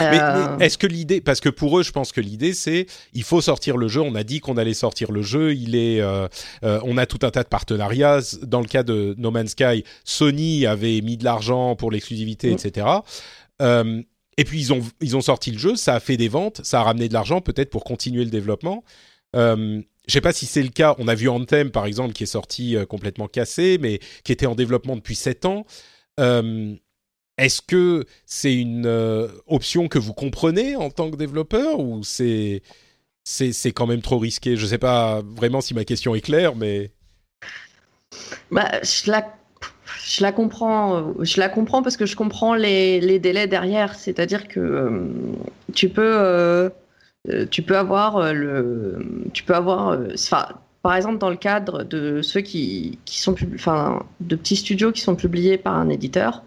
[0.00, 0.58] Mais, euh.
[0.58, 3.76] est-ce que l'idée, parce que pour eux, je pense que l'idée c'est, il faut sortir
[3.76, 4.00] le jeu.
[4.00, 5.54] On a dit qu'on allait sortir le jeu.
[5.54, 6.28] Il est, euh,
[6.64, 8.20] euh, on a tout un tas de partenariats.
[8.42, 12.54] Dans le cas de No Man's Sky, Sony avait mis de l'argent pour l'exclusivité, mm.
[12.54, 12.86] etc.
[14.36, 15.76] et puis ils ont, ils ont sorti le jeu.
[15.76, 18.84] Ça a fait des ventes, ça a ramené de l'argent, peut-être pour continuer le développement.
[19.34, 20.94] Je je sais pas si c'est le cas.
[20.98, 24.54] On a vu Anthem, par exemple, qui est sorti complètement cassé, mais qui était en
[24.54, 25.64] développement depuis 7 ans.
[27.36, 32.62] Est-ce que c'est une euh, option que vous comprenez en tant que développeur ou c'est
[33.24, 34.56] c'est quand même trop risqué?
[34.56, 36.92] Je ne sais pas vraiment si ma question est claire, mais
[38.50, 39.34] bah, je la
[40.06, 43.94] je la comprends, euh, je la comprends parce que je comprends les, les délais derrière.
[43.96, 45.08] C'est-à-dire que euh,
[45.74, 46.70] tu peux
[47.50, 49.98] tu peux avoir le tu peux avoir
[50.82, 53.34] par exemple dans le cadre de ceux qui, qui sont
[54.20, 56.44] de petits studios qui sont publiés par un éditeur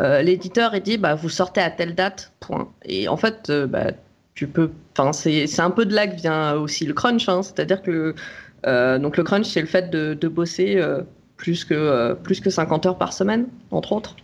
[0.00, 3.66] euh, l'éditeur est dit bah vous sortez à telle date point et en fait euh,
[3.66, 3.92] bah,
[4.34, 7.42] tu peux enfin c'est un peu de là que vient aussi le crunch hein.
[7.42, 8.14] c'est-à-dire que
[8.98, 10.82] donc le crunch, c'est le fait de, de bosser
[11.36, 14.16] plus, que, plus que 50 heures par semaine, entre autres.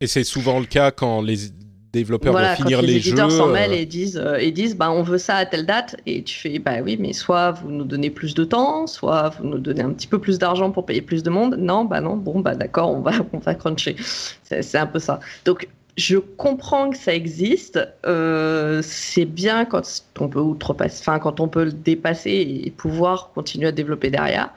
[0.00, 1.50] Et c'est souvent le cas quand les
[1.92, 5.18] développeurs vont finir quand les, éditeurs s'en mêlent et disent, et disent bah, on veut
[5.18, 5.96] ça à telle date.
[6.06, 9.44] Et tu fais bah oui, mais soit vous nous donnez plus de temps, soit vous
[9.44, 11.56] nous donnez un petit peu plus d'argent pour payer plus de monde.
[11.58, 13.96] Non, bah non, bon, bah d'accord, on va, on va cruncher.
[14.42, 15.20] C'est un peu ça.
[15.44, 17.80] Donc je comprends que ça existe.
[18.06, 19.82] Euh, c'est bien quand
[20.20, 24.50] on peut outrepasser, enfin quand on peut le dépasser et pouvoir continuer à développer derrière.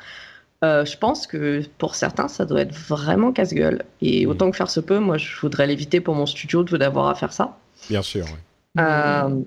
[0.63, 3.83] Euh, je pense que pour certains, ça doit être vraiment casse-gueule.
[4.01, 7.15] Et autant que faire se peut, moi, je voudrais l'éviter pour mon studio d'avoir à
[7.15, 7.57] faire ça.
[7.89, 8.25] Bien sûr.
[8.25, 8.83] Ouais.
[8.83, 9.41] Euh,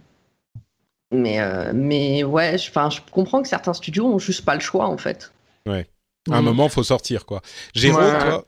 [1.13, 4.87] mais, euh, mais ouais, je, je comprends que certains studios ont juste pas le choix,
[4.87, 5.33] en fait.
[5.67, 5.87] Ouais.
[6.31, 6.45] À un mmh.
[6.45, 7.43] moment, faut sortir, quoi.
[7.75, 8.19] Jérôme, ouais.
[8.19, 8.45] toi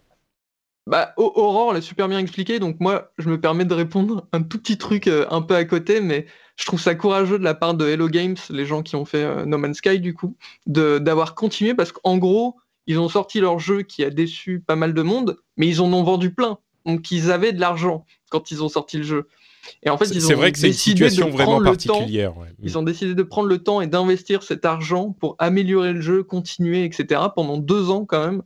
[0.86, 4.58] bah, Aurore l'a super bien expliqué, donc moi, je me permets de répondre un tout
[4.58, 6.26] petit truc euh, un peu à côté, mais
[6.56, 9.22] je trouve ça courageux de la part de Hello Games, les gens qui ont fait
[9.22, 12.56] euh, No Man's Sky, du coup, d'avoir continué, parce qu'en gros,
[12.86, 15.92] ils ont sorti leur jeu qui a déçu pas mal de monde, mais ils en
[15.92, 16.58] ont vendu plein.
[16.86, 19.28] Donc, ils avaient de l'argent quand ils ont sorti le jeu.
[19.82, 22.32] Et en fait, ils ont vrai que c'est une situation vraiment particulière.
[22.32, 22.54] Temps, ouais.
[22.62, 26.22] Ils ont décidé de prendre le temps et d'investir cet argent pour améliorer le jeu,
[26.22, 27.20] continuer, etc.
[27.34, 28.42] pendant deux ans quand même.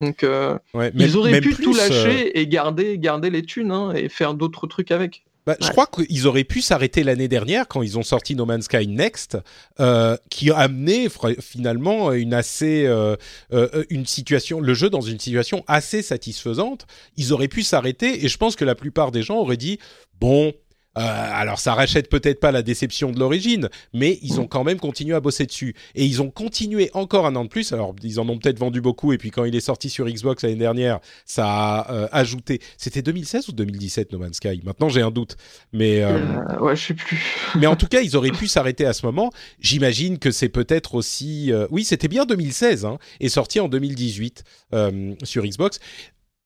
[0.00, 2.38] Donc, euh, ouais, ils auraient pu plus, tout lâcher euh...
[2.38, 5.24] et garder, garder les thunes hein, et faire d'autres trucs avec.
[5.44, 5.66] Bah, ouais.
[5.66, 8.86] Je crois qu'ils auraient pu s'arrêter l'année dernière quand ils ont sorti No Man's Sky
[8.86, 9.38] Next,
[9.80, 11.08] euh, qui a amené
[11.40, 13.16] finalement une assez euh,
[13.52, 16.86] euh, une situation, le jeu dans une situation assez satisfaisante.
[17.16, 19.78] Ils auraient pu s'arrêter et je pense que la plupart des gens auraient dit
[20.20, 20.52] bon.
[20.98, 24.78] Euh, alors ça rachète peut-être pas la déception de l'origine, mais ils ont quand même
[24.78, 27.72] continué à bosser dessus et ils ont continué encore un an de plus.
[27.72, 30.42] Alors ils en ont peut-être vendu beaucoup et puis quand il est sorti sur Xbox
[30.42, 32.60] l'année dernière, ça a euh, ajouté.
[32.76, 34.60] C'était 2016 ou 2017 No Man's Sky?
[34.64, 35.36] Maintenant j'ai un doute,
[35.72, 36.18] mais euh...
[36.60, 37.22] ouais je sais plus.
[37.58, 39.30] mais en tout cas ils auraient pu s'arrêter à ce moment.
[39.60, 41.52] J'imagine que c'est peut-être aussi.
[41.52, 44.44] euh, Oui c'était bien 2016 hein, et sorti en 2018
[44.74, 45.78] euh, sur Xbox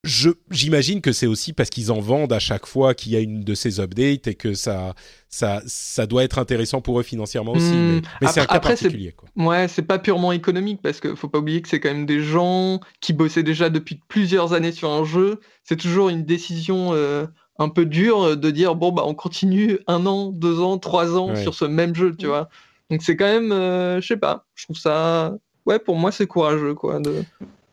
[0.04, 3.40] j'imagine que c'est aussi parce qu'ils en vendent à chaque fois qu'il y a une
[3.40, 4.94] de ces updates et que ça,
[5.28, 7.72] ça, ça doit être intéressant pour eux financièrement aussi.
[7.72, 7.94] Mmh.
[7.94, 9.12] Mais, mais c'est un cas après, particulier.
[9.12, 9.28] Quoi.
[9.36, 12.20] Ouais, c'est pas purement économique parce qu'il faut pas oublier que c'est quand même des
[12.20, 15.40] gens qui bossaient déjà depuis plusieurs années sur un jeu.
[15.64, 17.26] C'est toujours une décision euh,
[17.58, 21.30] un peu dure de dire bon bah on continue un an, deux ans, trois ans
[21.30, 21.42] ouais.
[21.42, 22.48] sur ce même jeu, tu vois.
[22.90, 26.26] Donc c'est quand même, euh, je sais pas, je trouve ça, ouais, pour moi c'est
[26.26, 27.00] courageux quoi.
[27.00, 27.24] De...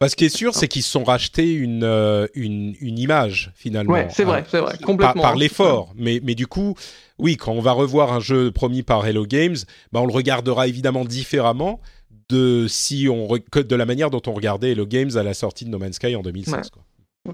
[0.04, 3.54] Bah, ce qui est sûr, c'est qu'ils se sont rachetés une, euh, une, une, image,
[3.56, 3.94] finalement.
[3.94, 5.22] Ouais, c'est vrai, euh, c'est vrai, complètement.
[5.22, 5.94] Par, par l'effort.
[5.96, 6.76] Mais, mais du coup,
[7.20, 9.56] oui, quand on va revoir un jeu promis par Hello Games,
[9.94, 11.80] bah, on le regardera évidemment différemment
[12.28, 15.70] de, si on, de la manière dont on regardait Hello Games à la sortie de
[15.70, 16.54] No Man's Sky en 2016.
[16.54, 16.62] Ouais.
[16.70, 16.84] Quoi.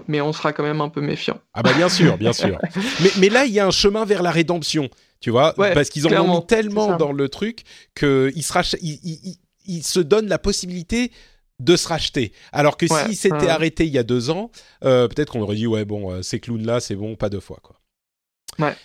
[0.08, 1.40] Mais on sera quand même un peu méfiant.
[1.56, 2.60] Ah bah bien sûr, bien sûr.
[3.02, 4.90] mais, mais là, il y a un chemin vers la rédemption,
[5.22, 7.64] tu vois, ouais, parce qu'ils en ont mis tellement dans le truc
[7.96, 11.12] qu'ils se, ils, ils, ils se donnent la possibilité
[11.60, 12.32] de se racheter.
[12.52, 13.50] Alors que ouais, si ouais.
[13.50, 14.52] arrêté il y a deux ans,
[14.84, 17.40] euh, peut-être qu'on aurait dit ouais bon euh, ces clowns là c'est bon pas deux
[17.40, 17.80] fois quoi.
[18.60, 18.76] Ouais.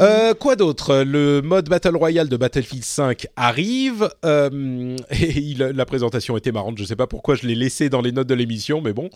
[0.00, 1.04] Euh, quoi d'autre?
[1.04, 6.78] Le mode Battle Royale de Battlefield 5 arrive euh, et il, la présentation était marrante.
[6.78, 9.08] Je sais pas pourquoi je l'ai laissé dans les notes de l'émission, mais bon.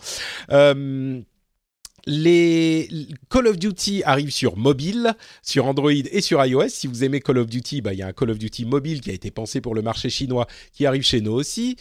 [0.52, 1.20] Euh,
[2.08, 2.88] les
[3.28, 6.68] Call of Duty arrivent sur mobile, sur Android et sur iOS.
[6.70, 9.02] Si vous aimez Call of Duty, bah, il y a un Call of Duty mobile
[9.02, 11.76] qui a été pensé pour le marché chinois qui arrive chez nous aussi.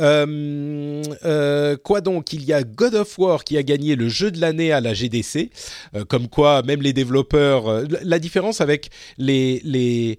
[0.00, 2.32] Euh, euh, quoi donc?
[2.32, 4.94] Il y a God of War qui a gagné le jeu de l'année à la
[4.94, 5.50] GDC.
[5.94, 7.68] Euh, comme quoi, même les développeurs...
[7.68, 9.60] euh, la différence avec les...
[9.64, 10.18] les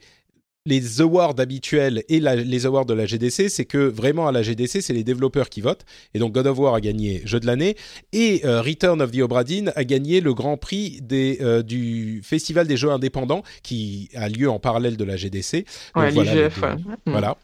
[0.66, 4.42] les awards habituels et la, les awards de la GDC, c'est que vraiment à la
[4.42, 5.86] GDC, c'est les développeurs qui votent.
[6.14, 7.76] Et donc God of War a gagné jeu de l'année
[8.14, 12.22] et euh, Return of the Obra Dinn a gagné le grand prix des, euh, du
[12.24, 15.66] Festival des jeux indépendants qui a lieu en parallèle de la GDC.
[15.96, 16.76] Donc, ouais, voilà, l'IGF, le, ouais.
[17.06, 17.38] voilà.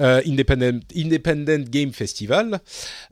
[0.00, 2.60] Euh, Independent, Game Festival.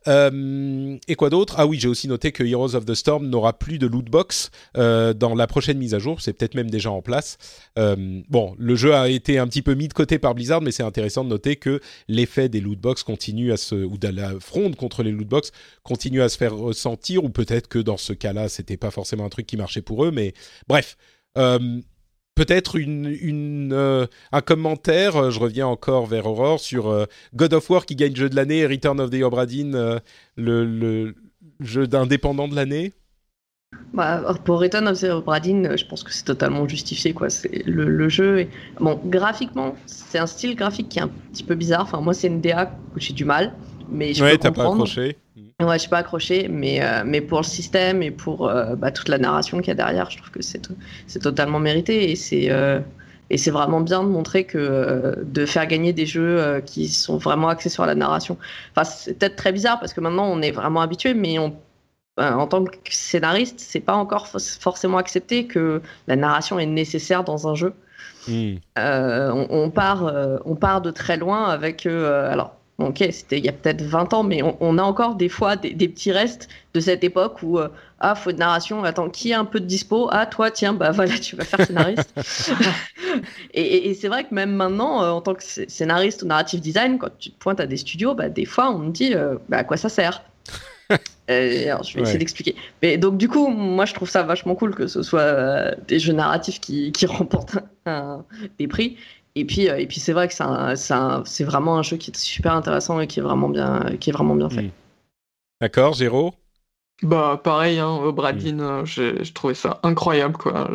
[0.09, 1.55] Euh, et quoi d'autre?
[1.59, 4.51] Ah oui, j'ai aussi noté que Heroes of the Storm n'aura plus de loot box
[4.77, 6.21] euh, dans la prochaine mise à jour.
[6.21, 7.39] C'est peut-être même déjà en place.
[8.29, 10.83] Bon, le jeu a été un petit peu mis de côté par Blizzard, mais c'est
[10.83, 14.77] intéressant de noter que l'effet des loot box continue à se, ou de la fronde
[14.77, 15.51] contre les loot box
[15.83, 19.29] continue à se faire ressentir, ou peut-être que dans ce cas-là, c'était pas forcément un
[19.29, 20.35] truc qui marchait pour eux, mais
[20.69, 20.97] bref.
[22.35, 27.05] Peut-être une, une euh, un commentaire, euh, je reviens encore vers Aurore, sur euh,
[27.35, 29.98] God of War qui gagne jeu de l'année et Return of the Obra Dinn, euh,
[30.36, 31.15] le, le,
[31.61, 32.93] jeu d'indépendant de l'année
[33.93, 37.12] bah, pour Return of the Obra Dinn, je pense que c'est totalement justifié.
[37.12, 37.31] Quoi.
[37.31, 38.48] C'est le, le, jeu est...
[38.81, 41.82] Bon, graphiquement, c'est un style graphique qui est un petit peu bizarre.
[41.82, 43.52] Enfin, moi, c'est une DA où j'ai du mal,
[43.89, 44.85] mais je ouais, peux t'as comprendre.
[44.85, 45.16] pas accroché
[45.61, 48.91] Ouais, je suis pas accroché, mais, euh, mais pour le système et pour euh, bah,
[48.91, 50.69] toute la narration qu'il y a derrière, je trouve que c'est,
[51.07, 52.11] c'est totalement mérité.
[52.11, 52.81] Et c'est, euh,
[53.31, 57.49] Et c'est vraiment bien de montrer que de faire gagner des jeux qui sont vraiment
[57.49, 58.37] axés sur la narration.
[58.74, 61.57] Enfin, c'est peut-être très bizarre parce que maintenant on est vraiment habitué, mais on
[62.19, 67.47] en tant que scénariste, c'est pas encore forcément accepté que la narration est nécessaire dans
[67.49, 67.73] un jeu.
[68.28, 68.57] Hmm.
[68.77, 70.12] on, part,
[70.45, 71.87] on part de très loin avec.
[71.87, 75.57] alors, ok, c'était il y a peut-être 20 ans, mais on, a encore des fois
[75.57, 77.69] des, petits restes de cette époque où, euh,
[78.01, 80.09] ah, faut de narration, attends, qui a un peu de dispo?
[80.11, 82.15] Ah, toi, tiens, bah voilà, tu vas faire scénariste.
[83.55, 87.11] et, c'est vrai que même maintenant, euh, en tant que scénariste ou narrative design, quand
[87.19, 89.65] tu te pointes à des studios, bah, des fois, on me dit, euh, bah, à
[89.65, 90.23] quoi ça sert?
[91.28, 92.57] Alors, je vais essayer d'expliquer.
[92.82, 96.12] Mais donc, du coup, moi, je trouve ça vachement cool que ce soit des jeux
[96.12, 97.59] narratifs qui, qui remportent
[98.59, 98.97] des prix.
[99.36, 102.55] Et puis, euh, et puis c'est vrai que c'est vraiment un jeu qui est super
[102.55, 104.62] intéressant et qui est vraiment bien, qui est vraiment bien fait.
[104.62, 104.70] Hmm.
[105.61, 106.35] D'accord, Géraud?
[107.02, 108.61] Bah pareil, hein, Bradin, hmm.
[108.61, 110.69] euh, j'ai trouvé ça incroyable quoi.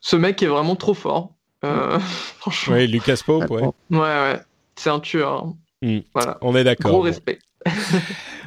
[0.00, 1.30] Ce mec est vraiment trop fort.
[1.64, 1.98] Euh,
[2.38, 2.74] franchement.
[2.74, 3.62] Oui, Lucas Pope, ouais.
[3.90, 4.40] Ouais, ouais.
[4.76, 5.46] C'est un tueur.
[5.82, 6.00] Hmm.
[6.14, 6.38] Voilà.
[6.40, 6.90] On est d'accord.
[6.90, 7.38] Gros respect.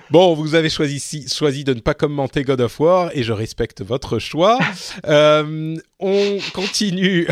[0.10, 3.82] Bon, vous avez choisi, choisi de ne pas commenter God of War et je respecte
[3.82, 4.58] votre choix.
[5.08, 7.28] euh, on continue.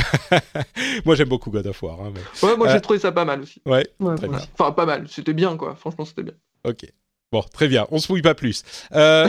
[1.06, 2.02] moi, j'aime beaucoup God of War.
[2.02, 3.62] Hein, Ouais, moi, j'ai euh, trouvé ça pas mal aussi.
[3.66, 3.86] Ouais,
[4.18, 4.40] très bien.
[4.58, 5.08] Enfin, pas mal.
[5.10, 5.76] C'était bien, quoi.
[5.76, 6.34] Franchement, c'était bien.
[6.66, 6.86] Ok.
[7.32, 8.64] Bon, très bien, on se mouille pas plus.
[8.94, 9.28] Euh,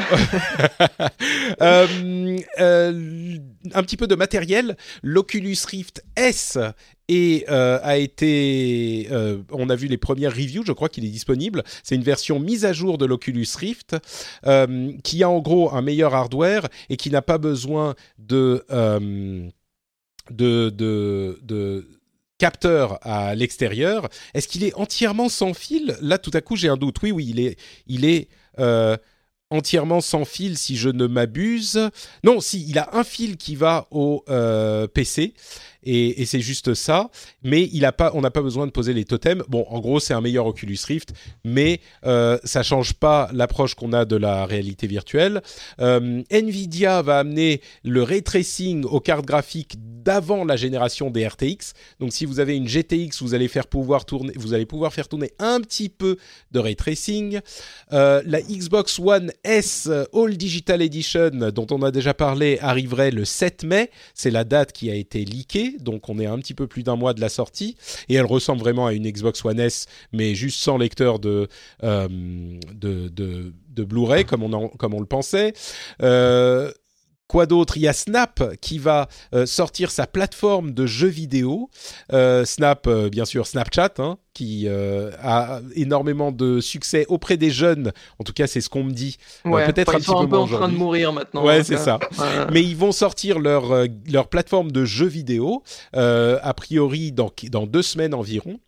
[1.62, 3.39] euh, euh,
[3.73, 4.77] un petit peu de matériel.
[5.02, 6.59] L'Oculus Rift S
[7.09, 9.09] et a été,
[9.51, 11.64] on a vu les premières reviews, je crois qu'il est disponible.
[11.82, 13.97] C'est une version mise à jour de l'Oculus Rift
[15.02, 18.64] qui a en gros un meilleur hardware et qui n'a pas besoin de
[22.38, 24.08] capteur à l'extérieur.
[24.34, 25.96] Est-ce qu'il est entièrement sans fil?
[26.00, 26.96] Là, tout à coup, j'ai un doute.
[27.02, 27.56] Oui, oui,
[27.86, 28.96] il est, euh,
[29.50, 31.90] entièrement sans fil, si je ne m'abuse.
[32.24, 35.34] Non, si, il a un fil qui va au euh, PC
[35.86, 37.10] et, c'est juste ça.
[37.42, 37.70] Mais
[38.12, 39.42] on n'a pas besoin de poser les totems.
[39.48, 41.12] Bon, en gros, c'est un meilleur Oculus Rift,
[41.44, 45.42] mais euh, ça change pas l'approche qu'on a de la réalité virtuelle.
[45.80, 51.74] Euh, Nvidia va amener le ray tracing aux cartes graphiques d'avant la génération des RTX.
[52.00, 55.32] Donc, si vous avez une GTX, vous allez pouvoir tourner, vous allez pouvoir faire tourner
[55.38, 56.16] un petit peu
[56.52, 57.40] de ray tracing.
[57.92, 63.24] Euh, la Xbox One S All Digital Edition, dont on a déjà parlé, arriverait le
[63.24, 63.90] 7 mai.
[64.14, 66.96] C'est la date qui a été leakée donc on est un petit peu plus d'un
[66.96, 67.76] mois de la sortie,
[68.08, 71.48] et elle ressemble vraiment à une Xbox One S, mais juste sans lecteur de,
[71.82, 72.08] euh,
[73.76, 75.52] Blu-ray, comme on, comme on le pensait.
[76.02, 76.72] Euh,
[77.28, 77.76] Quoi d'autre?
[77.76, 81.70] Il y a Snap qui va euh, sortir sa plateforme de jeux vidéo.
[82.44, 87.92] Snap, bien sûr, Snapchat, hein, qui a énormément de succès auprès des jeunes.
[88.18, 89.16] En tout cas, c'est ce qu'on me dit.
[89.44, 91.44] Peut-être un, petit peu, un peu en train de mourir maintenant.
[91.44, 91.98] Ouais, c'est ça.
[92.52, 95.62] Mais ils vont sortir leur leur plateforme de jeux vidéo
[95.92, 98.58] a priori dans dans deux semaines environ.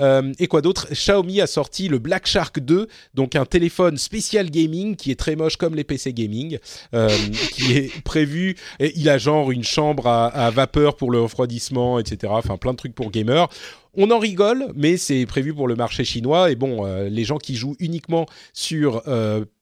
[0.00, 0.88] Euh, et quoi d'autre?
[0.92, 5.36] Xiaomi a sorti le Black Shark 2, donc un téléphone spécial gaming qui est très
[5.36, 6.58] moche comme les PC gaming,
[6.94, 7.08] euh,
[7.52, 8.56] qui est prévu.
[8.80, 12.32] Il a genre une chambre à, vapeur pour le refroidissement, etc.
[12.36, 13.48] Enfin, plein de trucs pour gamers.
[13.94, 16.50] On en rigole, mais c'est prévu pour le marché chinois.
[16.50, 19.02] Et bon, euh, les gens qui jouent uniquement sur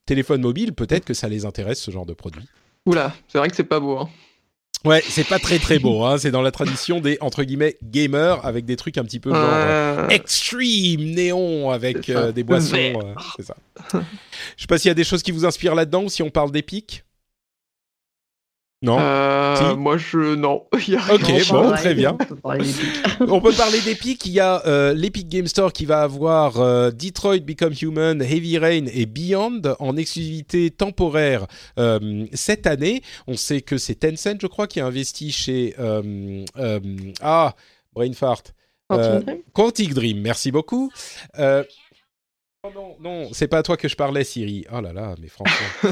[0.07, 2.45] téléphone mobile, peut-être que ça les intéresse ce genre de produit.
[2.87, 3.99] Oula, c'est vrai que c'est pas beau.
[3.99, 4.09] Hein.
[4.85, 6.05] Ouais, c'est pas très très beau.
[6.05, 6.19] Hein.
[6.19, 9.41] C'est dans la tradition des entre guillemets gamers avec des trucs un petit peu genre
[9.43, 12.77] euh, extreme néon avec euh, des boissons.
[12.77, 13.57] Euh, c'est ça.
[13.93, 16.31] Je sais pas s'il y a des choses qui vous inspirent là-dedans ou si on
[16.31, 17.05] parle d'épique.
[18.81, 20.37] Non euh, Moi, je.
[20.37, 20.67] Non.
[20.73, 22.17] ok, bon, très bien.
[23.21, 24.25] On peut parler d'Epic.
[24.27, 28.57] Il y a euh, l'Epic Game Store qui va avoir euh, Detroit Become Human, Heavy
[28.59, 31.47] Rain et Beyond en exclusivité temporaire
[32.33, 33.03] cette année.
[33.27, 35.75] On sait que c'est Tencent, je crois, qui a investi chez.
[37.21, 37.55] ah,
[37.93, 38.43] Brain Fart.
[38.89, 39.43] Quantic Dream.
[39.53, 40.91] Quantic Dream, merci beaucoup.
[41.37, 44.65] non, non, c'est pas à toi que je parlais, Siri.
[44.73, 45.91] Oh là là, mais franchement.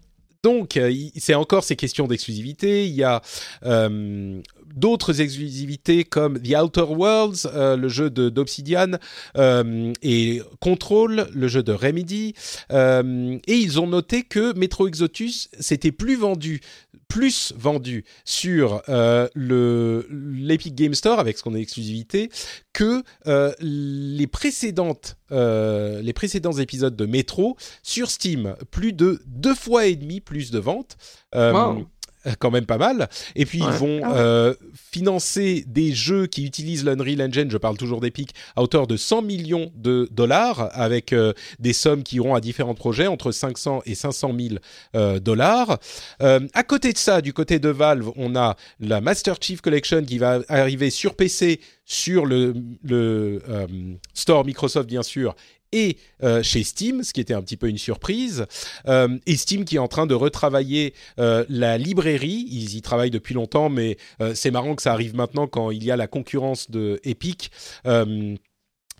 [0.46, 2.86] Donc, euh, c'est encore ces questions d'exclusivité.
[2.86, 3.20] Il y a
[3.64, 4.40] euh,
[4.76, 8.92] d'autres exclusivités comme The Outer Worlds, euh, le jeu d'Obsidian,
[10.02, 12.34] et Control, le jeu de Remedy.
[12.70, 16.60] et ils ont noté que Metro Exodus s'était plus vendu
[17.08, 22.30] plus vendu sur euh, le l'Epic Game Store avec ce qu'on exclusivité
[22.72, 28.54] que euh, les précédentes euh, les précédents épisodes de Metro sur Steam.
[28.70, 30.96] Plus de deux fois et demi plus de ventes
[32.38, 33.08] quand même pas mal.
[33.34, 38.00] Et puis ils vont ah financer des jeux qui utilisent l'Unreal Engine, je parle toujours
[38.00, 41.14] d'Epic, à hauteur de 100 millions de dollars, avec
[41.58, 44.34] des sommes qui iront à différents projets, entre 500 et 500
[44.94, 45.78] 000 dollars.
[46.20, 50.18] à côté de ça, du côté de Valve, on a la Master Chief Collection qui
[50.18, 53.40] va arriver sur PC, sur le, le
[54.14, 55.34] store Microsoft bien sûr,
[55.76, 58.46] et euh, chez Steam, ce qui était un petit peu une surprise.
[58.88, 62.46] Euh, et Steam qui est en train de retravailler euh, la librairie.
[62.50, 63.98] Ils y travaillent depuis longtemps, mais
[64.34, 67.50] c'est marrant que ça arrive maintenant quand il y a la concurrence de Epic.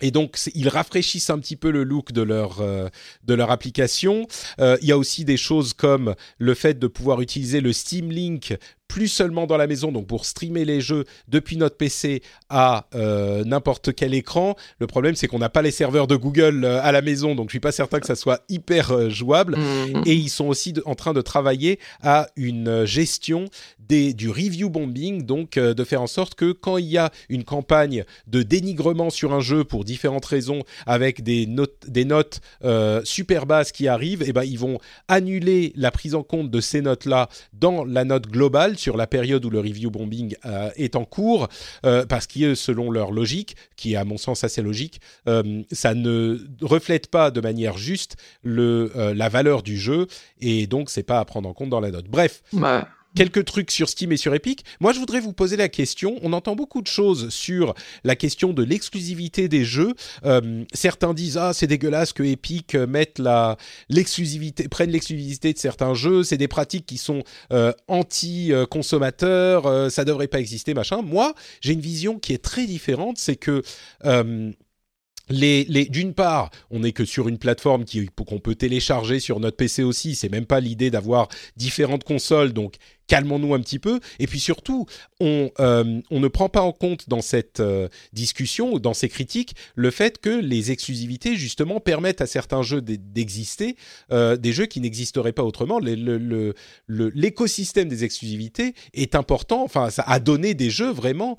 [0.02, 4.26] Et donc, ils rafraîchissent un petit peu le look de leur, de leur application.
[4.58, 8.54] il y a aussi des choses comme le fait de pouvoir utiliser le Steam Link
[8.88, 13.44] plus seulement dans la maison, donc pour streamer les jeux depuis notre PC à euh,
[13.44, 14.56] n'importe quel écran.
[14.78, 17.48] Le problème, c'est qu'on n'a pas les serveurs de Google euh, à la maison, donc
[17.48, 19.56] je suis pas certain que ça soit hyper euh, jouable.
[19.56, 20.02] Mmh.
[20.06, 23.46] Et ils sont aussi en train de travailler à une gestion
[23.78, 27.44] des, du review bombing, donc de faire en sorte que quand il y a une
[27.44, 32.40] campagne de dénigrement sur un jeu pour différentes raisons, avec des notes, des notes
[33.04, 36.60] super basses qui arrivent, et eh ben ils vont annuler la prise en compte de
[36.60, 40.96] ces notes-là dans la note globale sur la période où le review bombing euh, est
[40.96, 41.48] en cours,
[41.84, 45.94] euh, parce que selon leur logique, qui est à mon sens assez logique, euh, ça
[45.94, 50.06] ne reflète pas de manière juste le, la valeur du jeu,
[50.40, 52.06] et donc c'est pas à prendre en compte dans la note.
[52.08, 52.42] Bref.
[52.52, 54.64] Bah, quelques trucs sur Steam et sur Epic.
[54.80, 56.16] Moi, je voudrais vous poser la question.
[56.22, 57.74] On entend beaucoup de choses sur
[58.04, 59.94] la question de l'exclusivité des jeux.
[60.24, 63.56] Euh, certains disent ah c'est dégueulasse que Epic mette la
[63.88, 66.22] l'exclusivité, prenne l'exclusivité de certains jeux.
[66.22, 69.66] C'est des pratiques qui sont euh, anti-consommateurs.
[69.66, 71.02] Euh, ça devrait pas exister, machin.
[71.02, 73.18] Moi, j'ai une vision qui est très différente.
[73.18, 73.62] C'est que
[75.28, 77.84] les, les, d'une part, on n'est que sur une plateforme
[78.26, 80.14] qu'on peut télécharger sur notre PC aussi.
[80.14, 82.52] C'est même pas l'idée d'avoir différentes consoles.
[82.52, 82.76] Donc,
[83.06, 84.00] calmons-nous un petit peu.
[84.18, 84.86] Et puis surtout,
[85.20, 89.54] on, euh, ne prend pas en compte dans cette euh, discussion ou dans ces critiques
[89.74, 93.76] le fait que les exclusivités, justement, permettent à certains jeux d'exister,
[94.12, 95.78] euh, des jeux qui n'existeraient pas autrement.
[96.88, 99.62] L'écosystème des exclusivités est important.
[99.62, 101.36] Enfin, ça a donné des jeux vraiment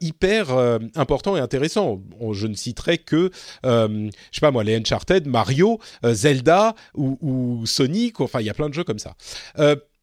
[0.00, 0.50] hyper
[0.94, 2.02] importants et intéressants.
[2.32, 3.30] je ne citerai que,
[3.64, 8.20] je sais pas moi, les Uncharted, Mario, Zelda ou, Sonic.
[8.20, 9.14] Enfin, il y a plein de jeux comme ça.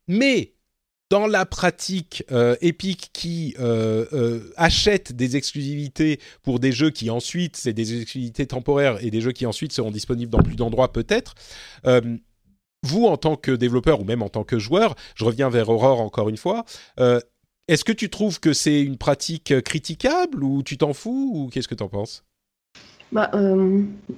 [0.07, 0.56] mais
[1.09, 7.09] dans la pratique, euh, Epic qui euh, euh, achète des exclusivités pour des jeux qui
[7.09, 10.91] ensuite, c'est des exclusivités temporaires et des jeux qui ensuite seront disponibles dans plus d'endroits
[10.91, 11.35] peut-être.
[12.83, 16.01] vous, en tant que développeur ou même en tant que joueur, je reviens vers Aurore
[16.01, 16.65] encore une fois.
[17.67, 21.67] Est-ce que tu trouves que c'est une pratique critiquable ou tu t'en fous ou qu'est-ce
[21.67, 22.23] que tu en penses?
[23.11, 23.31] Bah,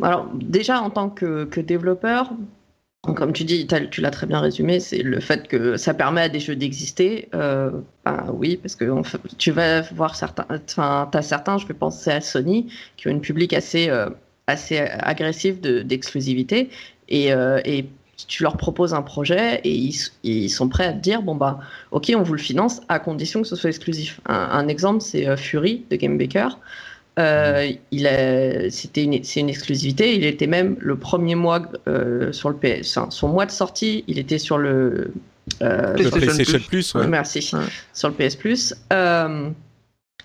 [0.01, 2.31] alors déjà en tant que développeur,
[3.01, 6.29] comme tu dis, tu l'as très bien résumé, c'est le fait que ça permet à
[6.29, 7.29] des jeux d'exister.
[7.33, 7.71] Euh,
[8.05, 8.85] ben oui, parce que
[9.37, 13.21] tu vas voir certains, enfin, as certains, je vais penser à Sony, qui ont une
[13.21, 14.09] public assez, euh,
[14.47, 16.69] assez agressive d'exclusivité.
[17.07, 17.85] et, euh, et
[18.27, 19.73] tu leur proposes un projet et
[20.23, 21.61] ils, sont prêts à te dire bon bah
[21.91, 24.19] ok on vous le finance à condition que ce soit exclusif.
[24.25, 26.49] Un, exemple c'est Fury de Game Baker.
[27.19, 30.15] Euh, c'était une, c'est une exclusivité.
[30.15, 34.19] Il était même le premier mois euh, sur le PS, son mois de sortie, il
[34.19, 35.11] était sur le,
[35.61, 36.95] euh, PlayStation, Plus.
[36.95, 37.41] Merci.
[37.93, 38.73] Sur le PS Plus.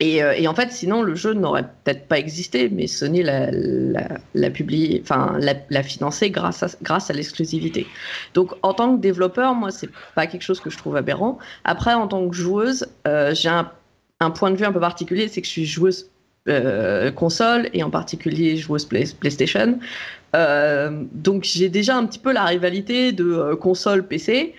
[0.01, 4.51] Et, et, en fait, sinon, le jeu n'aurait peut-être pas existé, mais Sony l'a, l'a,
[4.51, 7.87] publié, enfin, l'a, l'a financé grâce à, grâce à l'exclusivité.
[8.35, 11.39] Donc, en tant que développeur, moi, c'est pas quelque chose que je trouve aberrant.
[11.63, 13.71] Après, en tant que joueuse, j'ai un,
[14.19, 16.11] un, point de vue un peu particulier, c'est que je suis joueuse
[16.47, 19.79] euh, console et en particulier joueuse play PlayStation.
[20.37, 24.55] Euh, donc j'ai déjà un petit peu la rivalité de euh, console PC.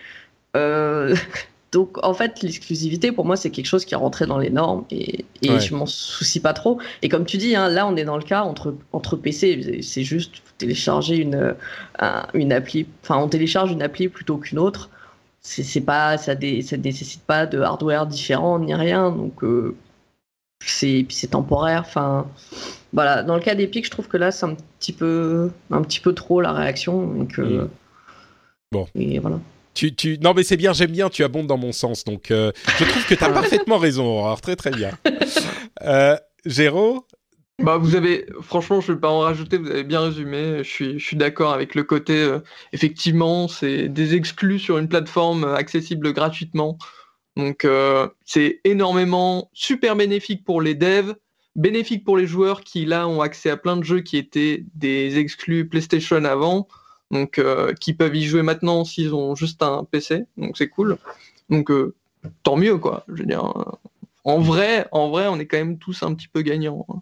[1.73, 4.85] donc en fait l'exclusivité pour moi c'est quelque chose qui est rentré dans les normes
[4.89, 6.79] et, et je m'en soucie pas trop.
[7.03, 10.03] Et comme tu dis, hein, là on est dans le cas entre, entre PC, c'est
[10.03, 11.53] juste télécharger une,
[12.33, 14.89] une appli, enfin on télécharge une appli plutôt qu'une autre.
[15.41, 19.43] C'est pas ça, ne ça nécessite pas de hardware différent ni rien donc
[20.63, 21.83] c'est c'est temporaire.
[21.85, 22.27] Enfin,
[22.93, 23.23] voilà.
[23.23, 26.13] Dans le cas d'Epic, je trouve que là, c'est un petit peu, un petit peu
[26.13, 27.05] trop la réaction.
[27.07, 27.67] Donc, euh,
[28.71, 28.87] bon.
[28.95, 29.39] Et voilà.
[29.75, 30.17] Tu, tu...
[30.19, 32.05] Non, mais c'est bien, j'aime bien, tu abondes dans mon sens.
[32.05, 34.91] Donc, euh, je trouve que tu as parfaitement raison, Alors, Très, très bien.
[35.81, 36.15] Euh,
[36.45, 37.05] Géraud?
[37.61, 40.59] Bah, vous avez, franchement, je ne vais pas en rajouter, vous avez bien résumé.
[40.59, 42.39] Je suis, je suis d'accord avec le côté, euh,
[42.71, 46.77] effectivement, c'est des exclus sur une plateforme accessible gratuitement.
[47.35, 51.15] Donc euh, c'est énormément super bénéfique pour les devs,
[51.55, 55.17] bénéfique pour les joueurs qui là ont accès à plein de jeux qui étaient des
[55.17, 56.67] exclus PlayStation avant,
[57.11, 60.97] donc euh, qui peuvent y jouer maintenant s'ils ont juste un PC, donc c'est cool.
[61.49, 61.93] Donc euh,
[62.43, 63.03] tant mieux quoi.
[63.09, 63.53] Je veux dire,
[64.23, 66.85] en vrai, en vrai, on est quand même tous un petit peu gagnants.
[66.89, 67.01] Hein.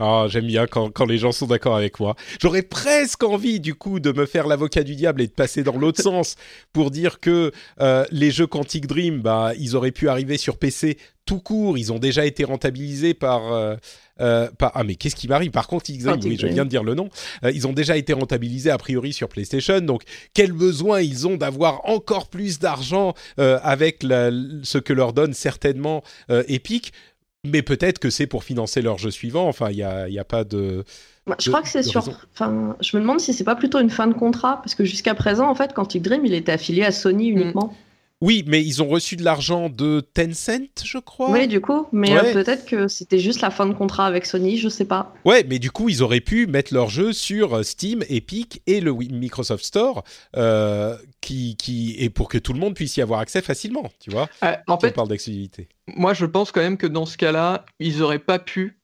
[0.00, 2.16] Ah, j'aime bien quand, quand, les gens sont d'accord avec moi.
[2.42, 5.76] J'aurais presque envie, du coup, de me faire l'avocat du diable et de passer dans
[5.76, 6.34] l'autre sens
[6.72, 10.98] pour dire que euh, les jeux Quantic Dream, bah, ils auraient pu arriver sur PC
[11.26, 11.78] tout court.
[11.78, 13.52] Ils ont déjà été rentabilisés par.
[13.52, 13.76] Euh,
[14.20, 15.50] euh, par ah, mais qu'est-ce qui m'arrive?
[15.52, 17.08] Par Dream, oui, je viens de dire le nom.
[17.42, 19.80] ils ont déjà été rentabilisés a priori sur PlayStation.
[19.80, 20.02] Donc,
[20.34, 24.30] quel besoin ils ont d'avoir encore plus d'argent avec la,
[24.62, 26.92] ce que leur donne certainement Epic?
[27.44, 29.46] Mais peut-être que c'est pour financer leur jeu suivant.
[29.46, 30.84] Enfin, il n'y a, y a, pas de.
[31.26, 32.08] Bah, je crois que c'est sur.
[32.32, 35.14] Enfin, je me demande si c'est pas plutôt une fin de contrat, parce que jusqu'à
[35.14, 37.36] présent, en fait, Quantic Dream, il était affilié à Sony mm.
[37.36, 37.74] uniquement.
[38.24, 41.30] Oui, mais ils ont reçu de l'argent de Tencent, je crois.
[41.30, 44.56] Oui, du coup, mais euh, peut-être que c'était juste la fin de contrat avec Sony,
[44.56, 45.12] je sais pas.
[45.26, 48.80] Ouais, mais du coup, ils auraient pu mettre leur jeu sur euh, Steam, Epic et
[48.80, 50.04] le Microsoft Store,
[50.36, 54.10] euh, qui, qui et pour que tout le monde puisse y avoir accès facilement, tu
[54.10, 54.30] vois.
[54.68, 55.68] en fait, on parle d'exclusivité.
[55.94, 58.80] Moi, je pense quand même que dans ce cas-là, ils auraient pas pu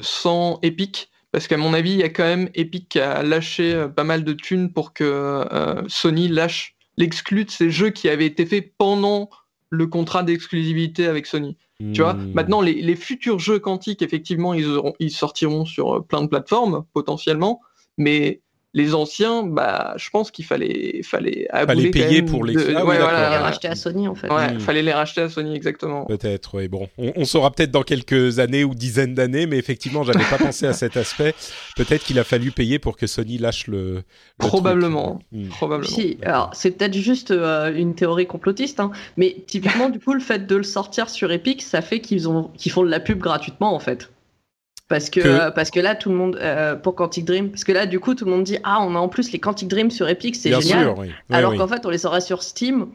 [0.00, 1.08] sans Epic.
[1.30, 4.24] Parce qu'à mon avis, il y a quand même Epic qui a lâché pas mal
[4.24, 5.44] de thunes pour que
[5.86, 9.30] Sony lâche l'exclu de ces jeux qui avaient été faits pendant
[9.70, 11.56] le contrat d'exclusivité avec Sony.
[11.92, 12.32] Tu vois, hmm.
[12.32, 17.60] maintenant les, futurs jeux quantiques, effectivement, ils, ils sortiront sur euh, plein de plateformes potentiellement,
[17.98, 18.40] mais
[18.76, 22.54] les anciens, bah, je pense qu'il fallait, fallait, fallait payer pour les.
[22.74, 24.30] Ah ouais, voilà, les racheter à Sony en fait.
[24.30, 24.60] Ouais, hmm.
[24.60, 26.04] fallait les racheter à Sony exactement.
[26.04, 26.68] Peut-être, oui.
[26.68, 30.66] Bon, on, saura peut-être dans quelques années ou dizaines d'années, mais effectivement, j'avais pas pensé
[30.66, 31.34] à cet aspect.
[31.74, 34.02] Peut-être qu'il a fallu payer pour que Sony lâche le.
[34.36, 35.20] Probablement.
[35.32, 35.48] Hmm.
[35.48, 35.90] Probablement.
[35.90, 40.20] Si, alors c'est peut-être juste euh, une théorie complotiste, hein, mais typiquement, du coup, le
[40.20, 43.20] fait de le sortir sur Epic, ça fait qu'ils ont, qu'ils font de la pub
[43.20, 44.10] gratuitement en fait.
[44.88, 47.86] Parce que, parce que là, tout le monde, euh, pour Quantic Dream, parce que là,
[47.86, 50.08] du coup, tout le monde dit Ah, on a en plus les Quantic Dream sur
[50.08, 50.94] Epic, c'est génial.
[51.30, 52.86] Alors qu'en fait, on les aurait sur Steam.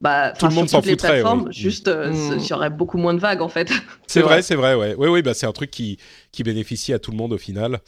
[0.00, 2.38] Bah, tout le monde sur toutes les plateformes, juste, euh, mm.
[2.38, 3.70] il y aurait beaucoup moins de vagues en fait.
[4.06, 4.94] C'est vrai, c'est vrai, ouais.
[4.96, 5.98] Oui, oui, bah, c'est un truc qui,
[6.32, 7.80] qui bénéficie à tout le monde au final.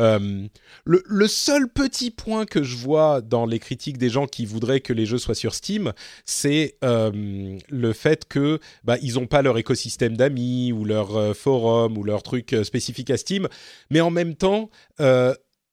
[0.00, 0.48] Euh,
[0.84, 4.92] le, seul petit point que je vois dans les critiques des gens qui voudraient que
[4.92, 5.92] les jeux soient sur Steam,
[6.24, 11.34] c'est euh, le fait que bah, ils n'ont pas leur écosystème d'amis ou leur euh,
[11.34, 13.46] forum ou leur truc spécifique à Steam,
[13.90, 14.70] mais en même temps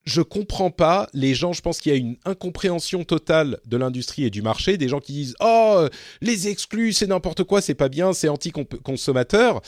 [0.05, 1.51] je comprends pas les gens.
[1.51, 4.77] Je pense qu'il y a une incompréhension totale de l'industrie et du marché.
[4.77, 5.85] Des gens qui disent oh
[6.21, 9.61] les exclus c'est n'importe quoi, c'est pas bien, c'est anti consommateur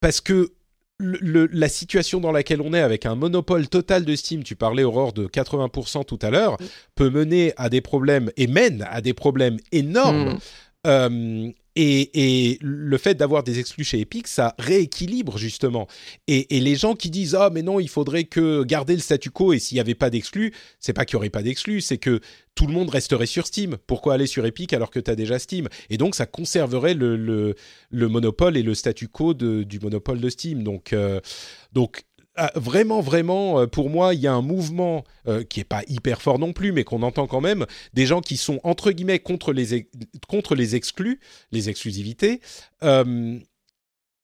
[0.00, 0.52] parce que
[1.00, 5.12] la situation dans laquelle on est avec un monopole total de Steam, tu parlais Aurore
[5.12, 6.56] de 80% tout à l'heure,
[6.94, 10.34] peut mener à des problèmes et mène à des problèmes énormes.
[10.34, 10.38] Mm.
[10.86, 15.88] Euh, et, le fait d'avoir des exclus chez Epic, ça rééquilibre justement.
[16.28, 19.52] Et, les gens qui disent ah mais non, il faudrait que garder le statu quo
[19.52, 22.20] et s'il n'y avait pas d'exclus, c'est pas qu'il n'y aurait pas d'exclus, c'est que
[22.54, 23.76] tout le monde resterait sur Steam.
[23.86, 25.68] Pourquoi aller sur Epic alors que tu as déjà Steam?
[25.90, 30.62] Et donc ça conserverait le, le, monopole et le statu quo du monopole de Steam.
[30.62, 31.20] Donc euh,
[31.72, 32.04] donc
[32.36, 35.82] ah, vraiment, vraiment, euh, pour moi, il y a un mouvement euh, qui est pas
[35.86, 39.20] hyper fort non plus, mais qu'on entend quand même, des gens qui sont entre guillemets
[39.20, 39.88] contre les,
[40.26, 41.20] contre les exclus,
[41.52, 42.40] les exclusivités,
[42.82, 43.38] euh,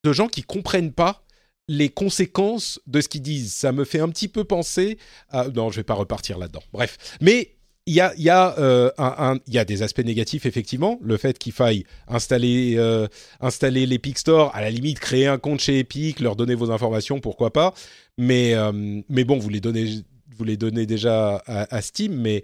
[0.03, 1.25] de gens qui comprennent pas
[1.69, 3.55] les conséquences de ce qu'ils disent.
[3.55, 5.47] Ça me fait un petit peu penser à...
[5.49, 6.65] Non, je vais pas repartir là-dedans.
[6.73, 7.17] Bref.
[7.21, 10.99] Mais il y a, y, a, euh, un, y a des aspects négatifs, effectivement.
[11.03, 13.09] Le fait qu'il faille installer, euh,
[13.41, 17.21] installer l'Epic Store, à la limite, créer un compte chez Epic, leur donner vos informations,
[17.21, 17.75] pourquoi pas.
[18.19, 20.03] Mais, euh, mais bon, vous les donnez,
[20.37, 22.43] vous les donnez déjà à, Steam, mais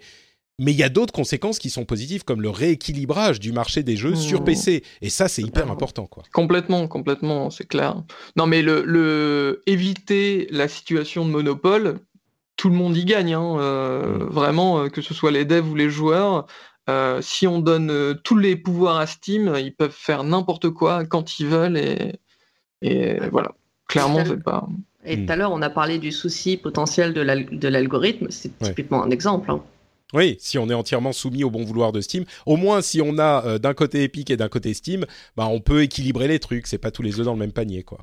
[0.59, 3.95] mais il y a d'autres conséquences qui sont positives, comme le rééquilibrage du marché des
[3.95, 4.45] jeux sur mmh.
[4.45, 4.83] PC.
[5.03, 6.23] Et ça, c'est hyper important, quoi.
[6.33, 8.03] Complètement, complètement, c'est clair.
[8.35, 11.99] Non, mais le, le, éviter la situation de monopole,
[12.57, 13.33] tout le monde y gagne.
[13.33, 14.23] Hein, euh, mm.
[14.29, 16.47] Vraiment, euh, que ce soit les devs ou les joueurs.
[16.89, 21.39] Euh, si on donne tous les pouvoirs à Steam, ils peuvent faire n'importe quoi quand
[21.39, 22.19] ils veulent et,
[22.81, 23.51] et voilà.
[23.87, 24.67] Clairement, c'est pas.
[25.05, 28.27] Et tout à l'heure, on a parlé du souci potentiel de l'algorithme.
[28.29, 29.51] C'est typiquement un exemple.
[29.51, 29.61] Hein.
[30.13, 33.17] Oui, si on est entièrement soumis au bon vouloir de Steam, au moins si on
[33.17, 35.05] a d'un côté Epic et d'un côté Steam,
[35.35, 36.67] bah on peut équilibrer les trucs.
[36.67, 37.99] C'est pas tous les œufs dans le même panier, quoi.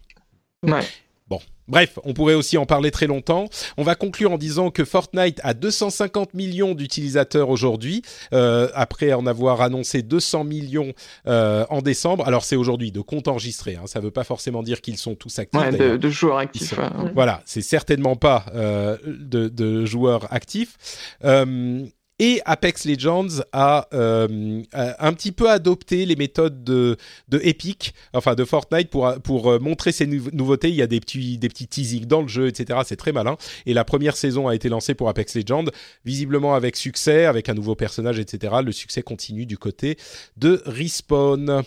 [0.63, 0.85] Ouais.
[1.27, 3.49] Bon, bref, on pourrait aussi en parler très longtemps.
[3.79, 8.03] On va conclure en disant que Fortnite a 250 millions d'utilisateurs aujourd'hui,
[8.35, 10.93] euh, après en avoir annoncé 200 millions
[11.27, 12.27] euh, en décembre.
[12.27, 13.87] Alors c'est aujourd'hui de comptes enregistrés, hein.
[13.87, 15.59] ça ne veut pas forcément dire qu'ils sont tous actifs.
[15.59, 16.75] Ouais, de, joueurs actifs.
[17.15, 20.77] Voilà, c'est certainement pas euh, de, de, joueurs actifs.
[22.21, 26.97] Et Apex Legends a euh, un petit peu adopté les méthodes de,
[27.33, 30.69] Epic, enfin de Fortnite, pour, pour euh, montrer ses nouveautés.
[30.69, 32.81] Il y a des petits, des petits teasings dans le jeu, etc.
[32.85, 33.37] C'est très malin.
[33.67, 35.65] Et la première saison a été lancée pour Apex Legends,
[36.05, 38.55] visiblement avec succès, avec un nouveau personnage, etc.
[38.65, 39.99] Le succès continue du côté
[40.37, 41.65] de Respawn.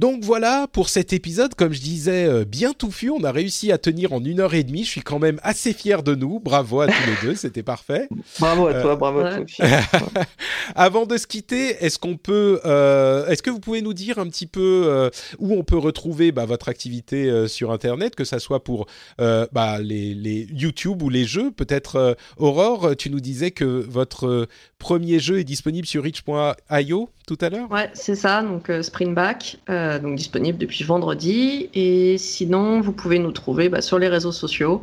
[0.00, 3.10] Donc voilà pour cet épisode, comme je disais, euh, bien touffu.
[3.10, 4.84] On a réussi à tenir en une heure et demie.
[4.84, 6.38] Je suis quand même assez fier de nous.
[6.38, 8.08] Bravo à tous les deux, c'était parfait.
[8.38, 9.44] Bravo à toi, bravo à toi.
[10.76, 14.28] Avant de se quitter, est-ce qu'on peut, euh, est-ce que vous pouvez nous dire un
[14.28, 15.10] petit peu euh,
[15.40, 18.86] où on peut retrouver bah, votre activité sur Internet, que ça soit pour
[19.18, 21.50] bah, les, les, YouTube ou les jeux?
[21.50, 24.46] Peut-être Aurore, tu nous disais que votre
[24.78, 27.70] premier jeu est disponible sur Reach.io tout à l'heure.
[27.70, 28.42] Ouais, c'est ça.
[28.42, 29.58] Donc Springback.
[29.68, 31.68] Euh, donc disponible depuis vendredi.
[31.74, 34.82] Et sinon, vous pouvez nous trouver bah, sur les réseaux sociaux,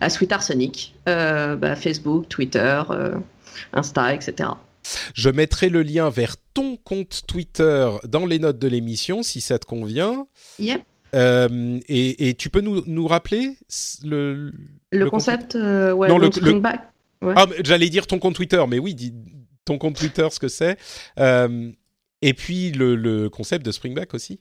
[0.00, 3.14] à Sweet Arsenic, euh, bah, Facebook, Twitter, euh,
[3.72, 4.50] Insta, etc.
[5.14, 9.58] Je mettrai le lien vers ton compte Twitter dans les notes de l'émission, si ça
[9.58, 10.26] te convient.
[10.58, 10.82] Yep.
[11.14, 13.56] Et, tu peux nous, nous rappeler
[14.04, 14.52] le,
[14.92, 16.82] le, concept, ouais, non, le, Springback.
[17.22, 19.14] Ah, j'allais dire ton compte Twitter, mais oui, dis
[19.64, 20.76] ton compte Twitter, ce que c'est.
[22.22, 24.40] Et puis le, concept de Springback aussi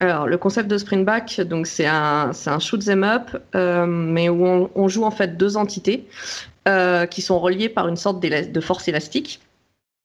[0.00, 4.68] alors, le concept de Springback, donc c'est un, un shoot them up, euh, mais où
[4.74, 6.06] on, joue en fait deux entités
[6.66, 9.40] euh, qui sont reliées par une sorte de force élastique.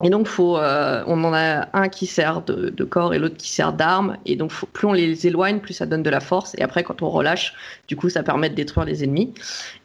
[0.01, 3.49] Et donc, faut, euh, on en a un qui sert de, corps et l'autre qui
[3.49, 4.15] sert d'arme.
[4.25, 6.55] Et donc, plus on les éloigne, plus ça donne de la force.
[6.57, 7.53] Et après, quand on relâche,
[7.89, 9.33] du coup, ça permet de détruire les ennemis.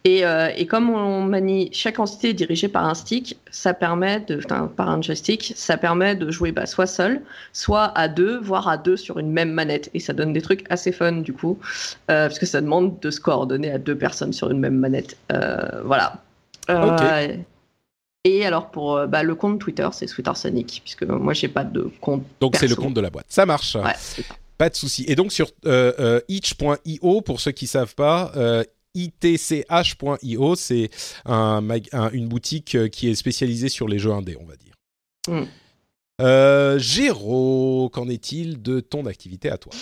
[0.05, 4.21] Et, euh, et comme on manie, chaque entité est dirigée par un stick, ça permet
[4.21, 4.37] de,
[4.77, 7.21] par un joystick, ça permet de jouer bah, soit seul,
[7.53, 9.91] soit à deux, voire à deux sur une même manette.
[9.95, 11.59] Et ça donne des trucs assez fun, du coup,
[12.09, 15.17] euh, parce que ça demande de se coordonner à deux personnes sur une même manette.
[15.85, 16.23] voilà.
[16.69, 17.45] Okay.
[18.25, 21.91] Et alors pour euh, bah, le compte Twitter, c'est Sonic, puisque moi j'ai pas de
[22.01, 22.25] compte.
[22.41, 23.27] Donc c'est le compte de la boîte.
[23.29, 23.77] Ça marche.
[24.57, 25.05] pas de souci.
[25.09, 28.33] Et donc sur euh, euh, itch.io, pour ceux qui savent pas,
[28.95, 30.91] itch.io, c'est
[31.27, 31.63] un,
[32.13, 34.75] une boutique qui est spécialisée sur les jeux indés, on va dire.
[35.29, 36.79] Mm.
[36.79, 39.73] Géraud, qu'en est-il de ton activité à toi?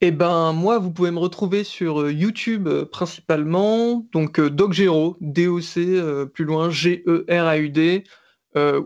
[0.00, 5.16] Eh ben moi, vous pouvez me retrouver sur euh, YouTube euh, principalement, donc euh, DocGero,
[5.20, 6.00] D-O-C,
[6.32, 8.04] plus loin, G-E-R-A-U-D,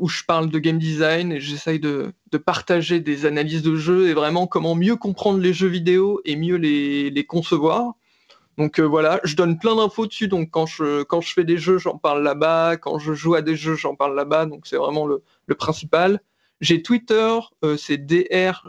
[0.01, 2.13] où je parle de game design et j'essaye de,
[2.45, 6.57] partager des analyses de jeux et vraiment comment mieux comprendre les jeux vidéo et mieux
[6.57, 7.95] les, concevoir.
[8.59, 12.23] Donc voilà, je donne plein d'infos dessus, donc quand je, fais des jeux, j'en parle
[12.23, 16.21] là-bas, quand je joue à des jeux, j'en parle là-bas, donc c'est vraiment le principal.
[16.63, 18.69] J'ai Twitter, euh, c'est DR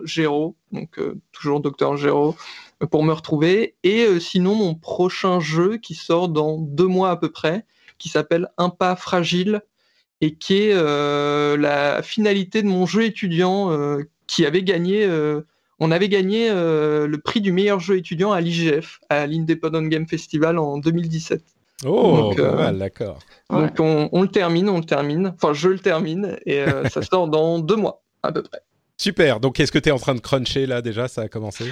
[0.72, 2.36] donc euh, toujours Docteur Gero,
[2.82, 3.76] euh, pour me retrouver.
[3.84, 7.66] Et sinon, mon prochain jeu qui sort dans deux mois à peu près,
[8.00, 9.62] qui s'appelle Un pas fragile,
[10.22, 13.70] et qui est la finalité de mon jeu étudiant
[14.26, 15.08] qui avait gagné.
[15.80, 20.58] on avait gagné le prix du meilleur jeu étudiant à l'IGF, à l'Independent Game Festival
[20.58, 21.44] en 2017.
[21.86, 23.20] Oh, pas mal, d'accord.
[23.50, 25.34] Donc on, le termine, on le termine.
[25.36, 28.60] Enfin, je le termine et euh, ça sort dans deux mois à peu près.
[28.98, 29.40] Super.
[29.40, 31.66] Donc est-ce que tu es en train de cruncher là déjà Ça a commencé?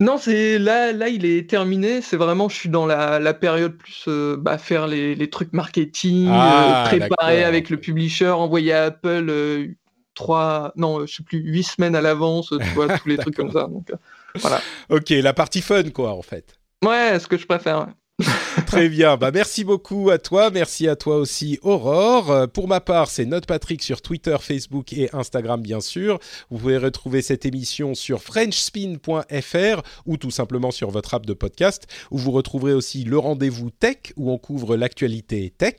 [0.00, 2.02] Non, c'est là, là, il est terminé.
[2.02, 6.84] C'est vraiment, je suis dans la, période plus euh, bah, faire les, trucs marketing, ah,
[6.84, 9.74] euh, préparer avec le publisher, envoyer à Apple
[10.14, 13.52] trois, non, je sais plus, huit semaines à l'avance, tu vois, tous les trucs comme
[13.52, 13.66] ça.
[13.66, 13.92] Donc,
[14.36, 14.60] voilà.
[14.90, 16.58] Ok, la partie fun, quoi, en fait.
[16.84, 17.88] Ouais, ce que je préfère.
[18.66, 19.16] Très bien.
[19.16, 20.50] Bah, merci beaucoup à toi.
[20.50, 22.30] Merci à toi aussi, Aurore.
[22.30, 26.18] Euh, pour ma part, c'est Note Patrick sur Twitter, Facebook et Instagram, bien sûr.
[26.50, 31.86] Vous pouvez retrouver cette émission sur FrenchSpin.fr ou tout simplement sur votre app de podcast,
[32.10, 35.76] où vous retrouverez aussi le rendez-vous tech, où on couvre l'actualité tech.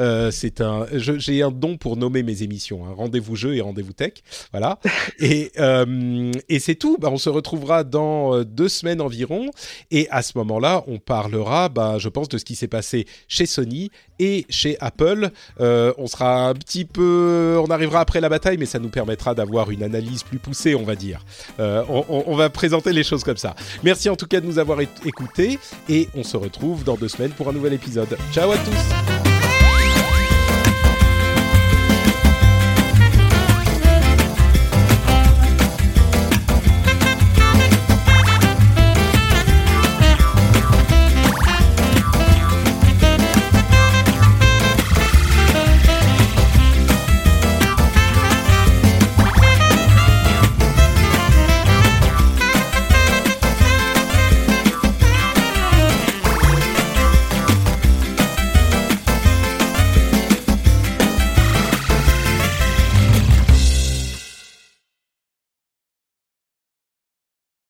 [0.00, 2.86] Euh, c'est un, j'ai un don pour nommer mes émissions.
[2.86, 2.94] Hein.
[2.96, 4.14] Rendez-vous jeu et rendez-vous tech.
[4.52, 4.78] Voilà.
[5.18, 6.96] et, euh, et c'est tout.
[6.98, 9.50] Bah, on se retrouvera dans deux semaines environ.
[9.90, 13.46] Et à ce moment-là, on parlera bah, je pense, de ce qui s'est passé chez
[13.46, 15.30] Sony et chez Apple.
[15.60, 19.34] Euh, on sera un petit peu, on arrivera après la bataille, mais ça nous permettra
[19.34, 21.24] d'avoir une analyse plus poussée, on va dire.
[21.60, 23.54] Euh, on, va présenter les choses comme ça.
[23.82, 27.32] Merci en tout cas de nous avoir écoutés et on se retrouve dans deux semaines
[27.32, 28.16] pour un nouvel épisode.
[28.32, 29.33] Ciao à tous.